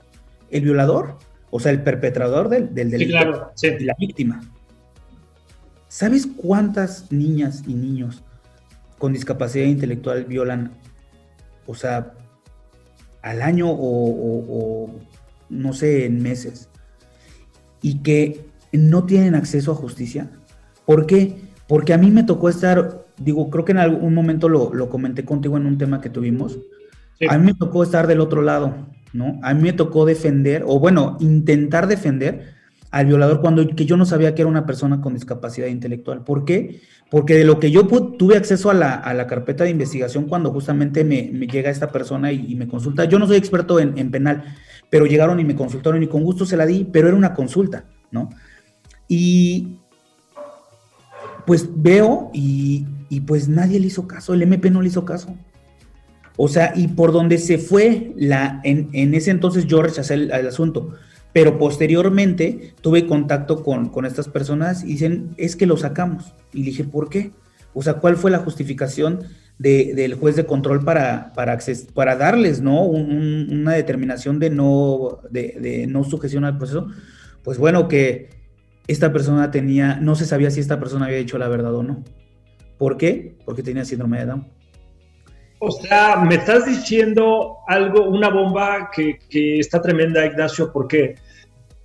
el 0.50 0.62
violador, 0.62 1.16
o 1.50 1.59
sea, 1.59 1.72
el 1.72 1.83
perpetrador 1.83 2.48
del, 2.48 2.74
delito 2.74 3.53
y 3.62 3.85
la 3.85 3.96
víctima. 3.98 4.40
¿Sabes 5.88 6.29
cuántas 6.37 7.11
niñas 7.11 7.64
y 7.66 7.74
niños 7.74 8.22
con 8.98 9.12
discapacidad 9.12 9.64
intelectual 9.64 10.24
violan, 10.26 10.72
o 11.66 11.74
sea, 11.74 12.12
al 13.23 13.43
año 13.43 13.67
o 13.71 14.91
no 15.49 15.73
sé, 15.73 16.07
en 16.07 16.23
meses? 16.23 16.69
Y 17.83 17.99
que 17.99 18.45
no 18.73 19.05
tienen 19.05 19.35
acceso 19.35 19.73
a 19.73 19.75
justicia. 19.75 20.31
¿Por 20.87 21.07
qué? 21.07 21.37
Porque 21.67 21.93
a 21.93 21.99
mí 21.99 22.11
me 22.11 22.25
tocó 22.25 22.49
estar 22.49 23.01
digo, 23.21 23.51
creo 23.51 23.65
que 23.65 23.73
en 23.73 23.79
algún 23.79 24.15
momento 24.15 24.49
lo, 24.49 24.89
comenté 24.89 25.25
contigo 25.25 25.57
en 25.57 25.67
un 25.67 25.79
tema 25.79 26.01
que 26.01 26.11
tuvimos. 26.11 26.59
A 27.29 27.39
mí 27.39 27.45
me 27.45 27.55
tocó 27.55 27.83
estar 27.83 28.07
del 28.07 28.21
otro 28.21 28.43
lado, 28.43 28.89
¿no? 29.13 29.39
A 29.43 29.53
mí 29.53 29.63
me 29.63 29.73
tocó 29.75 30.07
defender, 30.07 30.65
o 30.67 30.81
bueno, 30.81 31.19
intentar 31.21 31.87
defender 31.87 32.55
al 32.90 33.07
violador 33.07 33.40
cuando 33.40 33.66
que 33.68 33.87
yo 33.87 33.96
no 33.96 34.05
sabía 34.05 34.35
que 34.35 34.42
era 34.42 34.48
una 34.48 34.66
persona 34.66 35.00
con 35.00 35.14
discapacidad 35.14 35.68
intelectual. 35.68 36.24
¿Por 36.24 36.44
qué? 36.44 36.81
Porque 37.11 37.35
de 37.35 37.44
lo 37.44 37.59
que 37.59 37.70
yo 37.70 37.87
tuve 37.87 38.37
acceso 38.37 38.70
a 38.70 38.74
la, 38.74 39.26
carpeta 39.26 39.64
de 39.64 39.70
investigación 39.70 40.24
cuando 40.24 40.53
justamente 40.53 41.05
me, 41.05 41.31
llega 41.46 41.70
esta 41.70 41.90
persona 41.90 42.33
y, 42.33 42.55
me 42.55 42.68
consulta, 42.68 43.05
yo 43.05 43.18
no 43.18 43.26
soy 43.26 43.37
experto 43.37 43.81
en, 43.81 43.98
en, 43.98 44.11
penal, 44.11 44.44
pero 44.90 45.07
llegaron 45.07 45.40
y 45.40 45.44
me 45.44 45.57
consultaron 45.57 46.03
y 46.03 46.09
con 46.09 46.22
gusto 46.24 46.44
se 46.44 46.57
la 46.57 46.66
di, 46.66 46.88
pero 46.90 47.09
era 47.09 47.16
una 47.16 47.35
consulta, 47.35 47.85
¿no? 48.11 48.31
Y 49.09 49.79
pues 51.46 51.68
veo 51.74 52.31
y, 52.33 52.87
y 53.09 53.20
pues 53.20 53.48
nadie 53.48 53.81
le 53.81 53.88
hizo 53.88 54.07
caso, 54.07 54.35
el 54.35 54.42
MP 54.42 54.70
no 54.70 54.83
le 54.83 54.88
hizo 54.88 55.05
caso. 55.05 55.35
O 56.42 56.48
sea, 56.48 56.72
y 56.74 56.88
por 56.88 57.12
donde 57.12 57.37
se 57.37 57.59
fue, 57.59 58.14
la, 58.16 58.62
en, 58.64 59.14
ese 59.14 59.31
entonces 59.31 59.66
yo 59.66 59.83
rechacé 59.83 60.14
el, 60.14 60.33
asunto, 60.33 60.94
pero 61.33 61.59
posteriormente 61.59 62.75
tuve 62.81 63.07
contacto 63.07 63.62
con, 63.62 64.05
estas 64.05 64.29
personas 64.29 64.83
y 64.83 64.88
dicen, 64.88 65.35
es 65.37 65.57
que 65.57 65.66
lo 65.66 65.77
sacamos. 65.77 66.35
Y 66.53 66.62
dije, 66.62 66.85
¿por 66.85 67.09
qué? 67.09 67.31
O 67.73 67.83
sea, 67.83 67.95
¿cuál 67.95 68.16
fue 68.16 68.31
la 68.31 68.38
justificación 68.38 69.21
del 69.59 70.14
juez 70.14 70.37
de 70.37 70.47
control 70.47 70.85
para, 70.85 71.33
para, 71.35 71.59
para 71.95 72.16
darles 72.16 72.61
¿no? 72.61 72.83
una 72.83 73.73
determinación 73.73 74.38
de 74.38 74.51
no, 74.51 75.21
de, 75.31 75.57
de 75.61 75.87
no 75.87 76.03
sujeción 76.03 76.45
al 76.45 76.59
proceso? 76.59 76.88
Pues 77.45 77.59
bueno, 77.59 77.87
que 77.87 78.31
esta 78.88 79.12
persona 79.12 79.51
tenía, 79.51 79.97
no 80.01 80.16
se 80.16 80.27
sabía 80.27 80.51
si 80.51 80.61
esta 80.61 80.81
persona 80.81 81.07
había 81.07 81.19
dicho 81.19 81.38
la 81.38 81.49
verdad 81.49 81.75
o 81.75 81.83
no. 81.83 82.03
¿Por 82.77 82.97
qué? 82.97 83.37
Porque 83.45 83.62
tenía 83.62 83.85
síndrome 83.85 84.19
de 84.19 84.27
Down. 84.27 84.60
O 85.62 85.70
sea, 85.70 86.16
me 86.16 86.37
estás 86.37 86.64
diciendo 86.64 87.59
algo, 87.68 88.05
una 88.05 88.31
bomba 88.31 88.90
que, 88.90 89.18
está 89.31 89.83
tremenda, 89.83 90.25
Ignacio, 90.25 90.73
porque 90.73 91.16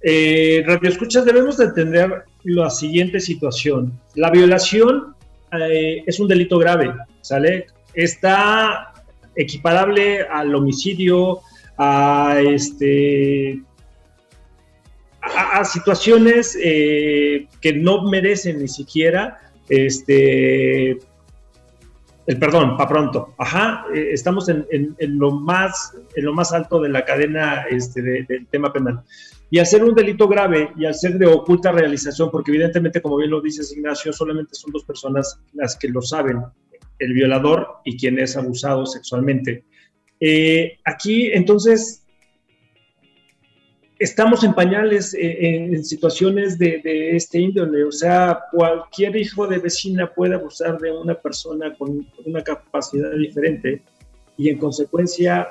eh, 0.02 0.64
Radio 0.66 0.90
Escuchas 0.90 1.26
debemos 1.26 1.58
de 1.58 1.66
entender 1.66 2.24
la 2.44 2.70
siguiente 2.70 3.20
situación. 3.20 3.92
La 4.16 4.32
violación 4.32 5.14
eh, 5.52 6.04
es 6.06 6.20
un 6.22 6.30
delito 6.30 6.58
grave, 6.58 6.94
¿sale? 7.20 7.68
Está 7.94 8.94
equiparable 9.36 10.22
al 10.22 10.56
homicidio, 10.56 11.42
a 11.78 12.38
este 12.42 13.62
a, 15.22 15.66
situaciones 15.66 16.58
eh, 16.64 17.48
que 17.60 17.74
no 17.74 18.04
merecen 18.04 18.62
ni 18.62 18.70
siquiera 18.70 19.40
este, 19.68 21.00
el 22.28 22.40
perdón, 22.40 22.76
para 22.76 22.90
pronto. 22.90 23.36
Ajá, 23.38 23.86
eh, 23.94 24.10
estamos 24.12 24.50
en, 24.50 24.96
lo 25.00 25.32
más, 25.32 25.96
en 26.16 26.26
lo 26.26 26.34
más 26.34 26.54
alto 26.54 26.82
de 26.82 26.90
la 26.90 27.06
cadena 27.06 27.66
este, 27.70 28.02
del 28.02 28.48
tema 28.48 28.74
penal. 28.74 29.04
Y 29.50 29.60
hacer 29.60 29.84
un 29.84 29.94
delito 29.94 30.28
grave 30.28 30.72
y 30.76 30.92
ser 30.94 31.20
de 31.20 31.28
oculta 31.28 31.72
realización, 31.72 32.32
porque 32.32 32.52
evidentemente, 32.52 33.02
como 33.02 33.18
bien 33.18 33.30
lo 33.30 33.42
dices 33.42 33.72
Ignacio, 33.76 34.12
solamente 34.12 34.56
son 34.56 34.72
dos 34.72 34.84
personas 34.84 35.40
las 35.54 35.76
que 35.76 35.88
lo 35.88 36.02
saben, 36.02 36.42
el 36.98 37.14
violador 37.14 37.68
y 37.84 37.98
quien 37.98 38.18
es 38.18 38.36
abusado 38.38 38.86
sexualmente. 38.86 39.66
Eh, 40.20 40.80
aquí, 40.84 41.28
entonces, 41.32 42.05
estamos 44.00 44.44
en 44.44 44.54
pañales 44.54 45.14
eh, 45.14 45.68
en, 45.72 45.84
situaciones 45.84 46.58
de, 46.58 47.16
este 47.16 47.40
índole, 47.40 47.84
o 47.84 47.92
sea, 47.92 48.40
cualquier 48.52 49.16
hijo 49.16 49.48
de 49.48 49.60
vecina 49.60 50.12
puede 50.14 50.36
abusar 50.36 50.78
de 50.80 50.92
una 50.92 51.16
persona 51.16 51.74
con 51.76 52.06
una 52.26 52.44
capacidad 52.44 53.12
diferente 53.12 53.82
y 54.38 54.50
en 54.50 54.58
consecuencia 54.58 55.48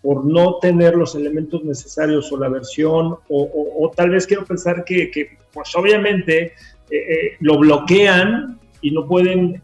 por 0.00 0.24
no 0.24 0.58
tener 0.60 0.94
los 0.94 1.16
elementos 1.16 1.64
necesarios 1.64 2.30
o 2.30 2.38
la 2.38 2.48
versión, 2.48 3.16
o, 3.28 3.92
tal 3.96 4.10
vez 4.10 4.26
quiero 4.26 4.44
pensar 4.44 4.84
que, 4.84 5.10
pues 5.52 5.74
obviamente 5.74 6.42
eh, 6.44 6.52
eh, 6.90 7.36
lo 7.40 7.58
bloquean 7.58 8.60
y 8.80 8.92
no 8.92 9.06
pueden 9.06 9.60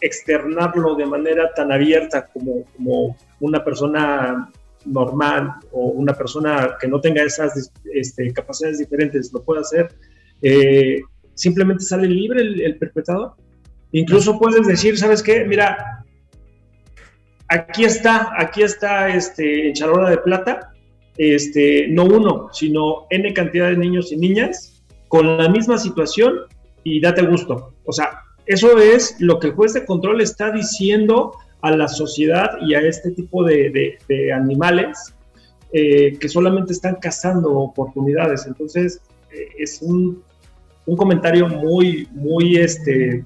externarlo 0.00 0.94
de 0.94 1.06
manera 1.06 1.52
tan 1.54 1.72
abierta 1.72 2.26
como 2.26 3.16
una 3.40 3.64
persona 3.64 4.50
normal 4.84 5.54
o 5.72 5.86
una 5.86 6.14
persona 6.14 6.76
que 6.80 6.88
no 6.88 7.00
tenga 7.00 7.22
esas 7.22 7.70
este, 7.92 8.32
capacidades 8.32 8.78
diferentes 8.78 9.32
lo 9.32 9.42
puede 9.42 9.60
hacer, 9.60 9.88
eh, 10.42 11.00
simplemente 11.34 11.84
sale 11.84 12.08
libre 12.08 12.42
el, 12.42 12.78
perpetrador. 12.78 13.34
Incluso 13.92 14.38
puedes 14.38 14.66
decir, 14.66 14.98
¿sabes 14.98 15.22
qué? 15.22 15.44
Mira, 15.44 16.04
aquí 17.48 17.84
está, 17.84 18.30
aquí 18.36 18.62
está 18.62 19.08
este, 19.08 19.68
en 19.68 19.74
charola 19.74 20.10
de 20.10 20.18
plata, 20.18 20.72
este, 21.16 21.88
no 21.88 22.04
uno, 22.04 22.48
sino 22.52 23.06
N 23.10 23.32
cantidad 23.32 23.70
de 23.70 23.76
niños 23.76 24.12
y 24.12 24.16
niñas 24.16 24.82
con 25.08 25.38
la 25.38 25.48
misma 25.48 25.78
situación 25.78 26.40
y 26.84 27.00
date 27.00 27.22
gusto. 27.22 27.74
O 27.84 27.92
sea, 27.92 28.20
eso 28.46 28.78
es 28.78 29.16
lo 29.20 29.38
que 29.38 29.48
el 29.48 29.52
juez 29.54 29.72
de 29.74 29.84
control 29.84 30.20
está 30.20 30.50
diciendo 30.50 31.32
a 31.60 31.70
la 31.72 31.88
sociedad 31.88 32.58
y 32.60 32.74
a 32.74 32.80
este 32.80 33.10
tipo 33.10 33.44
de, 33.44 33.98
animales 34.34 35.14
eh, 35.72 36.16
que 36.18 36.28
solamente 36.28 36.72
están 36.72 36.96
cazando 36.96 37.52
oportunidades. 37.52 38.46
Entonces, 38.46 39.00
eh, 39.32 39.48
es 39.58 39.82
un, 39.82 40.22
comentario 40.96 41.48
muy, 41.48 42.08
muy 42.12 42.56
este, 42.56 43.22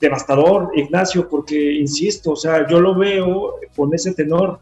devastador, 0.00 0.70
Ignacio, 0.76 1.28
porque, 1.28 1.72
insisto, 1.72 2.32
o 2.32 2.36
sea, 2.36 2.68
yo 2.68 2.80
lo 2.80 2.94
veo 2.94 3.56
con 3.74 3.92
ese 3.92 4.14
tenor. 4.14 4.60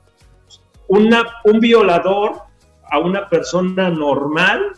Una, 0.86 1.22
un 1.44 1.60
violador 1.60 2.48
a 2.90 2.98
una 2.98 3.28
persona 3.28 3.90
normal 3.90 4.72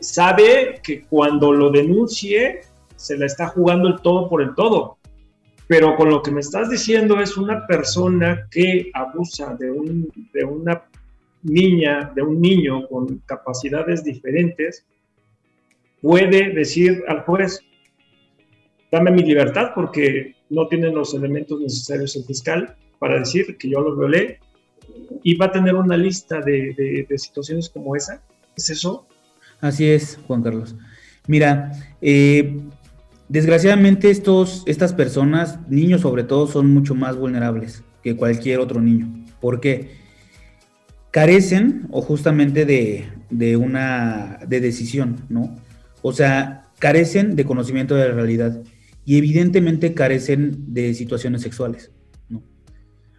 sabe 0.00 0.80
que 0.82 1.04
cuando 1.04 1.52
lo 1.52 1.70
denuncie 1.70 2.62
se 2.96 3.16
la 3.16 3.26
está 3.26 3.46
jugando 3.46 3.88
el 3.88 4.00
todo 4.00 4.28
por 4.28 4.42
el 4.42 4.54
todo 4.56 4.98
pero 5.66 5.96
con 5.96 6.10
lo 6.10 6.22
que 6.22 6.30
me 6.30 6.40
estás 6.40 6.70
diciendo 6.70 7.20
es 7.20 7.36
una 7.36 7.66
persona 7.66 8.46
que 8.50 8.90
abusa 8.92 9.54
de, 9.54 9.70
un, 9.70 10.12
de 10.32 10.44
una 10.44 10.82
niña, 11.42 12.12
de 12.14 12.22
un 12.22 12.40
niño 12.40 12.86
con 12.88 13.18
capacidades 13.26 14.04
diferentes, 14.04 14.84
puede 16.02 16.52
decir 16.52 17.02
al 17.08 17.20
juez, 17.20 17.60
dame 18.92 19.10
mi 19.10 19.22
libertad 19.22 19.70
porque 19.74 20.34
no 20.50 20.68
tienen 20.68 20.94
los 20.94 21.14
elementos 21.14 21.60
necesarios 21.60 22.14
el 22.16 22.24
fiscal 22.24 22.76
para 22.98 23.18
decir 23.18 23.56
que 23.56 23.70
yo 23.70 23.80
lo 23.80 23.96
violé 23.96 24.38
y 25.22 25.34
va 25.36 25.46
a 25.46 25.52
tener 25.52 25.74
una 25.74 25.96
lista 25.96 26.40
de, 26.40 27.06
de, 27.08 27.18
situaciones 27.18 27.68
como 27.68 27.96
esa. 27.96 28.22
¿Es 28.56 28.70
eso? 28.70 29.06
Así 29.60 29.88
es, 29.88 30.18
Juan 30.26 30.42
Carlos. 30.42 30.76
Mira, 31.26 31.72
eh, 32.02 32.60
Desgraciadamente 33.34 34.10
estos, 34.10 34.62
estas 34.64 34.92
personas, 34.92 35.58
niños 35.68 36.02
sobre 36.02 36.22
todo, 36.22 36.46
son 36.46 36.72
mucho 36.72 36.94
más 36.94 37.16
vulnerables 37.16 37.82
que 38.00 38.14
cualquier 38.14 38.60
otro 38.60 38.80
niño. 38.80 39.24
¿Por 39.40 39.60
qué? 39.60 39.90
Carecen 41.10 41.88
o 41.90 42.00
justamente 42.00 42.64
de, 42.64 43.08
de 43.30 43.56
una 43.56 44.38
de 44.46 44.60
decisión, 44.60 45.16
¿no? 45.28 45.56
O 46.00 46.12
sea, 46.12 46.70
carecen 46.78 47.34
de 47.34 47.44
conocimiento 47.44 47.96
de 47.96 48.08
la 48.08 48.14
realidad 48.14 48.62
y 49.04 49.18
evidentemente 49.18 49.94
carecen 49.94 50.72
de 50.72 50.94
situaciones 50.94 51.42
sexuales, 51.42 51.90
¿no? 52.28 52.40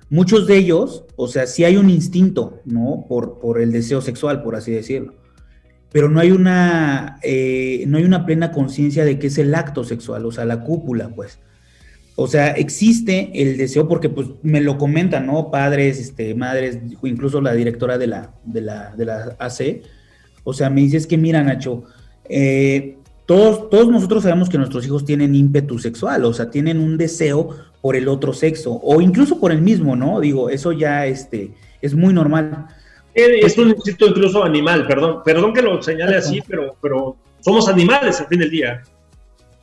Muchos 0.09 0.47
de 0.47 0.55
ellos, 0.55 1.03
o 1.17 1.27
sea, 1.27 1.45
sí 1.45 1.65
hay 1.65 1.75
un 1.75 1.89
instinto, 1.89 2.61
¿no? 2.63 3.03
Por, 3.09 3.41
por 3.41 3.59
el 3.59 3.73
deseo 3.73 3.99
sexual, 3.99 4.43
por 4.43 4.55
así 4.55 4.71
decirlo 4.71 5.24
pero 5.95 6.09
no 6.09 6.19
hay 6.19 6.31
una, 6.31 7.19
eh, 7.21 7.85
no 7.87 7.97
hay 7.97 8.03
una 8.03 8.25
plena 8.25 8.51
conciencia 8.51 9.05
de 9.05 9.17
qué 9.17 9.27
es 9.27 9.37
el 9.37 9.55
acto 9.55 9.85
sexual, 9.85 10.25
o 10.25 10.31
sea, 10.33 10.43
la 10.43 10.59
cúpula, 10.59 11.07
pues. 11.07 11.39
O 12.17 12.27
sea, 12.27 12.49
existe 12.51 13.31
el 13.33 13.55
deseo, 13.55 13.87
porque 13.87 14.09
pues 14.09 14.27
me 14.43 14.59
lo 14.59 14.77
comentan, 14.77 15.25
¿no? 15.25 15.49
Padres, 15.51 15.97
este, 16.01 16.35
madres, 16.35 16.79
incluso 17.01 17.39
la 17.39 17.53
directora 17.53 17.97
de 17.97 18.07
la, 18.07 18.33
de 18.43 18.59
la, 18.59 18.93
de 18.93 19.05
la 19.05 19.37
AC. 19.39 19.83
O 20.43 20.51
sea, 20.51 20.69
me 20.69 20.81
dices 20.81 21.07
que, 21.07 21.17
mira, 21.17 21.41
Nacho, 21.41 21.85
eh, 22.27 22.97
todos, 23.25 23.69
todos 23.69 23.87
nosotros 23.87 24.23
sabemos 24.23 24.49
que 24.49 24.57
nuestros 24.57 24.85
hijos 24.85 25.05
tienen 25.05 25.33
ímpetu 25.33 25.79
sexual, 25.79 26.25
o 26.25 26.33
sea, 26.33 26.49
tienen 26.49 26.81
un 26.81 26.97
deseo 26.97 27.51
por 27.81 27.95
el 27.95 28.09
otro 28.09 28.33
sexo, 28.33 28.81
o 28.83 28.99
incluso 28.99 29.39
por 29.39 29.53
el 29.53 29.61
mismo, 29.61 29.95
¿no? 29.95 30.19
Digo, 30.19 30.49
eso 30.49 30.73
ya 30.73 31.05
este, 31.05 31.53
es 31.81 31.95
muy 31.95 32.13
normal. 32.13 32.67
Es 33.15 33.57
un 33.57 33.69
instinto 33.69 34.07
incluso 34.07 34.43
animal, 34.43 34.85
perdón, 34.85 35.21
perdón 35.23 35.53
que 35.53 35.61
lo 35.61 35.81
señale 35.81 36.17
así, 36.17 36.43
pero, 36.45 36.75
pero 36.81 37.15
somos 37.39 37.69
animales 37.69 38.19
al 38.19 38.27
fin 38.27 38.39
del 38.39 38.51
día. 38.51 38.83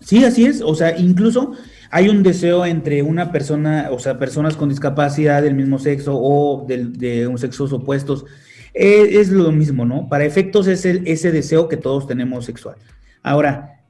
Sí, 0.01 0.25
así 0.25 0.47
es, 0.47 0.63
o 0.63 0.75
sea, 0.75 0.97
incluso 0.99 1.53
hay 1.91 2.09
un 2.09 2.23
deseo 2.23 2.65
entre 2.65 3.03
una 3.03 3.31
persona, 3.31 3.89
o 3.93 3.99
sea, 3.99 4.19
personas 4.19 4.57
con 4.57 4.71
discapacidad 4.71 5.43
del 5.43 5.55
mismo 5.55 5.79
sexo 5.79 6.15
o 6.17 6.67
de, 6.67 7.27
un 7.27 7.37
sexos 7.37 7.73
opuestos, 7.75 8.25
eh, 8.73 9.21
es 9.21 9.29
lo 9.29 9.53
mismo, 9.53 9.85
¿no? 9.85 10.09
Para 10.09 10.25
efectos 10.25 10.67
es 10.67 10.87
el, 10.87 11.07
ese 11.07 11.31
deseo 11.31 11.69
que 11.69 11.77
todos 11.77 12.07
tenemos 12.07 12.47
sexual. 12.47 12.77
Ahora, 13.23 13.83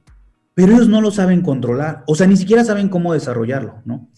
pero 0.53 0.73
ellos 0.73 0.89
no 0.89 0.99
lo 0.99 1.09
saben 1.09 1.41
controlar, 1.41 2.03
o 2.05 2.15
sea, 2.15 2.27
ni 2.27 2.35
siquiera 2.35 2.65
saben 2.65 2.89
cómo 2.89 3.13
desarrollarlo, 3.13 3.81
¿no? 3.85 4.09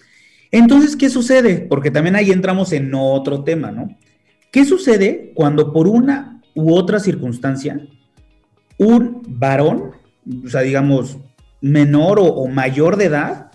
Entonces, 0.51 0.95
¿qué 0.95 1.09
sucede? 1.09 1.59
Porque 1.69 1.91
también 1.91 2.15
ahí 2.15 2.31
entramos 2.31 2.73
en 2.73 2.91
otro 2.95 3.43
tema, 3.43 3.71
¿no? 3.71 3.95
¿Qué 4.55 4.63
sucede 4.63 5.33
cuando 5.35 5.73
por 5.73 5.85
una 5.85 6.41
u 6.53 6.73
otra 6.73 7.01
circunstancia 7.01 7.77
un 8.77 9.21
varón, 9.27 9.91
o 10.45 10.47
sea, 10.47 10.61
digamos, 10.61 11.17
menor 11.59 12.19
o, 12.21 12.47
mayor 12.47 12.95
de 12.95 13.03
edad, 13.03 13.51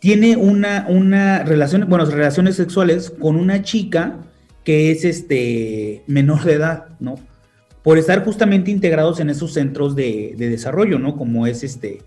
tiene 0.00 0.38
una, 0.38 0.86
una 0.88 1.44
relación, 1.44 1.84
bueno, 1.90 2.06
relaciones 2.06 2.56
sexuales 2.56 3.10
con 3.10 3.36
una 3.36 3.60
chica 3.60 4.20
que 4.64 4.90
es 4.90 5.04
este 5.04 6.02
menor 6.06 6.44
de 6.44 6.54
edad, 6.54 6.86
¿no? 6.98 7.16
Por 7.82 7.98
estar 7.98 8.24
justamente 8.24 8.70
integrados 8.70 9.20
en 9.20 9.28
esos 9.28 9.52
centros 9.52 9.94
de, 9.94 10.34
desarrollo, 10.38 10.98
¿no? 10.98 11.14
Como 11.18 11.46
es 11.46 11.62
este, 11.62 12.00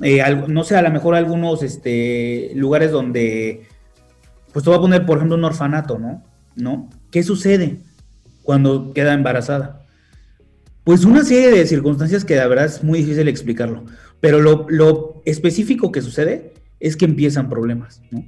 eh, 0.00 0.22
no 0.46 0.62
sé, 0.62 0.76
a 0.76 0.82
lo 0.82 0.92
mejor 0.92 1.16
algunos 1.16 1.64
este, 1.64 2.52
lugares 2.54 2.92
donde, 2.92 3.66
pues 4.52 4.62
te 4.62 4.70
voy 4.70 4.78
a 4.78 4.82
poner, 4.82 5.04
por 5.04 5.16
ejemplo, 5.16 5.36
un 5.36 5.42
orfanato, 5.42 5.98
¿no? 5.98 6.22
¿No? 6.58 6.90
¿Qué 7.10 7.22
sucede 7.22 7.78
cuando 8.42 8.92
queda 8.92 9.14
embarazada? 9.14 9.86
Pues 10.84 11.04
una 11.04 11.22
serie 11.22 11.50
de 11.50 11.66
circunstancias 11.66 12.24
que 12.24 12.36
la 12.36 12.46
verdad 12.46 12.64
es 12.64 12.82
muy 12.82 13.00
difícil 13.00 13.28
explicarlo, 13.28 13.84
pero 14.20 14.40
lo, 14.40 15.22
específico 15.26 15.92
que 15.92 16.00
sucede 16.00 16.54
es 16.80 16.96
que 16.96 17.04
empiezan 17.04 17.50
problemas, 17.50 18.00
¿no? 18.10 18.24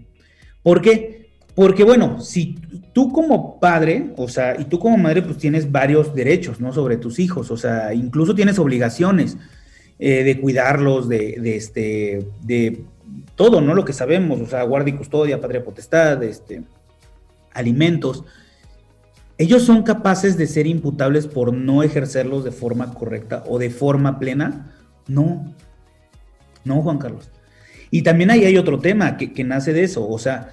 ¿Por 0.63 0.83
qué? 0.83 1.31
Porque 1.55 1.85
bueno, 1.85 2.21
si 2.21 2.59
tú 2.93 3.13
como 3.13 3.59
padre, 3.59 4.13
o 4.17 4.29
sea, 4.29 4.61
y 4.61 4.65
tú 4.65 4.79
como 4.79 4.99
madre, 4.99 5.23
pues 5.23 5.39
tienes 5.39 5.73
varios 5.73 6.15
derechos, 6.15 6.61
¿no? 6.61 6.73
Sobre 6.73 6.99
tus 6.99 7.19
hijos, 7.19 7.51
o 7.51 7.57
sea, 7.57 7.95
incluso 7.95 8.35
tienes 8.35 8.59
obligaciones 8.59 9.39
eh, 9.99 10.23
de 10.23 10.41
cuidarlos, 10.41 11.09
de, 11.09 11.41
este, 11.57 12.27
de 12.43 12.85
todo, 13.37 13.63
¿no? 13.63 13.75
Lo 13.75 13.85
que 13.85 13.93
sabemos, 13.93 14.41
o 14.41 14.47
sea, 14.47 14.63
guardia 14.65 14.95
y 14.95 14.99
custodia, 14.99 15.41
patria 15.41 15.65
potestad, 15.65 16.23
este, 16.23 16.63
alimentos 17.55 18.25
ellos 19.41 19.63
son 19.63 19.85
capaces 19.85 20.37
de 20.37 20.47
ser 20.47 20.67
imputables 20.67 21.27
por 21.27 21.55
no 21.55 21.83
ejercerlos 21.83 22.45
de 22.45 22.51
forma 22.51 22.93
correcta 22.93 23.43
o 23.49 23.59
de 23.59 23.71
forma 23.71 24.19
plena. 24.19 24.75
No, 25.09 25.55
no, 26.63 26.83
Juan 26.83 26.99
Carlos. 26.99 27.31
Y 27.91 28.03
también 28.03 28.31
ahí 28.31 28.45
hay 28.45 28.59
otro 28.59 28.79
tema 28.81 29.17
que, 29.17 29.43
nace 29.43 29.73
de 29.73 29.85
eso, 29.85 30.07
o 30.07 30.19
sea, 30.19 30.51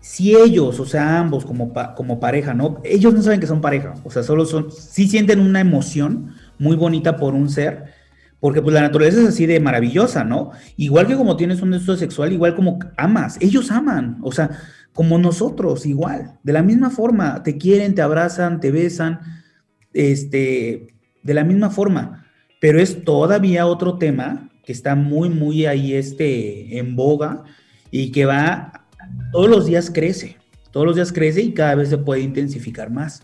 si 0.00 0.34
ellos, 0.34 0.80
o 0.80 0.84
sea, 0.84 1.20
ambos 1.20 1.44
como, 1.44 1.72
como 1.94 2.18
pareja, 2.18 2.54
¿no? 2.54 2.80
Ellos 2.82 3.14
no 3.14 3.22
saben 3.22 3.38
que 3.38 3.46
son 3.46 3.60
pareja, 3.60 3.94
o 4.02 4.10
sea, 4.10 4.24
solo 4.24 4.46
son, 4.46 4.72
sí 4.72 5.06
sienten 5.06 5.38
una 5.38 5.60
emoción 5.60 6.34
muy 6.58 6.74
bonita 6.74 7.16
por 7.16 7.34
un 7.34 7.48
ser, 7.48 7.84
porque 8.40 8.62
pues 8.62 8.74
la 8.74 8.80
naturaleza 8.80 9.20
es 9.20 9.28
así 9.28 9.46
de 9.46 9.60
maravillosa, 9.60 10.24
¿no? 10.24 10.50
Igual 10.76 11.06
que 11.06 11.14
como 11.14 11.36
tienes 11.36 11.62
un 11.62 11.70
deseo 11.70 11.96
sexual, 11.96 12.32
igual 12.32 12.56
como 12.56 12.80
amas, 12.96 13.38
ellos 13.40 13.70
aman, 13.70 14.18
o 14.22 14.32
sea, 14.32 14.50
como 14.96 15.18
nosotros, 15.18 15.84
igual, 15.84 16.38
de 16.42 16.54
la 16.54 16.62
misma 16.62 16.88
forma, 16.88 17.42
te 17.42 17.58
quieren, 17.58 17.94
te 17.94 18.00
abrazan, 18.00 18.60
te 18.60 18.70
besan, 18.70 19.20
este, 19.92 20.94
de 21.22 21.34
la 21.34 21.44
misma 21.44 21.68
forma, 21.68 22.26
pero 22.62 22.80
es 22.80 23.04
todavía 23.04 23.66
otro 23.66 23.98
tema 23.98 24.48
que 24.64 24.72
está 24.72 24.94
muy, 24.94 25.28
muy 25.28 25.66
ahí, 25.66 25.92
este, 25.92 26.78
en 26.78 26.96
boga 26.96 27.44
y 27.90 28.10
que 28.10 28.24
va, 28.24 28.86
todos 29.32 29.50
los 29.50 29.66
días 29.66 29.90
crece, 29.92 30.38
todos 30.70 30.86
los 30.86 30.96
días 30.96 31.12
crece 31.12 31.42
y 31.42 31.52
cada 31.52 31.74
vez 31.74 31.90
se 31.90 31.98
puede 31.98 32.22
intensificar 32.22 32.90
más. 32.90 33.22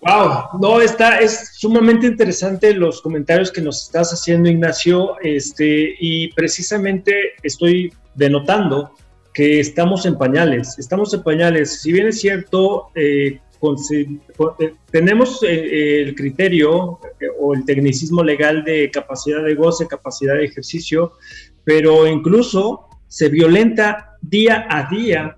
Wow, 0.00 0.58
no, 0.62 0.80
está, 0.80 1.18
es 1.18 1.50
sumamente 1.52 2.06
interesante 2.06 2.72
los 2.72 3.02
comentarios 3.02 3.52
que 3.52 3.60
nos 3.60 3.84
estás 3.84 4.10
haciendo, 4.10 4.48
Ignacio, 4.48 5.16
este, 5.22 5.96
y 6.00 6.32
precisamente 6.32 7.14
estoy 7.42 7.92
denotando 8.14 8.92
que 9.36 9.60
estamos 9.60 10.06
en 10.06 10.16
pañales, 10.16 10.78
estamos 10.78 11.12
en 11.12 11.22
pañales. 11.22 11.82
Si 11.82 11.92
bien 11.92 12.06
es 12.06 12.20
cierto, 12.22 12.86
eh, 12.94 13.38
eh, 13.38 14.72
tenemos 14.90 15.42
eh, 15.42 16.00
el 16.00 16.14
criterio 16.14 16.98
o 17.38 17.54
el 17.54 17.66
tecnicismo 17.66 18.24
legal 18.24 18.64
de 18.64 18.90
capacidad 18.90 19.44
de 19.44 19.54
goce, 19.54 19.86
capacidad 19.86 20.36
de 20.36 20.46
ejercicio, 20.46 21.12
pero 21.64 22.06
incluso 22.06 22.88
se 23.08 23.28
violenta 23.28 24.16
día 24.22 24.66
a 24.70 24.88
día 24.88 25.36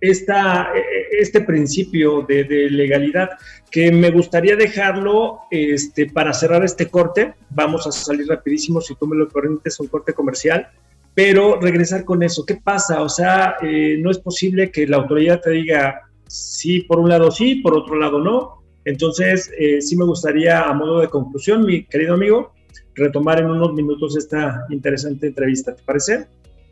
esta, 0.00 0.72
este 1.12 1.42
principio 1.42 2.22
de, 2.22 2.44
legalidad 2.70 3.30
que 3.70 3.92
me 3.92 4.10
gustaría 4.10 4.56
dejarlo 4.56 5.42
este, 5.48 6.10
para 6.10 6.32
cerrar 6.32 6.64
este 6.64 6.88
corte. 6.88 7.34
Vamos 7.50 7.86
a 7.86 7.92
salir 7.92 8.26
rapidísimo, 8.26 8.80
si 8.80 8.96
tú 8.96 9.06
me 9.06 9.14
lo 9.14 9.28
permites, 9.28 9.78
un 9.78 9.86
corte 9.86 10.12
comercial, 10.12 10.68
pero 11.14 11.60
regresar 11.60 12.04
con 12.04 12.22
eso. 12.22 12.44
¿Qué 12.44 12.56
pasa? 12.56 13.02
O 13.02 13.08
sea, 13.08 13.56
eh, 13.62 13.96
no 14.00 14.10
es 14.10 14.18
posible 14.18 14.70
que 14.70 14.86
la 14.86 14.96
autoridad 14.96 15.40
te 15.40 15.50
diga 15.50 16.02
sí, 16.26 16.80
por 16.80 16.98
un 16.98 17.08
lado 17.08 17.30
sí, 17.30 17.56
por 17.56 17.76
otro 17.76 17.96
lado 17.96 18.18
no. 18.18 18.62
Entonces, 18.84 19.50
eh, 19.58 19.80
sí 19.80 19.96
me 19.96 20.04
gustaría, 20.04 20.62
a 20.62 20.72
modo 20.74 21.00
de 21.00 21.08
conclusión, 21.08 21.64
mi 21.64 21.84
querido 21.84 22.14
amigo, 22.14 22.52
retomar 22.94 23.40
en 23.40 23.46
unos 23.46 23.72
minutos 23.72 24.16
esta 24.16 24.66
interesante 24.70 25.28
entrevista. 25.28 25.74
¿Te 25.74 25.82
parece? 25.82 26.26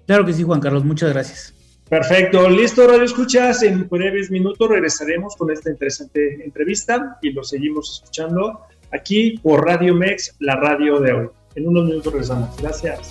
Claro 0.07 0.27
que 0.27 0.33
sí, 0.33 0.43
Juan 0.43 0.61
Carlos. 0.61 0.85
Muchas 0.85 1.13
gracias. 1.13 1.55
Perfecto, 1.89 2.49
listo, 2.49 2.87
Radio 2.87 3.05
Escuchas. 3.05 3.63
En 3.63 3.89
breves 3.89 4.31
minutos 4.31 4.69
regresaremos 4.69 5.37
con 5.37 5.51
esta 5.51 5.71
interesante 5.71 6.43
entrevista 6.45 7.19
y 7.21 7.33
lo 7.33 7.45
seguimos 7.45 8.01
escuchando 8.01 8.61
aquí 8.91 9.39
por 9.43 9.65
Radio 9.65 9.95
Mex, 9.95 10.35
la 10.41 10.57
radio 10.57 11.01
de 11.01 11.13
hoy. 11.13 11.29
En 11.55 11.69
unos 11.69 11.85
minutos 11.85 12.13
regresamos. 12.13 12.57
Gracias. 12.57 13.11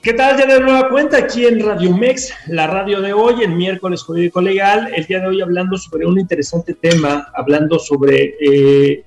¿Qué 0.00 0.12
tal? 0.12 0.38
Ya 0.38 0.46
de 0.46 0.60
nueva 0.60 0.88
cuenta 0.90 1.18
aquí 1.18 1.44
en 1.44 1.58
Radio 1.58 1.92
Mex, 1.92 2.32
la 2.46 2.68
radio 2.68 3.00
de 3.00 3.12
hoy, 3.12 3.42
en 3.42 3.56
miércoles 3.56 4.04
jurídico 4.04 4.40
legal. 4.40 4.92
El 4.94 5.04
día 5.06 5.18
de 5.18 5.26
hoy 5.26 5.40
hablando 5.40 5.76
sobre 5.76 6.06
un 6.06 6.20
interesante 6.20 6.74
tema, 6.74 7.26
hablando 7.34 7.80
sobre 7.80 8.36
eh, 8.40 9.04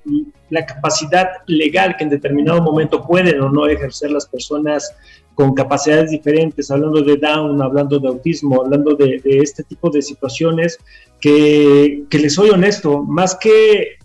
la 0.50 0.66
capacidad 0.66 1.28
legal 1.46 1.96
que 1.96 2.04
en 2.04 2.10
determinado 2.10 2.60
momento 2.60 3.06
pueden 3.06 3.40
o 3.40 3.48
no 3.48 3.66
ejercer 3.68 4.10
las 4.10 4.26
personas 4.26 4.94
con 5.34 5.54
capacidades 5.54 6.10
diferentes, 6.10 6.70
hablando 6.70 7.00
de 7.00 7.16
Down, 7.16 7.62
hablando 7.62 7.98
de 7.98 8.08
autismo, 8.08 8.60
hablando 8.60 8.94
de, 8.94 9.22
este 9.24 9.64
tipo 9.64 9.88
de 9.88 10.02
situaciones 10.02 10.78
que, 11.18 12.04
que, 12.10 12.18
les 12.18 12.34
soy 12.34 12.50
honesto, 12.50 13.02
más 13.02 13.34
que, 13.34 13.96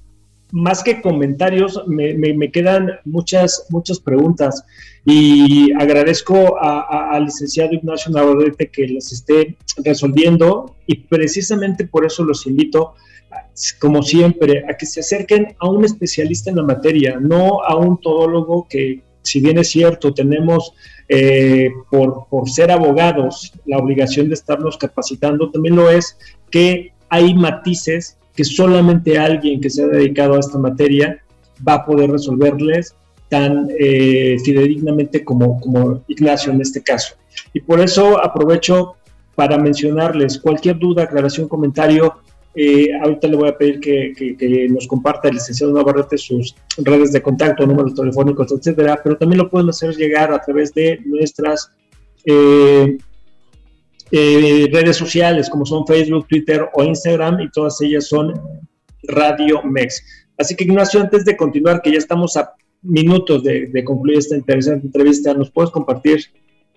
más 0.51 0.83
que 0.83 1.01
comentarios, 1.01 1.83
me, 1.87 2.13
me, 2.13 2.51
quedan 2.51 2.91
muchas, 3.05 3.65
muchas 3.69 3.99
preguntas. 3.99 4.63
Y 5.05 5.71
agradezco 5.73 6.57
al 6.61 7.25
licenciado 7.25 7.73
Ignacio 7.73 8.11
Navarrete 8.11 8.69
que 8.69 8.87
las 8.87 9.11
esté 9.11 9.55
resolviendo 9.83 10.75
y 10.85 10.95
precisamente 10.95 11.87
por 11.87 12.05
eso 12.05 12.23
los 12.23 12.45
invito 12.45 12.95
como 13.79 14.03
siempre, 14.03 14.63
a 14.69 14.77
que 14.77 14.85
se 14.85 14.99
acerquen 14.99 15.55
a 15.59 15.69
un 15.69 15.83
especialista 15.83 16.49
en 16.49 16.57
la 16.57 16.63
materia, 16.63 17.17
no 17.19 17.63
a 17.63 17.75
un 17.75 17.99
todólogo 17.99 18.67
que, 18.69 19.01
si 19.23 19.39
bien 19.39 19.57
es 19.57 19.69
cierto, 19.69 20.13
tenemos 20.13 20.73
eh, 21.09 21.71
por, 21.89 22.27
por 22.29 22.49
ser 22.49 22.71
abogados 22.71 23.51
la 23.65 23.77
obligación 23.77 24.27
de 24.27 24.35
estarnos 24.35 24.77
capacitando, 24.77 25.49
también 25.49 25.75
lo 25.75 25.89
es 25.89 26.17
que 26.51 26.93
hay 27.09 27.33
matices 27.33 28.17
que 28.37 28.45
solamente 28.45 29.17
alguien 29.17 29.59
que 29.59 29.69
se 29.69 29.83
ha 29.83 29.87
dedicado 29.87 30.35
a 30.35 30.39
esta 30.39 30.59
materia 30.59 31.21
va 31.67 31.73
a 31.73 31.85
poder 31.85 32.11
resolverles 32.11 32.95
tan 33.29 33.67
eh, 33.77 34.37
fidedignamente 34.45 35.25
como, 35.25 35.59
como 35.59 36.03
Ignacio 36.07 36.53
en 36.53 36.61
este 36.61 36.81
caso. 36.81 37.15
Y 37.51 37.61
por 37.61 37.79
eso 37.81 38.23
aprovecho 38.23 38.95
para 39.35 39.57
mencionarles 39.57 40.39
cualquier 40.39 40.77
duda, 40.77 41.03
aclaración, 41.03 41.47
comentario, 41.47 42.13
eh, 42.55 42.89
ahorita 43.03 43.27
le 43.27 43.37
voy 43.37 43.49
a 43.49 43.57
pedir 43.57 43.79
que, 43.79 44.67
nos 44.69 44.87
comparta 44.87 45.27
el 45.27 45.35
licenciado 45.35 45.73
Navarrete 45.73 46.17
sus 46.17 46.55
redes 46.77 47.11
de 47.11 47.21
contacto, 47.21 47.65
números 47.65 47.95
telefónicos, 47.95 48.51
etcétera, 48.51 48.99
pero 49.03 49.17
también 49.17 49.39
lo 49.39 49.49
pueden 49.49 49.69
hacer 49.69 49.95
llegar 49.95 50.31
a 50.31 50.41
través 50.41 50.73
de 50.73 50.99
nuestras 51.05 51.71
eh, 52.25 52.97
eh, 54.11 54.67
redes 54.71 54.97
sociales, 54.97 55.49
como 55.49 55.65
son 55.65 55.85
Facebook, 55.85 56.27
Twitter 56.27 56.69
o 56.73 56.83
Instagram, 56.83 57.41
y 57.41 57.51
todas 57.51 57.81
ellas 57.81 58.07
son 58.07 58.33
Radio 59.03 59.61
Mex. 59.63 60.03
Así 60.37 60.55
que, 60.55 60.63
Ignacio, 60.63 61.01
antes 61.01 61.25
de 61.25 61.35
continuar, 61.35 61.81
que 61.81 61.91
ya 61.91 61.97
estamos 61.97 62.37
a 62.37 62.53
minutos 62.81 63.43
de, 63.43 63.83
concluir 63.83 64.19
esta 64.19 64.35
interesante 64.35 64.85
entrevista, 64.85 65.33
¿nos 65.33 65.51
puedes 65.51 65.71
compartir 65.71 66.25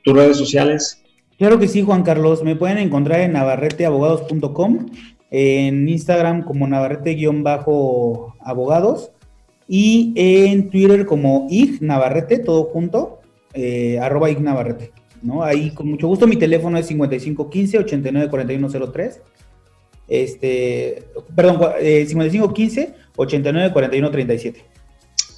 tus 0.03 0.15
redes 0.15 0.39
sociales? 0.39 1.03
Claro 1.39 1.59
que 1.59 1.69
sí, 1.69 1.83
Juan 1.83 2.03
Carlos. 2.03 2.43
Me 2.43 2.57
pueden 2.57 2.79
encontrar 2.79 3.21
en 3.21 3.33
navarreteabogados.com 3.33 4.87
en 5.31 5.89
Instagram 5.89 6.43
como 6.43 6.67
Navarrete-abogados 6.67 9.13
y 9.69 10.13
en 10.17 10.71
Twitter 10.71 11.07
como 11.07 11.47
Ig 11.49 11.81
Navarrete, 11.81 12.41
todo 12.41 12.65
junto, 12.65 13.21
eh, 13.55 14.01
arroba 14.01 14.29
Ig 14.31 14.41
Navarrete. 14.41 14.91
¿No? 15.23 15.43
Ahí 15.43 15.71
con 15.71 15.89
mucho 15.89 16.09
gusto, 16.09 16.27
mi 16.27 16.37
teléfono 16.37 16.77
es 16.79 16.91
5515-894103. 16.91 19.21
Este, 20.09 21.05
perdón, 21.37 21.61
eh, 21.81 22.07
5515-894137. 22.09 24.57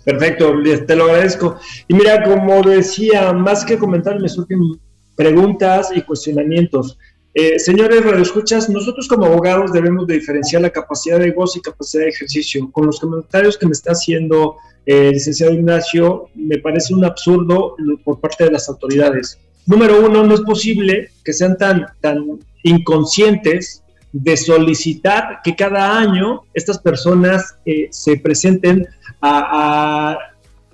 Perfecto, 0.04 0.54
te 0.86 0.96
lo 0.96 1.04
agradezco. 1.04 1.58
Y 1.86 1.94
mira, 1.94 2.24
como 2.24 2.60
decía, 2.62 3.32
más 3.32 3.64
que 3.64 3.78
comentar, 3.78 4.20
me 4.20 4.28
surgen 4.28 4.80
preguntas 5.14 5.92
y 5.94 6.02
cuestionamientos. 6.02 6.98
Eh, 7.34 7.58
señores 7.58 8.04
radioescuchas, 8.04 8.68
nosotros 8.68 9.08
como 9.08 9.24
abogados 9.24 9.72
debemos 9.72 10.06
de 10.06 10.14
diferenciar 10.14 10.62
la 10.62 10.70
capacidad 10.70 11.18
de 11.18 11.30
goce 11.30 11.60
y 11.60 11.62
capacidad 11.62 12.04
de 12.04 12.10
ejercicio. 12.10 12.70
Con 12.72 12.86
los 12.86 13.00
comentarios 13.00 13.56
que 13.56 13.66
me 13.66 13.72
está 13.72 13.92
haciendo 13.92 14.56
eh, 14.84 15.08
el 15.08 15.12
licenciado 15.12 15.52
Ignacio, 15.52 16.28
me 16.34 16.58
parece 16.58 16.94
un 16.94 17.04
absurdo 17.04 17.76
por 18.04 18.20
parte 18.20 18.44
de 18.44 18.50
las 18.50 18.68
autoridades. 18.68 19.38
Número 19.66 20.04
uno, 20.04 20.24
no 20.24 20.34
es 20.34 20.40
posible 20.40 21.10
que 21.24 21.32
sean 21.32 21.56
tan, 21.56 21.86
tan 22.00 22.40
inconscientes 22.62 23.82
de 24.12 24.36
solicitar 24.36 25.40
que 25.42 25.56
cada 25.56 25.98
año 25.98 26.42
estas 26.52 26.78
personas 26.78 27.56
eh, 27.64 27.88
se 27.90 28.16
presenten 28.18 28.86
a, 29.20 30.18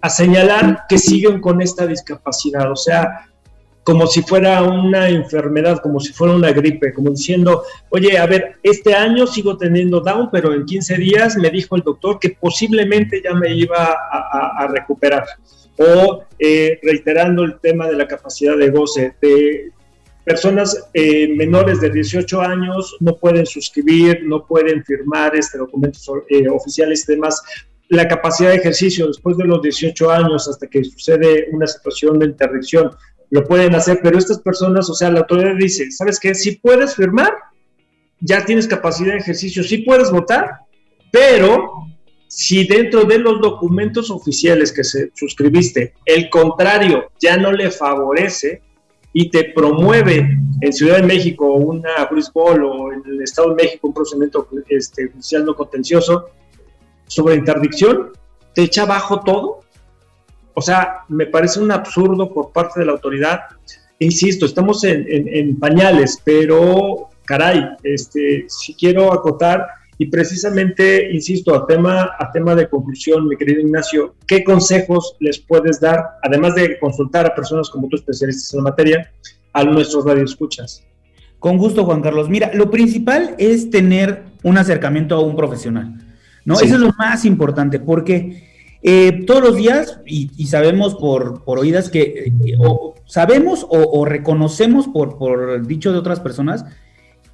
a 0.00 0.10
señalar 0.10 0.84
que 0.88 0.98
siguen 0.98 1.40
con 1.40 1.60
esta 1.60 1.86
discapacidad. 1.86 2.70
O 2.72 2.76
sea, 2.76 3.28
como 3.88 4.06
si 4.06 4.20
fuera 4.20 4.62
una 4.64 5.08
enfermedad, 5.08 5.78
como 5.78 5.98
si 5.98 6.12
fuera 6.12 6.34
una 6.34 6.52
gripe, 6.52 6.92
como 6.92 7.08
diciendo, 7.08 7.62
oye, 7.88 8.18
a 8.18 8.26
ver, 8.26 8.56
este 8.62 8.94
año 8.94 9.26
sigo 9.26 9.56
teniendo 9.56 10.00
Down, 10.00 10.28
pero 10.30 10.52
en 10.52 10.66
15 10.66 10.96
días 10.96 11.38
me 11.38 11.48
dijo 11.48 11.74
el 11.74 11.80
doctor 11.80 12.18
que 12.18 12.36
posiblemente 12.38 13.22
ya 13.24 13.32
me 13.32 13.54
iba 13.54 13.96
a, 14.12 14.68
recuperar. 14.70 15.24
O 15.78 16.24
eh, 16.38 16.78
reiterando 16.82 17.44
el 17.44 17.58
tema 17.60 17.86
de 17.86 17.96
la 17.96 18.06
capacidad 18.06 18.56
de 18.56 18.70
goce, 18.70 19.14
de 19.20 19.72
personas 20.24 20.88
eh, 20.92 21.28
menores 21.34 21.80
de 21.80 21.90
18 21.90 22.40
años 22.42 22.96
no 23.00 23.16
pueden 23.16 23.46
suscribir, 23.46 24.22
no 24.24 24.46
pueden 24.46 24.84
firmar 24.84 25.34
este 25.34 25.56
documentos 25.56 26.06
eh, 26.28 26.48
oficiales 26.48 27.06
y. 27.06 27.42
La 27.88 28.06
capacidad 28.06 28.50
de 28.50 28.56
ejercicio 28.56 29.06
después 29.06 29.38
de 29.38 29.44
los 29.44 29.62
18 29.62 30.10
años 30.10 30.46
hasta 30.46 30.66
que 30.66 30.84
sucede 30.84 31.48
una 31.52 31.66
situación 31.66 32.18
de 32.18 32.26
interdicción 32.26 32.90
lo 33.30 33.44
pueden 33.44 33.74
hacer, 33.74 34.00
pero 34.02 34.18
estas 34.18 34.40
personas, 34.40 34.88
o 34.88 34.94
sea, 34.94 35.10
la 35.10 35.20
autoridad 35.20 35.54
dice, 35.58 35.90
¿sabes 35.90 36.18
qué? 36.18 36.34
Si 36.34 36.56
puedes 36.56 36.94
firmar, 36.94 37.32
ya 38.20 38.44
tienes 38.44 38.66
capacidad 38.66 39.12
de 39.12 39.18
ejercicio, 39.18 39.62
sí 39.62 39.78
puedes 39.78 40.10
votar, 40.10 40.50
pero 41.12 41.87
si 42.28 42.66
dentro 42.66 43.04
de 43.04 43.18
los 43.18 43.40
documentos 43.40 44.10
oficiales 44.10 44.72
que 44.72 44.84
se 44.84 45.10
suscribiste, 45.14 45.94
el 46.04 46.30
contrario 46.30 47.10
ya 47.20 47.36
no 47.36 47.50
le 47.50 47.70
favorece 47.70 48.62
y 49.12 49.30
te 49.30 49.52
promueve 49.54 50.38
en 50.60 50.72
Ciudad 50.72 50.98
de 50.98 51.02
México 51.02 51.54
una 51.54 52.04
brisbol 52.10 52.64
o 52.64 52.92
en 52.92 53.02
el 53.06 53.22
Estado 53.22 53.50
de 53.50 53.64
México 53.64 53.88
un 53.88 53.94
procedimiento 53.94 54.46
este, 54.68 55.08
judicial 55.08 55.44
no 55.44 55.56
contencioso 55.56 56.26
sobre 57.06 57.36
interdicción, 57.36 58.12
te 58.54 58.62
echa 58.62 58.82
abajo 58.82 59.20
todo 59.20 59.62
o 60.58 60.60
sea, 60.60 61.04
me 61.06 61.26
parece 61.26 61.60
un 61.60 61.70
absurdo 61.70 62.34
por 62.34 62.50
parte 62.50 62.80
de 62.80 62.86
la 62.86 62.90
autoridad. 62.90 63.42
Insisto, 64.00 64.44
estamos 64.44 64.82
en, 64.82 65.56
pañales, 65.56 66.20
pero 66.24 67.10
caray, 67.24 67.76
este, 67.84 68.44
si 68.48 68.74
quiero 68.74 69.12
acotar 69.12 69.68
y 70.00 70.06
precisamente, 70.06 71.12
insisto, 71.12 71.54
a 71.56 71.66
tema, 71.66 72.12
a 72.18 72.30
tema 72.30 72.54
de 72.54 72.68
conclusión, 72.68 73.26
mi 73.26 73.36
querido 73.36 73.60
Ignacio, 73.60 74.14
¿qué 74.28 74.44
consejos 74.44 75.16
les 75.18 75.40
puedes 75.40 75.80
dar, 75.80 76.04
además 76.22 76.54
de 76.54 76.78
consultar 76.78 77.26
a 77.26 77.34
personas 77.34 77.68
como 77.68 77.88
tú, 77.88 77.96
especialistas 77.96 78.54
en 78.54 78.58
la 78.58 78.70
materia, 78.70 79.12
a 79.52 79.64
nuestros 79.64 80.04
radioescuchas? 80.04 80.84
Con 81.40 81.58
gusto, 81.58 81.84
Juan 81.84 82.00
Carlos. 82.00 82.28
Mira, 82.28 82.52
lo 82.54 82.70
principal 82.70 83.34
es 83.38 83.70
tener 83.70 84.22
un 84.44 84.56
acercamiento 84.56 85.16
a 85.16 85.20
un 85.20 85.34
profesional. 85.34 85.94
¿no? 86.44 86.54
Eso 86.54 86.76
es 86.76 86.80
lo 86.80 86.92
más 86.96 87.24
importante, 87.24 87.80
porque 87.80 88.44
eh, 88.82 89.24
todos 89.26 89.42
los 89.42 89.56
días, 89.56 90.00
y, 90.06 90.46
sabemos 90.46 90.94
por, 90.94 91.42
por, 91.42 91.58
oídas 91.58 91.90
que, 91.90 92.00
eh, 92.00 92.32
o 92.60 92.94
sabemos 93.04 93.66
o, 93.68 94.04
reconocemos 94.04 94.86
por, 94.86 95.18
por 95.18 95.66
dicho 95.66 95.90
de 95.90 95.98
otras 95.98 96.20
personas, 96.20 96.64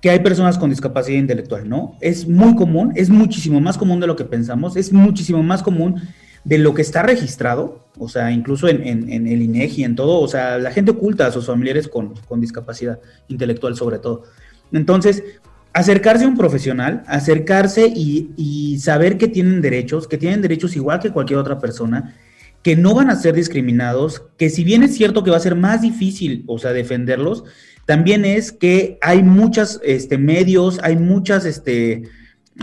que 0.05 0.11
hay 0.11 0.19
personas 0.19 0.59
con 0.59 0.69
discapacidad 0.69 1.19
intelectual, 1.19 1.67
¿no? 1.67 1.97
Es 1.99 2.29
muy 2.29 2.55
común, 2.57 2.93
es 2.95 3.09
muchísimo 3.09 3.59
más 3.59 3.79
común 3.79 4.01
de 4.01 4.07
lo 4.07 4.17
que 4.17 4.27
pensamos, 4.27 4.77
es 4.77 4.93
muchísimo 4.93 5.43
más 5.43 5.63
común 5.63 5.99
de 6.45 6.59
lo 6.59 6.75
que 6.75 6.83
está 6.83 7.03
registrado, 7.03 7.87
o 7.97 8.07
sea, 8.11 8.31
incluso 8.31 8.69
en, 8.69 8.87
en, 8.87 9.27
el 9.27 9.41
INEGI, 9.41 9.83
en 9.83 9.97
todo, 9.97 10.21
o 10.21 10.29
sea, 10.29 10.59
la 10.59 10.73
gente 10.73 10.91
oculta 10.91 11.27
a 11.27 11.33
sus 11.33 11.47
familiares 11.47 11.89
con, 11.89 12.13
con 12.29 12.39
discapacidad 12.39 13.01
intelectual 13.29 13.77
sobre 13.77 13.99
todo. 13.99 14.25
Entonces, 14.73 15.23
acercarse 15.73 16.27
a 16.27 16.29
un 16.29 16.37
profesional, 16.37 17.03
acercarse 17.07 17.87
y, 17.87 18.77
saber 18.81 19.17
que 19.17 19.29
tienen 19.29 19.63
derechos, 19.63 20.07
que 20.07 20.19
tienen 20.19 20.43
derechos 20.43 20.77
igual 20.77 21.01
que 21.01 21.13
cualquier 21.13 21.39
otra 21.39 21.59
persona, 21.59 22.15
que 22.63 22.77
no 22.77 22.95
van 22.95 23.09
a 23.09 23.17
ser 23.17 23.35
discriminados, 23.35 24.21
que 24.37 24.51
si 24.51 24.65
bien 24.65 24.83
es 24.83 24.95
cierto 24.95 25.25
que 25.25 25.31
va 25.31 25.39
a 25.39 25.41
ser 25.41 25.55
más 25.55 25.81
difícil, 25.81 26.45
o 26.47 26.59
sea, 26.59 26.75
defenderlos, 26.75 27.45
también 27.87 28.25
es 28.25 28.53
que 28.53 28.99
hay 29.03 29.23
muchos 29.23 29.81
este, 29.85 30.19
medios, 30.19 30.81
hay 30.83 30.97
muchas, 30.97 31.45
este, 31.45 32.05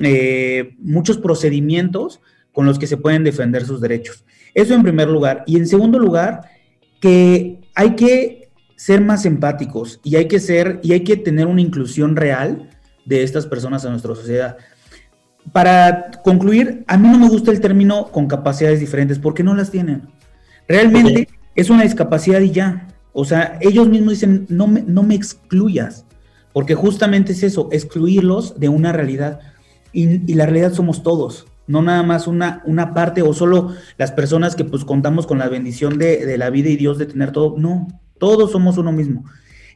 eh, 0.02 0.76
muchos 0.80 1.18
procedimientos 1.18 2.22
con 2.52 2.66
los 2.66 2.80
que 2.80 2.88
se 2.88 2.98
pueden 2.98 3.24
defender 3.24 3.66
sus 3.66 3.82
derechos. 3.82 4.26
Eso 4.54 4.74
en 4.74 4.84
primer 4.84 5.08
lugar. 5.08 5.44
Y 5.46 5.58
en 5.58 5.68
segundo 5.68 6.00
lugar, 6.00 6.42
que 7.00 7.60
hay 7.76 7.96
que 7.96 8.50
ser 8.76 9.02
más 9.02 9.26
empáticos 9.26 10.00
y 10.04 10.16
hay 10.16 10.28
que 10.28 10.40
ser, 10.40 10.80
y 10.84 10.94
hay 10.94 11.04
que 11.04 11.18
tener 11.18 11.48
una 11.48 11.62
inclusión 11.62 12.16
real 12.16 12.70
de 13.06 13.24
estas 13.24 13.46
personas 13.46 13.86
a 13.86 13.90
nuestra 13.90 14.16
sociedad. 14.16 14.58
Para 15.52 16.12
concluir, 16.24 16.84
a 16.88 16.98
mí 16.98 17.08
no 17.08 17.18
me 17.18 17.30
gusta 17.30 17.52
el 17.52 17.62
término 17.62 18.12
con 18.12 18.28
capacidades 18.28 18.80
diferentes 18.80 19.20
porque 19.20 19.44
no 19.44 19.56
las 19.56 19.72
tienen. 19.72 20.10
Realmente 20.68 21.28
es 21.56 21.70
una 21.70 21.84
discapacidad 21.84 22.40
y 22.42 22.52
ya. 22.52 22.88
O 23.14 23.26
sea, 23.26 23.58
ellos 23.62 23.90
mismos 23.90 24.14
dicen, 24.14 24.46
no 24.50 24.68
me, 24.68 24.82
no 24.82 25.04
me 25.04 25.16
excluyas, 25.16 26.06
porque 26.54 26.76
justamente 26.76 27.34
es 27.34 27.44
eso, 27.44 27.70
excluirlos 27.72 28.60
de 28.60 28.70
una 28.70 28.92
realidad. 28.92 29.40
Y, 29.94 30.34
la 30.34 30.46
realidad 30.46 30.74
somos 30.74 31.04
todos, 31.04 31.46
no 31.68 31.82
nada 31.82 32.04
más 32.04 32.28
una, 32.28 32.62
una 32.66 32.94
parte 32.94 33.22
o 33.22 33.34
solo 33.34 33.74
las 33.98 34.12
personas 34.12 34.56
que 34.56 34.64
pues 34.64 34.86
contamos 34.86 35.28
con 35.28 35.38
la 35.38 35.50
bendición 35.50 35.98
de, 35.98 36.26
de 36.26 36.38
la 36.38 36.50
vida 36.50 36.70
y 36.70 36.78
Dios 36.78 36.98
de 36.98 37.06
tener 37.06 37.32
todo. 37.32 37.56
No, 37.58 37.88
todos 38.18 38.52
somos 38.52 38.78
uno 38.78 38.92
mismo. 38.92 39.26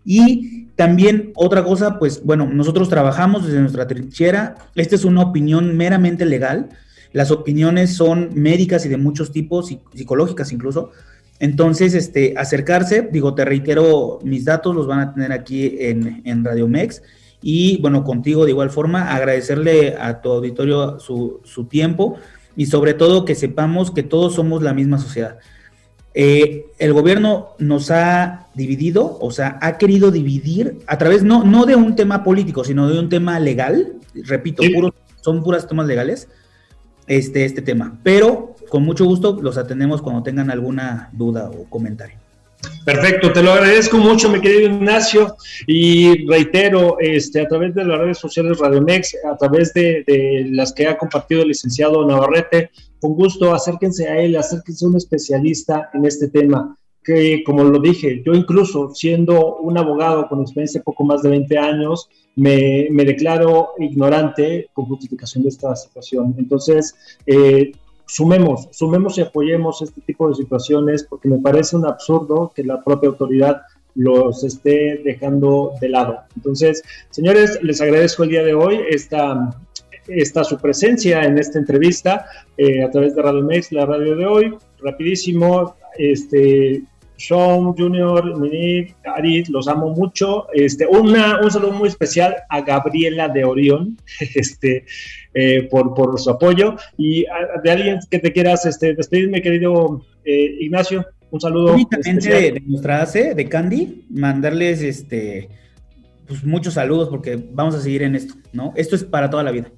Y 0.06 0.68
también 0.76 1.32
otra 1.36 1.64
cosa, 1.64 1.98
pues 1.98 2.24
bueno, 2.24 2.48
nosotros 2.52 2.90
trabajamos 2.90 3.46
desde 3.46 3.60
nuestra 3.60 3.88
trinchera. 3.88 4.56
Esta 4.76 4.96
es 4.96 5.04
una 5.04 5.22
opinión 5.22 5.76
meramente 5.76 6.26
legal. 6.26 6.70
Las 7.12 7.32
opiniones 7.32 7.96
son 7.96 8.30
médicas 8.36 8.86
y 8.86 8.90
de 8.90 8.98
muchos 8.98 9.32
tipos, 9.32 9.74
psicológicas 9.94 10.52
incluso. 10.52 10.92
Entonces, 11.40 11.94
este, 11.94 12.34
acercarse, 12.38 13.10
digo, 13.12 13.36
te 13.36 13.46
reitero, 13.46 14.20
mis 14.24 14.46
datos 14.46 14.76
los 14.76 14.88
van 14.88 15.00
a 15.00 15.14
tener 15.14 15.32
aquí 15.32 15.76
en, 15.80 16.22
en 16.26 16.44
Radio 16.44 16.68
Mex. 16.68 17.02
Y 17.42 17.80
bueno, 17.82 18.04
contigo 18.04 18.46
de 18.46 18.52
igual 18.52 18.70
forma, 18.70 19.14
agradecerle 19.14 19.96
a 20.00 20.22
tu 20.22 20.32
auditorio 20.32 21.00
su, 21.00 21.42
su 21.44 21.66
tiempo 21.66 22.18
y 22.56 22.66
sobre 22.68 22.94
todo 22.94 23.26
que 23.26 23.36
sepamos 23.36 23.92
que 23.92 24.04
todos 24.04 24.36
somos 24.36 24.64
la 24.64 24.74
misma 24.74 24.98
sociedad. 24.98 25.38
Eh, 26.18 26.68
el 26.80 26.94
gobierno 26.94 27.50
nos 27.60 27.92
ha 27.92 28.48
dividido, 28.56 29.18
o 29.20 29.32
sea, 29.32 29.60
ha 29.62 29.78
querido 29.78 30.12
dividir 30.12 30.78
a 30.88 30.98
través 30.98 31.24
no, 31.24 31.44
no 31.44 31.66
de 31.66 31.76
un 31.76 31.96
tema 31.96 32.24
político, 32.24 32.64
sino 32.64 32.88
de 32.88 32.98
un 32.98 33.10
tema 33.10 33.38
legal, 33.40 33.96
repito, 34.24 34.64
son 35.20 35.44
puras 35.44 35.68
temas 35.68 35.88
legales, 35.88 36.30
este, 37.08 37.46
este 37.46 37.62
tema. 37.62 37.98
Pero 38.04 38.56
con 38.70 38.84
mucho 38.84 39.06
gusto 39.06 39.40
los 39.42 39.58
atendemos 39.58 40.02
cuando 40.02 40.24
tengan 40.24 40.50
alguna 40.50 41.10
duda 41.14 41.50
o 41.50 41.66
comentario. 41.70 42.18
Perfecto, 42.84 43.32
te 43.32 43.44
lo 43.44 43.52
agradezco 43.52 43.98
mucho, 43.98 44.30
mi 44.30 44.40
querido 44.40 44.70
Ignacio, 44.70 45.36
y 45.68 46.28
reitero, 46.28 46.98
este, 47.00 47.42
a 47.42 47.48
través 47.48 47.76
de 47.76 47.84
las 47.84 48.00
redes 48.00 48.18
sociales 48.18 48.60
Radiomex, 48.60 49.18
a 49.24 49.38
través 49.38 49.74
de, 49.74 50.04
de 50.06 50.48
las 50.52 50.74
que 50.74 50.88
ha 50.88 50.98
compartido 50.98 51.42
el 51.42 51.50
licenciado 51.50 52.06
Navarrete, 52.08 52.72
con 53.00 53.14
gusto, 53.14 53.54
acérquense 53.54 54.08
a 54.08 54.20
él, 54.20 54.36
acérquense 54.36 54.86
a 54.86 54.90
un 54.90 54.98
especialista 54.98 55.90
en 55.94 56.06
este 56.06 56.28
tema, 56.28 56.78
que 57.04 57.44
como 57.44 57.64
lo 57.64 57.80
dije, 57.80 58.24
yo 58.26 58.34
incluso 58.34 58.90
siendo 58.94 59.58
un 59.58 59.78
abogado 59.78 60.28
con 60.28 60.42
experiencia 60.42 60.80
de 60.80 60.86
poco 60.86 61.04
más 61.06 61.22
de 61.22 61.30
20 61.30 61.58
años, 61.58 62.10
me, 62.36 63.06
declaro 63.06 63.72
ignorante 63.80 64.70
con 64.74 64.86
justificación 64.86 65.44
de 65.44 65.50
esta 65.50 65.76
situación. 65.76 66.36
Entonces, 66.38 66.96
eh, 67.26 67.72
sumemos, 68.06 68.68
sumemos 68.72 69.18
y 69.18 69.22
apoyemos 69.22 69.82
este 69.82 70.02
tipo 70.02 70.30
de 70.30 70.36
situaciones 70.36 71.04
porque 71.04 71.28
me 71.28 71.40
parece 71.40 71.76
un 71.76 71.86
absurdo 71.86 72.52
que 72.56 72.64
la 72.64 72.82
propia 72.82 73.10
autoridad 73.10 73.62
los 73.96 74.44
esté 74.44 75.02
dejando 75.04 75.74
de 75.80 75.90
lado. 75.90 76.20
Entonces, 76.36 76.84
señores, 77.10 77.60
les 77.64 77.80
agradezco 77.82 78.24
el 78.24 78.30
día 78.30 78.44
de 78.44 78.54
hoy 78.54 78.80
esta, 78.90 79.56
esta 80.08 80.44
su 80.44 80.58
presencia 80.58 81.24
en 81.24 81.38
esta 81.38 81.60
entrevista 81.60 82.26
eh, 82.58 82.84
a 82.84 82.92
través 82.92 83.16
de 83.16 83.22
Radio 83.22 83.44
Mex, 83.44 83.72
la 83.72 83.86
radio 83.86 84.16
de 84.16 84.26
hoy. 84.26 84.58
Rapidísimo, 84.82 85.76
este, 85.98 86.84
Sean 87.18 87.74
Junior, 87.74 88.40
Mini, 88.40 88.94
Arit, 89.16 89.48
los 89.50 89.68
amo 89.68 89.90
mucho. 89.90 90.48
Este, 90.54 90.86
una, 90.86 91.40
un 91.42 91.52
saludo 91.52 91.72
muy 91.72 91.88
especial 91.88 92.36
a 92.50 92.62
Gabriela 92.62 93.30
de 93.30 93.46
Orión, 93.46 93.98
este, 94.36 94.86
eh, 95.34 95.68
por, 95.70 95.94
por, 95.94 96.20
su 96.20 96.30
apoyo. 96.30 96.76
Y 96.98 97.26
de 97.64 97.72
alguien 97.72 98.00
que 98.10 98.20
te 98.20 98.32
quieras 98.32 98.66
este, 98.66 98.96
despedirme, 98.96 99.42
querido 99.42 100.06
eh, 100.24 100.58
Ignacio, 100.60 101.06
un 101.32 101.42
saludo. 101.42 101.74
Únicamente 101.74 102.30
de, 102.30 102.52
de, 102.54 102.62
nuestra 102.62 103.02
ACE, 103.02 103.34
de 103.34 103.50
Candy, 103.50 104.06
mandarles 104.10 104.82
este, 104.82 105.50
pues, 106.28 106.44
muchos 106.44 106.74
saludos 106.74 107.10
porque 107.10 107.38
vamos 107.52 107.76
a 107.76 107.82
seguir 107.82 108.04
en 108.04 108.16
esto, 108.16 108.36
¿no? 108.54 108.74
Esto 108.76 108.96
es 108.96 109.04
para 109.04 109.30
toda 109.30 109.44
la 109.44 109.52
vida. 109.52 109.72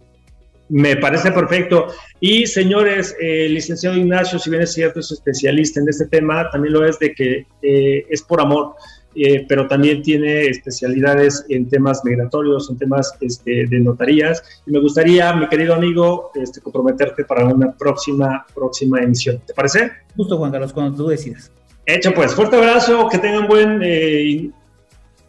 Me 0.70 0.98
parece 0.98 1.32
perfecto. 1.32 1.88
Y 2.20 2.46
señores, 2.48 3.16
el 3.20 3.54
licenciado 3.54 3.96
Ignacio, 3.96 4.38
si 4.38 4.50
bien 4.50 4.64
es 4.64 4.74
cierto, 4.74 5.00
es 5.00 5.12
especialista 5.12 5.80
en 5.80 5.88
este 5.88 6.08
tema, 6.08 6.50
también 6.50 6.74
lo 6.74 6.86
es 6.86 7.00
de 7.00 7.14
que 7.14 7.46
eh, 7.62 8.06
es 8.10 8.22
por 8.22 8.42
amor, 8.42 8.76
eh, 9.16 9.46
pero 9.48 9.68
también 9.68 10.02
tiene 10.02 10.48
especialidades 10.48 11.46
en 11.50 11.70
temas 11.70 12.04
migratorios, 12.04 12.70
en 12.70 12.78
temas 12.78 13.14
este, 13.22 13.66
de 13.68 13.80
notarías. 13.80 14.44
Y 14.66 14.72
me 14.72 14.80
gustaría, 14.80 15.34
mi 15.34 15.48
querido 15.48 15.74
amigo, 15.74 16.32
este, 16.36 16.60
comprometerte 16.60 17.24
para 17.24 17.46
una 17.46 17.72
próxima, 17.72 18.46
próxima 18.54 19.00
emisión. 19.00 19.40
¿Te 19.46 19.54
parece? 19.54 19.92
Justo, 20.16 20.38
Juan 20.38 20.52
Carlos, 20.52 20.74
cuando 20.74 20.98
tú 20.98 21.08
decidas. 21.08 21.52
Hecho, 21.86 22.14
pues, 22.14 22.36
fuerte 22.36 22.58
abrazo, 22.58 23.08
que 23.10 23.18
tengan 23.20 23.48
buen 23.48 23.80
eh, 23.82 24.50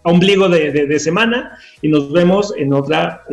ombligo 0.03 0.49
de, 0.49 0.73
de, 0.73 0.99
semana 0.99 1.57
y 1.81 1.89
nos 1.89 2.11
vemos 2.11 2.53
en 2.57 2.73
otra 2.73 3.25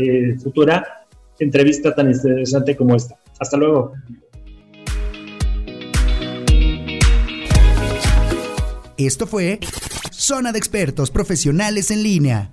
futura 0.44 0.95
entrevista 1.40 1.94
tan 1.94 2.12
interesante 2.12 2.76
como 2.76 2.96
esta. 2.96 3.18
Hasta 3.40 3.58
luego. 3.58 3.94
Esto 8.98 9.28
fue 9.28 9.60
Zona 10.12 10.54
de 10.54 10.58
Expertos 10.58 11.12
Profesionales 11.12 11.92
en 11.92 12.04
Línea. 12.04 12.52